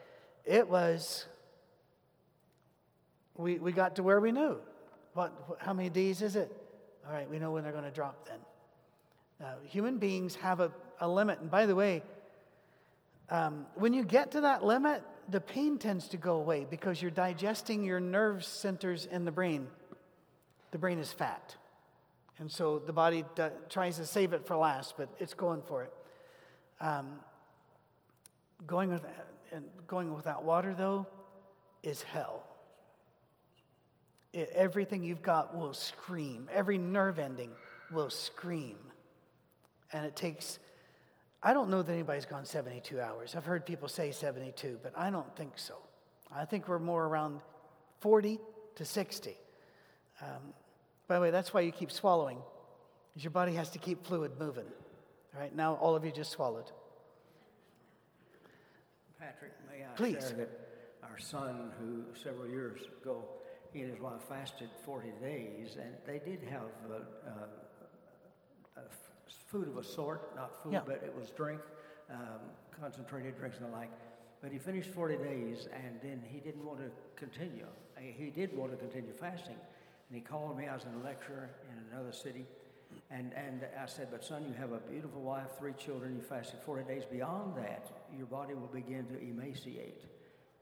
It 0.45 0.69
was, 0.69 1.25
we, 3.35 3.57
we 3.57 3.71
got 3.71 3.95
to 3.95 4.03
where 4.03 4.19
we 4.19 4.31
knew. 4.31 4.57
What, 5.13 5.33
how 5.57 5.73
many 5.73 5.89
days 5.89 6.21
is 6.21 6.35
it? 6.35 6.55
All 7.07 7.13
right, 7.13 7.27
we 7.27 7.39
know 7.39 7.51
when 7.51 7.63
they're 7.63 7.71
going 7.71 7.85
to 7.85 7.91
drop 7.91 8.27
then. 8.27 9.47
Human 9.63 9.97
beings 9.97 10.35
have 10.35 10.59
a, 10.59 10.71
a 10.99 11.07
limit. 11.07 11.39
And 11.39 11.49
by 11.49 11.65
the 11.65 11.73
way, 11.73 12.03
um, 13.31 13.65
when 13.73 13.93
you 13.93 14.03
get 14.03 14.31
to 14.31 14.41
that 14.41 14.63
limit, 14.63 15.01
the 15.29 15.41
pain 15.41 15.77
tends 15.77 16.07
to 16.09 16.17
go 16.17 16.35
away 16.35 16.65
because 16.69 17.01
you're 17.01 17.11
digesting 17.11 17.83
your 17.83 17.99
nerve 17.99 18.43
centers 18.43 19.05
in 19.05 19.25
the 19.25 19.31
brain. 19.31 19.67
The 20.71 20.77
brain 20.77 20.99
is 20.99 21.11
fat. 21.11 21.55
And 22.39 22.51
so 22.51 22.79
the 22.79 22.93
body 22.93 23.25
d- 23.35 23.43
tries 23.69 23.97
to 23.97 24.05
save 24.05 24.33
it 24.33 24.45
for 24.45 24.55
last, 24.55 24.95
but 24.97 25.09
it's 25.19 25.33
going 25.33 25.61
for 25.61 25.83
it. 25.83 25.93
Um, 26.79 27.19
going, 28.65 28.89
with, 28.89 29.05
and 29.51 29.65
going 29.87 30.13
without 30.13 30.43
water, 30.43 30.73
though, 30.73 31.05
is 31.83 32.01
hell. 32.01 32.43
It, 34.31 34.49
everything 34.55 35.03
you've 35.03 35.21
got 35.21 35.55
will 35.55 35.73
scream, 35.73 36.47
every 36.53 36.77
nerve 36.77 37.19
ending 37.19 37.51
will 37.91 38.09
scream. 38.09 38.77
And 39.91 40.05
it 40.05 40.15
takes, 40.15 40.59
I 41.41 41.53
don't 41.53 41.69
know 41.69 41.81
that 41.81 41.91
anybody's 41.91 42.25
gone 42.25 42.45
72 42.45 42.99
hours. 42.99 43.35
I've 43.35 43.45
heard 43.45 43.65
people 43.65 43.87
say 43.87 44.11
72, 44.11 44.79
but 44.83 44.93
I 44.97 45.09
don't 45.09 45.33
think 45.37 45.53
so. 45.55 45.75
I 46.35 46.45
think 46.45 46.67
we're 46.67 46.79
more 46.79 47.05
around 47.05 47.39
40 48.01 48.39
to 48.75 48.85
60. 48.85 49.37
Um, 50.21 50.27
by 51.07 51.15
the 51.15 51.21
way, 51.21 51.31
that's 51.31 51.53
why 51.53 51.61
you 51.61 51.71
keep 51.71 51.91
swallowing, 51.91 52.37
because 53.09 53.23
your 53.23 53.31
body 53.31 53.53
has 53.53 53.69
to 53.71 53.79
keep 53.79 54.05
fluid 54.05 54.33
moving. 54.37 54.65
All 55.33 55.41
right, 55.41 55.55
now 55.55 55.75
all 55.75 55.95
of 55.95 56.03
you 56.03 56.11
just 56.11 56.31
swallowed. 56.31 56.71
Patrick, 59.19 59.53
may 59.69 59.83
I 59.83 59.95
Please. 59.95 60.27
share 60.27 60.37
that 60.37 60.49
our 61.03 61.17
son, 61.17 61.71
who 61.79 62.03
several 62.21 62.47
years 62.47 62.81
ago, 63.01 63.23
he 63.71 63.81
and 63.81 63.91
his 63.91 64.01
wife 64.01 64.21
fasted 64.27 64.69
40 64.85 65.09
days, 65.21 65.77
and 65.79 65.93
they 66.05 66.19
did 66.19 66.43
have 66.49 66.61
uh, 66.89 66.93
uh, 66.93 67.29
uh, 67.29 67.45
food 69.47 69.67
of 69.67 69.77
a 69.77 69.83
sort, 69.83 70.35
not 70.35 70.61
food, 70.63 70.73
Yeah. 70.73 70.81
but 70.85 71.03
it 71.03 71.13
was 71.15 71.29
drink, 71.31 71.61
um, 72.09 72.39
concentrated 72.71 73.37
drinks 73.37 73.57
and 73.57 73.67
the 73.67 73.71
like. 73.71 73.91
But 74.41 74.51
he 74.51 74.57
finished 74.59 74.89
40 74.91 75.17
days, 75.17 75.67
and 75.67 75.99
then 76.01 76.21
he 76.25 76.39
didn't 76.39 76.63
want 76.63 76.79
to 76.79 76.91
continue. 77.15 77.67
Uh, 77.97 78.01
He 78.01 78.29
did 78.29 78.55
want 78.55 78.71
to 78.71 78.77
continue 78.77 79.11
fasting, 79.13 79.55
and 80.07 80.15
he 80.15 80.21
called 80.21 80.57
me. 80.57 80.67
I 80.67 80.73
was 80.75 80.85
in 80.85 80.93
a 80.93 81.03
lecture 81.03 81.49
in 81.71 81.77
another 81.93 82.13
city, 82.13 82.45
and, 83.11 83.33
and 83.33 83.67
I 83.77 83.85
said, 83.85 84.07
But 84.11 84.23
son, 84.23 84.45
you 84.47 84.53
have 84.53 84.71
a 84.71 84.79
beautiful 84.79 85.21
wife, 85.21 85.57
three 85.57 85.73
children, 85.73 86.15
you 86.15 86.21
fasted 86.21 86.61
40 86.61 86.83
days. 86.85 87.03
Beyond 87.05 87.55
that, 87.57 87.91
your 88.17 88.27
body 88.27 88.53
will 88.53 88.67
begin 88.67 89.05
to 89.07 89.19
emaciate. 89.19 90.05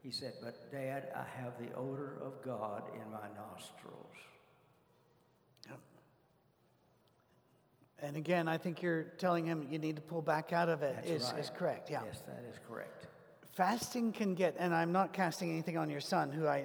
He 0.02 0.10
said, 0.10 0.34
But 0.42 0.70
dad, 0.72 1.12
I 1.14 1.24
have 1.40 1.52
the 1.58 1.72
odor 1.74 2.18
of 2.20 2.42
God 2.42 2.82
in 2.94 3.10
my 3.12 3.28
nostrils. 3.36 4.14
And 8.00 8.16
again, 8.16 8.46
I 8.46 8.58
think 8.58 8.80
you're 8.80 9.04
telling 9.18 9.44
him 9.44 9.66
you 9.70 9.78
need 9.78 9.96
to 9.96 10.02
pull 10.02 10.22
back 10.22 10.52
out 10.52 10.68
of 10.68 10.82
it 10.82 10.94
That's 10.96 11.10
is, 11.10 11.32
right. 11.32 11.40
is 11.40 11.50
correct. 11.50 11.90
Yeah. 11.90 12.02
Yes, 12.04 12.22
that 12.26 12.44
is 12.48 12.56
correct. 12.68 13.06
Fasting 13.52 14.12
can 14.12 14.34
get, 14.34 14.54
and 14.58 14.72
I'm 14.72 14.92
not 14.92 15.12
casting 15.12 15.50
anything 15.50 15.76
on 15.76 15.90
your 15.90 16.00
son, 16.00 16.30
who 16.30 16.46
I, 16.46 16.64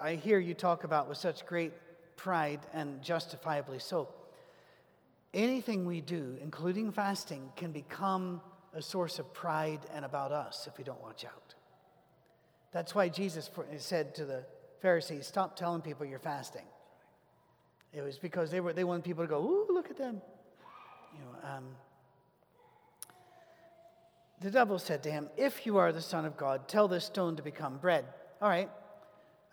I, 0.00 0.10
I 0.10 0.14
hear 0.14 0.38
you 0.38 0.54
talk 0.54 0.84
about 0.84 1.06
with 1.06 1.18
such 1.18 1.44
great 1.44 1.72
pride 2.16 2.60
and 2.72 3.02
justifiably 3.02 3.78
so. 3.78 4.08
Anything 5.34 5.84
we 5.84 6.00
do, 6.00 6.38
including 6.42 6.92
fasting, 6.92 7.52
can 7.56 7.72
become 7.72 8.40
a 8.72 8.80
source 8.80 9.18
of 9.18 9.32
pride 9.34 9.80
and 9.94 10.04
about 10.04 10.32
us 10.32 10.66
if 10.66 10.78
we 10.78 10.84
don't 10.84 11.00
watch 11.02 11.24
out. 11.24 11.54
That's 12.72 12.94
why 12.94 13.08
Jesus 13.08 13.50
said 13.78 14.14
to 14.14 14.24
the 14.24 14.44
Pharisees, 14.80 15.26
Stop 15.26 15.56
telling 15.56 15.82
people 15.82 16.06
you're 16.06 16.18
fasting. 16.18 16.64
It 17.92 18.02
was 18.02 18.18
because 18.18 18.50
they, 18.50 18.60
were, 18.60 18.72
they 18.72 18.84
wanted 18.84 19.04
people 19.04 19.24
to 19.24 19.28
go, 19.28 19.40
Ooh, 19.42 19.66
look 19.70 19.90
at 19.90 19.98
them. 19.98 20.22
Um, 21.42 21.64
the 24.40 24.50
devil 24.50 24.78
said 24.78 25.02
to 25.02 25.10
him, 25.10 25.28
If 25.36 25.66
you 25.66 25.76
are 25.76 25.92
the 25.92 26.00
Son 26.00 26.24
of 26.24 26.36
God, 26.36 26.66
tell 26.68 26.88
this 26.88 27.04
stone 27.04 27.36
to 27.36 27.42
become 27.42 27.76
bread. 27.78 28.06
All 28.40 28.48
right. 28.48 28.70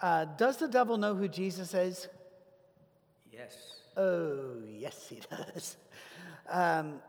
Uh, 0.02 0.26
does 0.26 0.58
the 0.58 0.68
devil 0.68 0.98
know 0.98 1.16
who 1.16 1.28
Jesus 1.28 1.74
is? 1.74 2.08
Yes. 3.32 3.56
Oh, 3.98 4.62
yes, 4.66 5.08
he 5.10 5.22
does. 5.30 5.78
Um, 6.50 7.00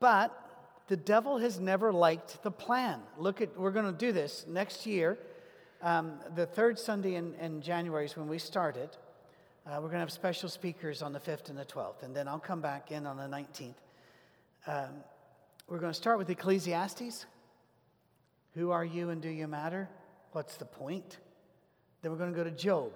but 0.00 0.36
the 0.88 0.96
devil 0.96 1.38
has 1.38 1.58
never 1.58 1.92
liked 1.92 2.42
the 2.42 2.50
plan. 2.50 3.00
Look 3.16 3.40
at, 3.40 3.58
we're 3.58 3.70
going 3.70 3.86
to 3.86 3.92
do 3.92 4.12
this 4.12 4.44
next 4.48 4.84
year. 4.84 5.18
Um, 5.80 6.18
the 6.34 6.46
third 6.46 6.78
Sunday 6.78 7.14
in, 7.14 7.34
in 7.36 7.62
January 7.62 8.04
is 8.04 8.16
when 8.16 8.28
we 8.28 8.38
started. 8.38 8.90
Uh, 9.64 9.74
we're 9.76 9.82
going 9.82 9.92
to 9.92 9.98
have 10.00 10.12
special 10.12 10.48
speakers 10.48 11.02
on 11.02 11.12
the 11.12 11.20
5th 11.20 11.48
and 11.48 11.58
the 11.58 11.64
12th, 11.64 12.02
and 12.02 12.14
then 12.14 12.26
I'll 12.26 12.40
come 12.40 12.60
back 12.60 12.90
in 12.90 13.06
on 13.06 13.16
the 13.16 13.22
19th. 13.22 13.74
Um, 14.66 15.02
we're 15.68 15.78
going 15.78 15.92
to 15.92 15.96
start 15.98 16.18
with 16.18 16.30
Ecclesiastes. 16.30 17.26
Who 18.54 18.70
are 18.70 18.84
you 18.84 19.10
and 19.10 19.20
do 19.20 19.28
you 19.28 19.48
matter? 19.48 19.88
What's 20.32 20.56
the 20.56 20.64
point? 20.64 21.18
Then 22.02 22.12
we're 22.12 22.18
going 22.18 22.32
to 22.32 22.36
go 22.36 22.44
to 22.44 22.50
Job. 22.50 22.92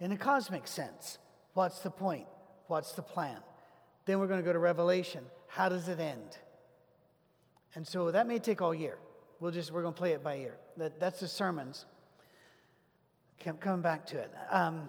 In 0.00 0.12
a 0.12 0.16
cosmic 0.16 0.66
sense, 0.66 1.18
what's 1.54 1.80
the 1.80 1.90
point? 1.90 2.26
What's 2.66 2.92
the 2.92 3.02
plan? 3.02 3.38
Then 4.06 4.18
we're 4.18 4.26
going 4.26 4.40
to 4.40 4.44
go 4.44 4.52
to 4.52 4.58
Revelation. 4.58 5.24
How 5.48 5.68
does 5.68 5.88
it 5.88 6.00
end? 6.00 6.38
And 7.74 7.86
so 7.86 8.10
that 8.10 8.26
may 8.26 8.38
take 8.38 8.62
all 8.62 8.74
year. 8.74 8.98
We'll 9.40 9.52
just, 9.52 9.70
we're 9.70 9.82
going 9.82 9.94
to 9.94 9.98
play 9.98 10.12
it 10.12 10.22
by 10.22 10.36
ear. 10.36 10.56
That, 10.76 10.98
that's 10.98 11.20
the 11.20 11.28
sermons. 11.28 11.84
Come- 13.44 13.58
Coming 13.58 13.82
back 13.82 14.06
to 14.06 14.18
it. 14.18 14.30
Um, 14.50 14.88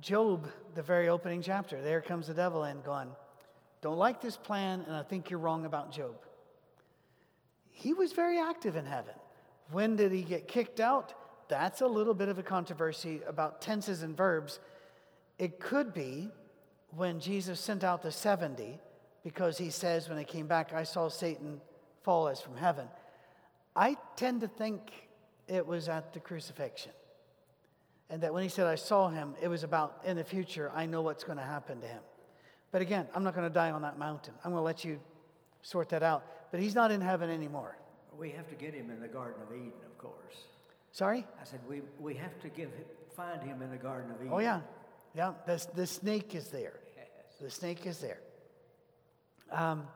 Job, 0.00 0.48
the 0.74 0.82
very 0.82 1.08
opening 1.08 1.42
chapter, 1.42 1.82
there 1.82 2.00
comes 2.00 2.28
the 2.28 2.34
devil 2.34 2.64
in 2.64 2.80
going, 2.82 3.08
Don't 3.80 3.96
like 3.96 4.20
this 4.20 4.36
plan, 4.36 4.84
and 4.86 4.96
I 4.96 5.02
think 5.02 5.30
you're 5.30 5.38
wrong 5.38 5.64
about 5.64 5.92
Job. 5.92 6.16
He 7.70 7.94
was 7.94 8.12
very 8.12 8.38
active 8.38 8.74
in 8.76 8.84
heaven. 8.84 9.14
When 9.70 9.96
did 9.96 10.12
he 10.12 10.22
get 10.22 10.48
kicked 10.48 10.80
out? 10.80 11.14
That's 11.48 11.80
a 11.80 11.86
little 11.86 12.14
bit 12.14 12.28
of 12.28 12.38
a 12.38 12.42
controversy 12.42 13.20
about 13.26 13.60
tenses 13.60 14.02
and 14.02 14.16
verbs. 14.16 14.58
It 15.38 15.60
could 15.60 15.94
be 15.94 16.30
when 16.90 17.20
Jesus 17.20 17.60
sent 17.60 17.84
out 17.84 18.02
the 18.02 18.10
70, 18.10 18.78
because 19.22 19.58
he 19.58 19.70
says, 19.70 20.08
when 20.08 20.18
he 20.18 20.24
came 20.24 20.46
back, 20.46 20.72
I 20.72 20.84
saw 20.84 21.08
Satan 21.08 21.60
fall 22.02 22.28
as 22.28 22.40
from 22.40 22.56
heaven. 22.56 22.88
I 23.76 23.96
tend 24.16 24.40
to 24.40 24.48
think 24.48 25.08
it 25.46 25.66
was 25.66 25.88
at 25.88 26.12
the 26.12 26.20
crucifixion. 26.20 26.92
And 28.10 28.22
that 28.22 28.32
when 28.32 28.42
he 28.42 28.48
said, 28.48 28.66
I 28.66 28.74
saw 28.74 29.08
him, 29.08 29.34
it 29.40 29.48
was 29.48 29.64
about 29.64 30.00
in 30.04 30.16
the 30.16 30.24
future, 30.24 30.72
I 30.74 30.86
know 30.86 31.02
what's 31.02 31.24
going 31.24 31.38
to 31.38 31.44
happen 31.44 31.80
to 31.80 31.86
him. 31.86 32.00
But 32.70 32.82
again, 32.82 33.06
I'm 33.14 33.24
not 33.24 33.34
going 33.34 33.48
to 33.48 33.52
die 33.52 33.70
on 33.70 33.82
that 33.82 33.98
mountain. 33.98 34.34
I'm 34.44 34.52
going 34.52 34.60
to 34.60 34.64
let 34.64 34.84
you 34.84 35.00
sort 35.62 35.88
that 35.90 36.02
out. 36.02 36.24
But 36.50 36.60
he's 36.60 36.74
not 36.74 36.90
in 36.90 37.00
heaven 37.00 37.30
anymore. 37.30 37.76
We 38.18 38.30
have 38.30 38.48
to 38.48 38.54
get 38.54 38.74
him 38.74 38.90
in 38.90 39.00
the 39.00 39.08
Garden 39.08 39.42
of 39.42 39.54
Eden, 39.54 39.72
of 39.86 39.96
course. 39.98 40.44
Sorry? 40.92 41.26
I 41.40 41.44
said, 41.44 41.60
we, 41.68 41.82
we 41.98 42.14
have 42.14 42.38
to 42.40 42.48
give, 42.48 42.70
find 43.16 43.42
him 43.42 43.62
in 43.62 43.70
the 43.70 43.76
Garden 43.76 44.10
of 44.10 44.16
Eden. 44.20 44.32
Oh, 44.32 44.38
yeah. 44.38 44.60
Yeah. 45.14 45.32
The, 45.46 45.64
the 45.74 45.86
snake 45.86 46.34
is 46.34 46.48
there. 46.48 46.74
The 47.40 47.50
snake 47.50 47.86
is 47.86 47.98
there. 47.98 48.18
Um, 49.52 49.86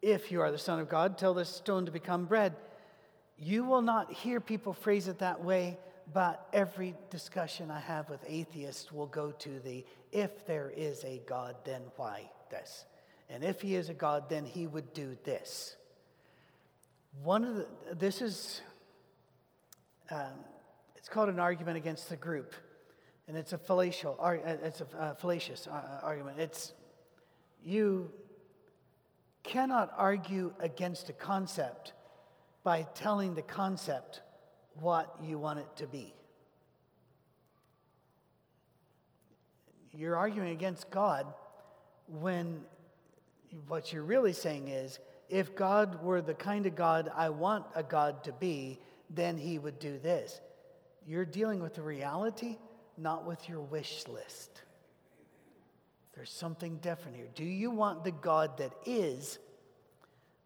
if 0.00 0.30
you 0.30 0.40
are 0.40 0.50
the 0.52 0.58
Son 0.58 0.78
of 0.78 0.88
God, 0.88 1.18
tell 1.18 1.34
this 1.34 1.48
stone 1.48 1.86
to 1.86 1.92
become 1.92 2.24
bread. 2.26 2.54
You 3.36 3.64
will 3.64 3.82
not 3.82 4.12
hear 4.12 4.40
people 4.40 4.72
phrase 4.72 5.08
it 5.08 5.18
that 5.18 5.42
way, 5.42 5.78
but 6.12 6.46
every 6.52 6.94
discussion 7.10 7.70
I 7.70 7.80
have 7.80 8.08
with 8.08 8.20
atheists 8.26 8.92
will 8.92 9.06
go 9.06 9.32
to 9.32 9.60
the 9.60 9.84
if 10.12 10.46
there 10.46 10.72
is 10.74 11.04
a 11.04 11.20
God, 11.26 11.56
then 11.64 11.82
why 11.96 12.30
this? 12.50 12.84
And 13.28 13.44
if 13.44 13.60
he 13.60 13.74
is 13.76 13.88
a 13.88 13.94
God, 13.94 14.28
then 14.28 14.44
he 14.44 14.66
would 14.66 14.92
do 14.92 15.16
this. 15.24 15.76
One 17.22 17.44
of 17.44 17.56
the, 17.56 17.66
this 17.94 18.20
is, 18.20 18.60
um, 20.10 20.44
it's 20.96 21.08
called 21.08 21.28
an 21.28 21.38
argument 21.38 21.76
against 21.76 22.08
the 22.08 22.16
group. 22.16 22.54
And 23.28 23.36
it's 23.36 23.52
a 23.52 23.58
fallacious, 23.58 24.16
uh, 24.18 24.36
it's 24.64 24.80
a 24.80 24.86
uh, 24.98 25.14
fallacious 25.14 25.68
uh, 25.68 26.00
argument. 26.02 26.40
It's, 26.40 26.72
you 27.64 28.10
cannot 29.44 29.92
argue 29.96 30.52
against 30.58 31.08
a 31.08 31.12
concept 31.12 31.92
by 32.64 32.86
telling 32.94 33.34
the 33.34 33.42
concept 33.42 34.22
what 34.74 35.14
you 35.22 35.38
want 35.38 35.60
it 35.60 35.68
to 35.76 35.86
be. 35.86 36.12
You're 39.92 40.16
arguing 40.16 40.50
against 40.50 40.90
God 40.90 41.26
when 42.06 42.60
what 43.68 43.92
you're 43.92 44.04
really 44.04 44.32
saying 44.32 44.68
is 44.68 44.98
if 45.28 45.54
God 45.54 46.02
were 46.02 46.20
the 46.22 46.34
kind 46.34 46.66
of 46.66 46.74
God 46.74 47.10
I 47.14 47.30
want 47.30 47.66
a 47.74 47.82
God 47.82 48.24
to 48.24 48.32
be, 48.32 48.78
then 49.08 49.36
he 49.36 49.58
would 49.58 49.78
do 49.78 49.98
this. 49.98 50.40
You're 51.06 51.24
dealing 51.24 51.60
with 51.60 51.74
the 51.74 51.82
reality, 51.82 52.58
not 52.96 53.26
with 53.26 53.48
your 53.48 53.60
wish 53.60 54.06
list. 54.06 54.62
There's 56.14 56.30
something 56.30 56.76
different 56.76 57.16
here. 57.16 57.28
Do 57.34 57.44
you 57.44 57.70
want 57.70 58.04
the 58.04 58.10
God 58.10 58.58
that 58.58 58.72
is, 58.84 59.38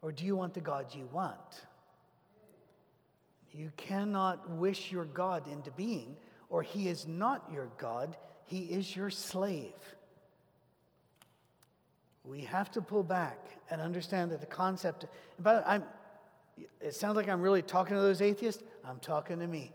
or 0.01 0.11
do 0.11 0.25
you 0.25 0.35
want 0.35 0.53
the 0.53 0.61
God 0.61 0.93
you 0.93 1.09
want? 1.11 1.65
You 3.51 3.71
cannot 3.77 4.49
wish 4.49 4.91
your 4.91 5.05
God 5.05 5.47
into 5.47 5.71
being, 5.71 6.15
or 6.49 6.61
he 6.61 6.87
is 6.87 7.07
not 7.07 7.49
your 7.51 7.69
God, 7.77 8.15
he 8.45 8.59
is 8.59 8.95
your 8.95 9.09
slave. 9.09 9.73
We 12.23 12.41
have 12.41 12.71
to 12.71 12.81
pull 12.81 13.03
back 13.03 13.37
and 13.69 13.81
understand 13.81 14.31
that 14.31 14.39
the 14.39 14.47
concept, 14.47 15.05
but 15.39 15.63
I'm, 15.67 15.83
it 16.81 16.95
sounds 16.95 17.15
like 17.15 17.29
I'm 17.29 17.41
really 17.41 17.61
talking 17.61 17.95
to 17.95 18.01
those 18.01 18.21
atheists. 18.21 18.63
I'm 18.83 18.99
talking 18.99 19.39
to 19.39 19.47
me. 19.47 19.71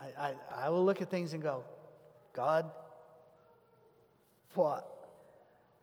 I, 0.00 0.28
I, 0.28 0.34
I 0.66 0.68
will 0.68 0.84
look 0.84 1.02
at 1.02 1.10
things 1.10 1.32
and 1.32 1.42
go, 1.42 1.64
God, 2.32 2.70
what? 4.54 4.86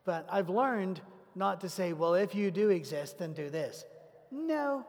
But 0.06 0.26
I've 0.30 0.50
learned 0.50 1.02
not 1.36 1.62
to 1.62 1.70
say, 1.70 1.94
well, 1.94 2.14
if 2.14 2.34
you 2.34 2.52
do 2.52 2.70
exist, 2.70 3.20
then 3.20 3.34
do 3.34 3.50
this. 3.50 3.84
No, 4.32 4.86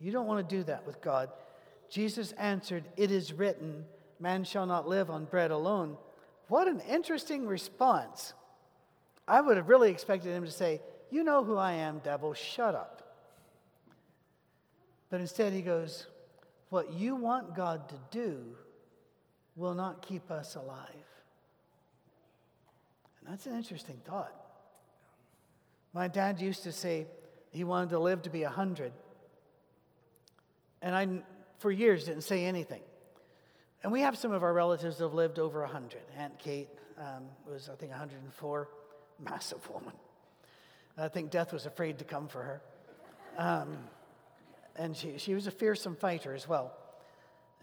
you 0.00 0.10
don't 0.10 0.26
want 0.26 0.48
to 0.48 0.56
do 0.56 0.62
that 0.64 0.86
with 0.86 1.00
God. 1.00 1.30
Jesus 1.88 2.32
answered, 2.32 2.84
It 2.96 3.10
is 3.10 3.32
written, 3.32 3.84
man 4.20 4.44
shall 4.44 4.66
not 4.66 4.88
live 4.88 5.10
on 5.10 5.24
bread 5.24 5.50
alone. 5.50 5.96
What 6.48 6.68
an 6.68 6.80
interesting 6.80 7.46
response. 7.46 8.34
I 9.26 9.40
would 9.40 9.56
have 9.56 9.68
really 9.68 9.90
expected 9.90 10.32
him 10.32 10.44
to 10.44 10.50
say, 10.50 10.80
You 11.10 11.24
know 11.24 11.44
who 11.44 11.56
I 11.56 11.72
am, 11.72 12.00
devil, 12.00 12.34
shut 12.34 12.74
up. 12.74 13.02
But 15.08 15.20
instead, 15.20 15.52
he 15.52 15.62
goes, 15.62 16.06
What 16.68 16.92
you 16.92 17.16
want 17.16 17.54
God 17.54 17.88
to 17.88 17.96
do 18.10 18.56
will 19.56 19.74
not 19.74 20.02
keep 20.02 20.30
us 20.30 20.54
alive. 20.54 20.86
And 23.20 23.32
that's 23.32 23.46
an 23.46 23.56
interesting 23.56 24.00
thought. 24.04 24.34
My 25.92 26.08
dad 26.08 26.40
used 26.40 26.62
to 26.64 26.72
say 26.72 27.06
he 27.50 27.64
wanted 27.64 27.90
to 27.90 27.98
live 27.98 28.22
to 28.22 28.30
be 28.30 28.42
100. 28.42 28.92
And 30.82 30.94
I, 30.94 31.22
for 31.58 31.70
years, 31.70 32.04
didn't 32.04 32.22
say 32.22 32.44
anything. 32.44 32.82
And 33.82 33.92
we 33.92 34.02
have 34.02 34.16
some 34.16 34.32
of 34.32 34.42
our 34.42 34.52
relatives 34.52 34.98
that 34.98 35.04
have 35.04 35.14
lived 35.14 35.38
over 35.38 35.60
100. 35.60 36.00
Aunt 36.18 36.38
Kate 36.38 36.68
um, 36.98 37.24
was, 37.50 37.70
I 37.72 37.76
think, 37.76 37.90
104. 37.92 38.68
Massive 39.24 39.70
woman. 39.70 39.92
I 40.98 41.08
think 41.08 41.30
death 41.30 41.52
was 41.52 41.66
afraid 41.66 41.98
to 41.98 42.04
come 42.04 42.28
for 42.28 42.42
her. 42.42 42.62
Um, 43.38 43.78
and 44.76 44.96
she, 44.96 45.18
she 45.18 45.34
was 45.34 45.46
a 45.46 45.50
fearsome 45.50 45.96
fighter 45.96 46.34
as 46.34 46.46
well. 46.46 46.72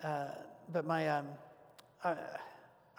Uh, 0.04 0.28
but 0.72 0.86
my, 0.86 1.08
um, 1.10 1.28
I, 2.04 2.16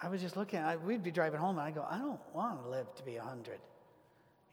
I, 0.01 0.09
was 0.09 0.21
just 0.21 0.37
looking, 0.37 0.59
I, 0.59 0.75
we'd 0.77 1.03
be 1.03 1.11
driving 1.11 1.39
home, 1.39 1.57
and 1.57 1.67
I 1.67 1.71
go, 1.71 1.85
I 1.89 1.97
don't 1.97 2.19
want 2.33 2.63
to 2.63 2.69
live 2.69 2.93
to 2.95 3.03
be 3.03 3.15
100. 3.15 3.59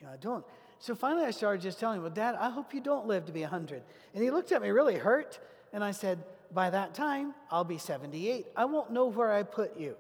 You 0.00 0.06
know, 0.06 0.12
I 0.12 0.16
don't. 0.16 0.44
So 0.78 0.94
finally, 0.94 1.24
I 1.24 1.30
started 1.30 1.62
just 1.62 1.80
telling 1.80 1.98
him, 1.98 2.02
Well, 2.02 2.12
Dad, 2.12 2.36
I 2.38 2.50
hope 2.50 2.74
you 2.74 2.80
don't 2.80 3.06
live 3.06 3.26
to 3.26 3.32
be 3.32 3.40
100. 3.40 3.82
And 4.14 4.22
he 4.22 4.30
looked 4.30 4.52
at 4.52 4.62
me 4.62 4.70
really 4.70 4.96
hurt, 4.96 5.38
and 5.72 5.82
I 5.82 5.92
said, 5.92 6.22
By 6.52 6.70
that 6.70 6.94
time, 6.94 7.34
I'll 7.50 7.64
be 7.64 7.78
78. 7.78 8.46
I 8.56 8.64
won't 8.64 8.90
know 8.90 9.06
where 9.06 9.32
I 9.32 9.42
put 9.42 9.78
you. 9.78 9.96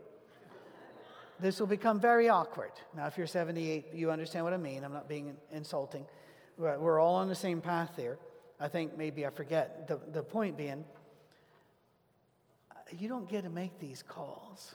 This 1.38 1.60
will 1.60 1.66
become 1.66 2.00
very 2.00 2.28
awkward. 2.28 2.72
Now, 2.96 3.06
if 3.06 3.18
you're 3.18 3.26
78, 3.26 3.88
you 3.92 4.10
understand 4.10 4.44
what 4.44 4.54
I 4.54 4.56
mean. 4.56 4.84
I'm 4.84 4.92
not 4.92 5.08
being 5.08 5.36
insulting. 5.52 6.06
We're 6.56 6.98
all 6.98 7.16
on 7.16 7.28
the 7.28 7.34
same 7.34 7.60
path 7.60 7.90
there. 7.96 8.18
I 8.58 8.68
think 8.68 8.96
maybe 8.96 9.26
I 9.26 9.30
forget. 9.30 9.86
The, 9.86 10.00
the 10.12 10.22
point 10.22 10.56
being, 10.56 10.84
uh, 12.70 12.74
you 12.98 13.08
don't 13.08 13.28
get 13.28 13.44
to 13.44 13.50
make 13.50 13.78
these 13.78 14.02
calls. 14.02 14.74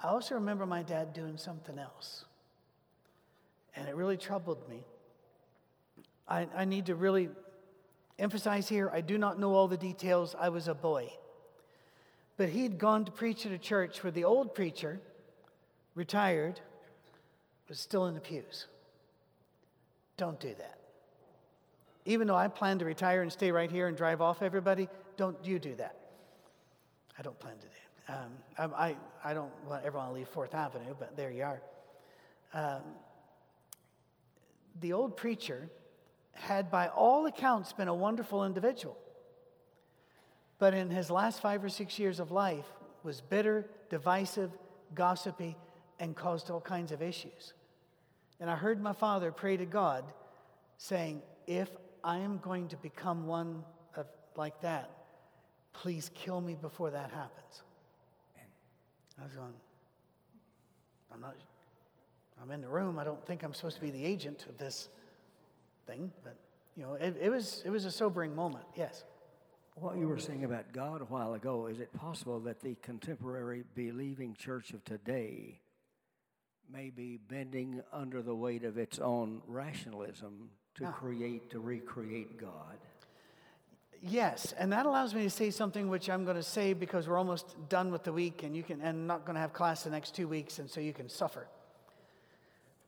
I 0.00 0.08
also 0.08 0.34
remember 0.34 0.66
my 0.66 0.82
dad 0.82 1.12
doing 1.12 1.36
something 1.36 1.78
else, 1.78 2.24
and 3.76 3.88
it 3.88 3.94
really 3.94 4.16
troubled 4.16 4.68
me. 4.68 4.82
I, 6.26 6.48
I 6.56 6.64
need 6.64 6.86
to 6.86 6.94
really 6.94 7.28
emphasize 8.20 8.68
here 8.68 8.90
I 8.92 9.00
do 9.00 9.18
not 9.18 9.38
know 9.38 9.54
all 9.54 9.68
the 9.68 9.76
details. 9.76 10.36
I 10.38 10.48
was 10.50 10.68
a 10.68 10.74
boy. 10.74 11.12
But 12.36 12.50
he'd 12.50 12.78
gone 12.78 13.04
to 13.04 13.12
preach 13.12 13.44
at 13.44 13.52
a 13.52 13.58
church 13.58 14.02
where 14.02 14.10
the 14.10 14.24
old 14.24 14.54
preacher, 14.54 15.00
retired, 15.94 16.60
was 17.68 17.78
still 17.78 18.06
in 18.06 18.14
the 18.14 18.20
pews. 18.20 18.66
Don't 20.16 20.40
do 20.40 20.54
that. 20.58 20.78
Even 22.04 22.26
though 22.26 22.36
I 22.36 22.48
plan 22.48 22.78
to 22.78 22.84
retire 22.84 23.22
and 23.22 23.30
stay 23.30 23.52
right 23.52 23.70
here 23.70 23.88
and 23.88 23.96
drive 23.96 24.20
off 24.20 24.42
everybody, 24.42 24.88
don't 25.16 25.36
you 25.44 25.58
do 25.58 25.74
that. 25.76 25.96
I 27.18 27.22
don't 27.22 27.38
plan 27.38 27.54
to 27.56 27.60
do 27.60 27.66
it. 27.66 28.12
Um, 28.58 28.72
I, 28.76 28.96
I, 29.22 29.34
don't 29.34 29.52
want 29.68 29.84
everyone 29.84 30.08
to 30.08 30.14
leave 30.14 30.28
Fourth 30.28 30.54
Avenue, 30.54 30.94
but 30.98 31.16
there 31.16 31.30
you 31.30 31.44
are. 31.44 31.60
Um, 32.52 32.82
the 34.80 34.92
old 34.92 35.16
preacher 35.16 35.68
had, 36.32 36.70
by 36.70 36.88
all 36.88 37.26
accounts, 37.26 37.72
been 37.72 37.88
a 37.88 37.94
wonderful 37.94 38.44
individual. 38.44 38.96
But 40.58 40.74
in 40.74 40.90
his 40.90 41.10
last 41.10 41.40
five 41.40 41.64
or 41.64 41.68
six 41.68 41.98
years 41.98 42.20
of 42.20 42.30
life, 42.30 42.66
was 43.02 43.20
bitter, 43.20 43.66
divisive, 43.88 44.50
gossipy, 44.94 45.56
and 45.98 46.14
caused 46.14 46.50
all 46.50 46.60
kinds 46.60 46.92
of 46.92 47.02
issues. 47.02 47.54
And 48.40 48.50
I 48.50 48.56
heard 48.56 48.80
my 48.80 48.92
father 48.92 49.32
pray 49.32 49.56
to 49.56 49.66
God, 49.66 50.04
saying, 50.76 51.22
If 51.46 51.70
I 52.02 52.18
am 52.18 52.38
going 52.38 52.68
to 52.68 52.76
become 52.76 53.26
one 53.26 53.64
of, 53.96 54.06
like 54.36 54.60
that. 54.62 54.90
Please 55.72 56.10
kill 56.14 56.40
me 56.40 56.56
before 56.60 56.90
that 56.90 57.10
happens. 57.10 57.62
I 59.18 59.24
was 59.24 59.32
going, 59.32 59.52
I'm 61.12 61.20
not, 61.20 61.34
I'm 62.40 62.50
in 62.50 62.62
the 62.62 62.68
room. 62.68 62.98
I 62.98 63.04
don't 63.04 63.24
think 63.26 63.42
I'm 63.42 63.52
supposed 63.52 63.76
to 63.76 63.82
be 63.82 63.90
the 63.90 64.04
agent 64.04 64.46
of 64.48 64.56
this 64.56 64.88
thing, 65.90 66.12
but 66.22 66.36
you 66.76 66.82
know, 66.82 66.94
it, 66.94 67.16
it 67.20 67.30
was, 67.30 67.62
it 67.64 67.70
was 67.70 67.84
a 67.84 67.90
sobering 67.90 68.34
moment, 68.34 68.64
yes. 68.76 69.04
What 69.74 69.96
you 69.96 70.08
were 70.08 70.18
saying 70.18 70.44
about 70.44 70.72
God 70.72 71.00
a 71.00 71.04
while 71.04 71.34
ago, 71.34 71.66
is 71.66 71.80
it 71.80 71.92
possible 71.94 72.38
that 72.40 72.60
the 72.60 72.76
contemporary 72.82 73.64
believing 73.74 74.34
church 74.34 74.72
of 74.72 74.84
today 74.84 75.60
may 76.72 76.90
be 76.90 77.18
bending 77.28 77.82
under 77.92 78.22
the 78.22 78.34
weight 78.34 78.64
of 78.64 78.78
its 78.78 78.98
own 78.98 79.42
rationalism 79.46 80.50
to 80.76 80.84
no. 80.84 80.90
create, 80.90 81.50
to 81.50 81.58
recreate 81.58 82.38
God. 82.38 82.78
Yes, 84.02 84.54
and 84.58 84.72
that 84.72 84.86
allows 84.86 85.14
me 85.14 85.24
to 85.24 85.30
say 85.30 85.50
something 85.50 85.88
which 85.88 86.08
I'm 86.08 86.24
going 86.24 86.36
to 86.36 86.42
say 86.42 86.72
because 86.72 87.08
we're 87.08 87.18
almost 87.18 87.56
done 87.68 87.90
with 87.90 88.04
the 88.04 88.12
week 88.12 88.42
and 88.42 88.56
you 88.56 88.62
can 88.62 88.80
and 88.80 89.06
not 89.06 89.26
going 89.26 89.34
to 89.34 89.40
have 89.40 89.52
class 89.52 89.82
the 89.82 89.90
next 89.90 90.14
2 90.14 90.26
weeks 90.28 90.58
and 90.58 90.70
so 90.70 90.80
you 90.80 90.92
can 90.92 91.08
suffer. 91.08 91.48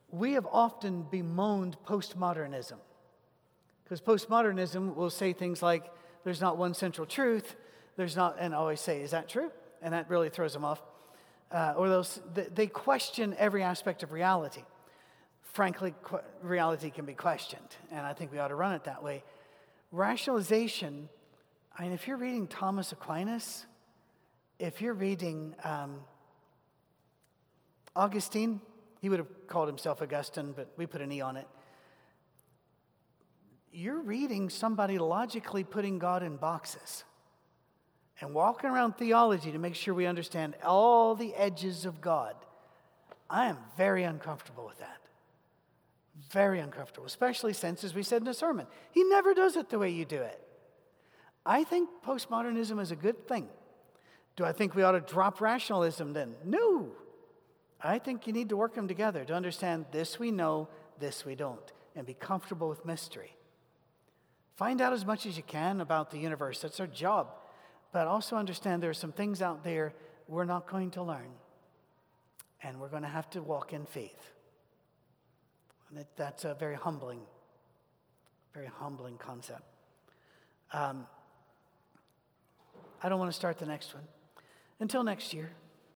We 0.09 0.33
have 0.33 0.47
often 0.51 1.05
bemoaned 1.11 1.77
postmodernism. 1.85 2.77
Because 3.93 4.25
postmodernism 4.25 4.95
will 4.95 5.11
say 5.11 5.33
things 5.33 5.61
like 5.61 5.85
there's 6.23 6.41
not 6.41 6.57
one 6.57 6.73
central 6.73 7.05
truth, 7.05 7.55
there's 7.95 8.15
not 8.15 8.37
and 8.39 8.55
always 8.55 8.81
say 8.81 9.01
is 9.01 9.11
that 9.11 9.29
true? 9.29 9.51
And 9.83 9.93
that 9.93 10.09
really 10.09 10.29
throws 10.29 10.53
them 10.53 10.65
off. 10.65 10.81
Uh, 11.51 11.75
or 11.77 11.87
those, 11.89 12.19
they 12.33 12.65
question 12.65 13.35
every 13.37 13.61
aspect 13.61 14.01
of 14.01 14.11
reality 14.11 14.63
frankly, 15.43 15.93
qu- 16.01 16.21
reality 16.41 16.89
can 16.89 17.05
be 17.05 17.13
questioned, 17.13 17.77
and 17.91 17.99
I 17.99 18.13
think 18.13 18.31
we 18.31 18.39
ought 18.39 18.47
to 18.47 18.55
run 18.55 18.73
it 18.73 18.85
that 18.85 19.03
way. 19.03 19.23
Rationalization, 19.91 21.07
I 21.77 21.83
mean, 21.83 21.91
if 21.91 22.07
you're 22.07 22.17
reading 22.17 22.47
Thomas 22.47 22.91
Aquinas, 22.91 23.67
if 24.57 24.81
you're 24.81 24.95
reading 24.95 25.53
um, 25.63 25.99
Augustine, 27.95 28.59
he 29.01 29.09
would 29.09 29.19
have 29.19 29.27
called 29.45 29.67
himself 29.67 30.01
Augustine, 30.01 30.53
but 30.55 30.73
we 30.77 30.87
put 30.87 31.01
an 31.01 31.11
E 31.11 31.21
on 31.21 31.37
it. 31.37 31.47
You're 33.75 34.01
reading 34.01 34.51
somebody 34.51 34.99
logically 34.99 35.63
putting 35.63 35.97
God 35.97 36.21
in 36.21 36.37
boxes 36.37 37.03
and 38.21 38.35
walking 38.35 38.69
around 38.69 38.97
theology 38.97 39.51
to 39.51 39.57
make 39.57 39.73
sure 39.73 39.95
we 39.95 40.05
understand 40.05 40.55
all 40.63 41.15
the 41.15 41.33
edges 41.33 41.85
of 41.85 41.99
God. 41.99 42.35
I 43.27 43.47
am 43.47 43.57
very 43.75 44.03
uncomfortable 44.03 44.65
with 44.65 44.77
that. 44.79 44.99
Very 46.29 46.59
uncomfortable, 46.59 47.07
especially 47.07 47.53
since, 47.53 47.83
as 47.83 47.95
we 47.95 48.03
said 48.03 48.21
in 48.21 48.25
the 48.25 48.33
sermon, 48.35 48.67
he 48.91 49.03
never 49.05 49.33
does 49.33 49.55
it 49.55 49.71
the 49.71 49.79
way 49.79 49.89
you 49.89 50.05
do 50.05 50.21
it. 50.21 50.39
I 51.43 51.63
think 51.63 51.89
postmodernism 52.05 52.79
is 52.79 52.91
a 52.91 52.95
good 52.95 53.27
thing. 53.27 53.47
Do 54.35 54.45
I 54.45 54.51
think 54.51 54.75
we 54.75 54.83
ought 54.83 54.91
to 54.91 55.01
drop 55.01 55.41
rationalism 55.41 56.13
then? 56.13 56.35
No. 56.45 56.91
I 57.81 57.97
think 57.97 58.27
you 58.27 58.33
need 58.33 58.49
to 58.49 58.57
work 58.57 58.75
them 58.75 58.87
together 58.87 59.25
to 59.25 59.33
understand 59.33 59.87
this 59.91 60.19
we 60.19 60.29
know, 60.29 60.69
this 60.99 61.25
we 61.25 61.33
don't, 61.33 61.71
and 61.95 62.05
be 62.05 62.13
comfortable 62.13 62.69
with 62.69 62.85
mystery. 62.85 63.35
Find 64.55 64.81
out 64.81 64.93
as 64.93 65.05
much 65.05 65.25
as 65.25 65.35
you 65.35 65.43
can 65.43 65.81
about 65.81 66.11
the 66.11 66.17
universe. 66.17 66.61
That's 66.61 66.79
our 66.79 66.87
job. 66.87 67.29
But 67.91 68.07
also 68.07 68.35
understand 68.35 68.81
there 68.81 68.89
are 68.89 68.95
some 68.95 69.11
things 69.11 69.41
out 69.41 69.63
there 69.63 69.93
we're 70.27 70.45
not 70.45 70.67
going 70.67 70.91
to 70.91 71.03
learn. 71.03 71.29
And 72.61 72.79
we're 72.79 72.89
going 72.89 73.03
to 73.03 73.09
have 73.09 73.29
to 73.31 73.41
walk 73.41 73.73
in 73.73 73.85
faith. 73.85 74.31
And 75.89 76.05
that's 76.15 76.45
a 76.45 76.53
very 76.55 76.75
humbling, 76.75 77.21
very 78.53 78.67
humbling 78.67 79.17
concept. 79.17 79.63
Um, 80.71 81.05
I 83.01 83.09
don't 83.09 83.19
want 83.19 83.31
to 83.31 83.35
start 83.35 83.57
the 83.57 83.65
next 83.65 83.93
one. 83.93 84.03
Until 84.79 85.03
next 85.03 85.33
year. 85.33 85.51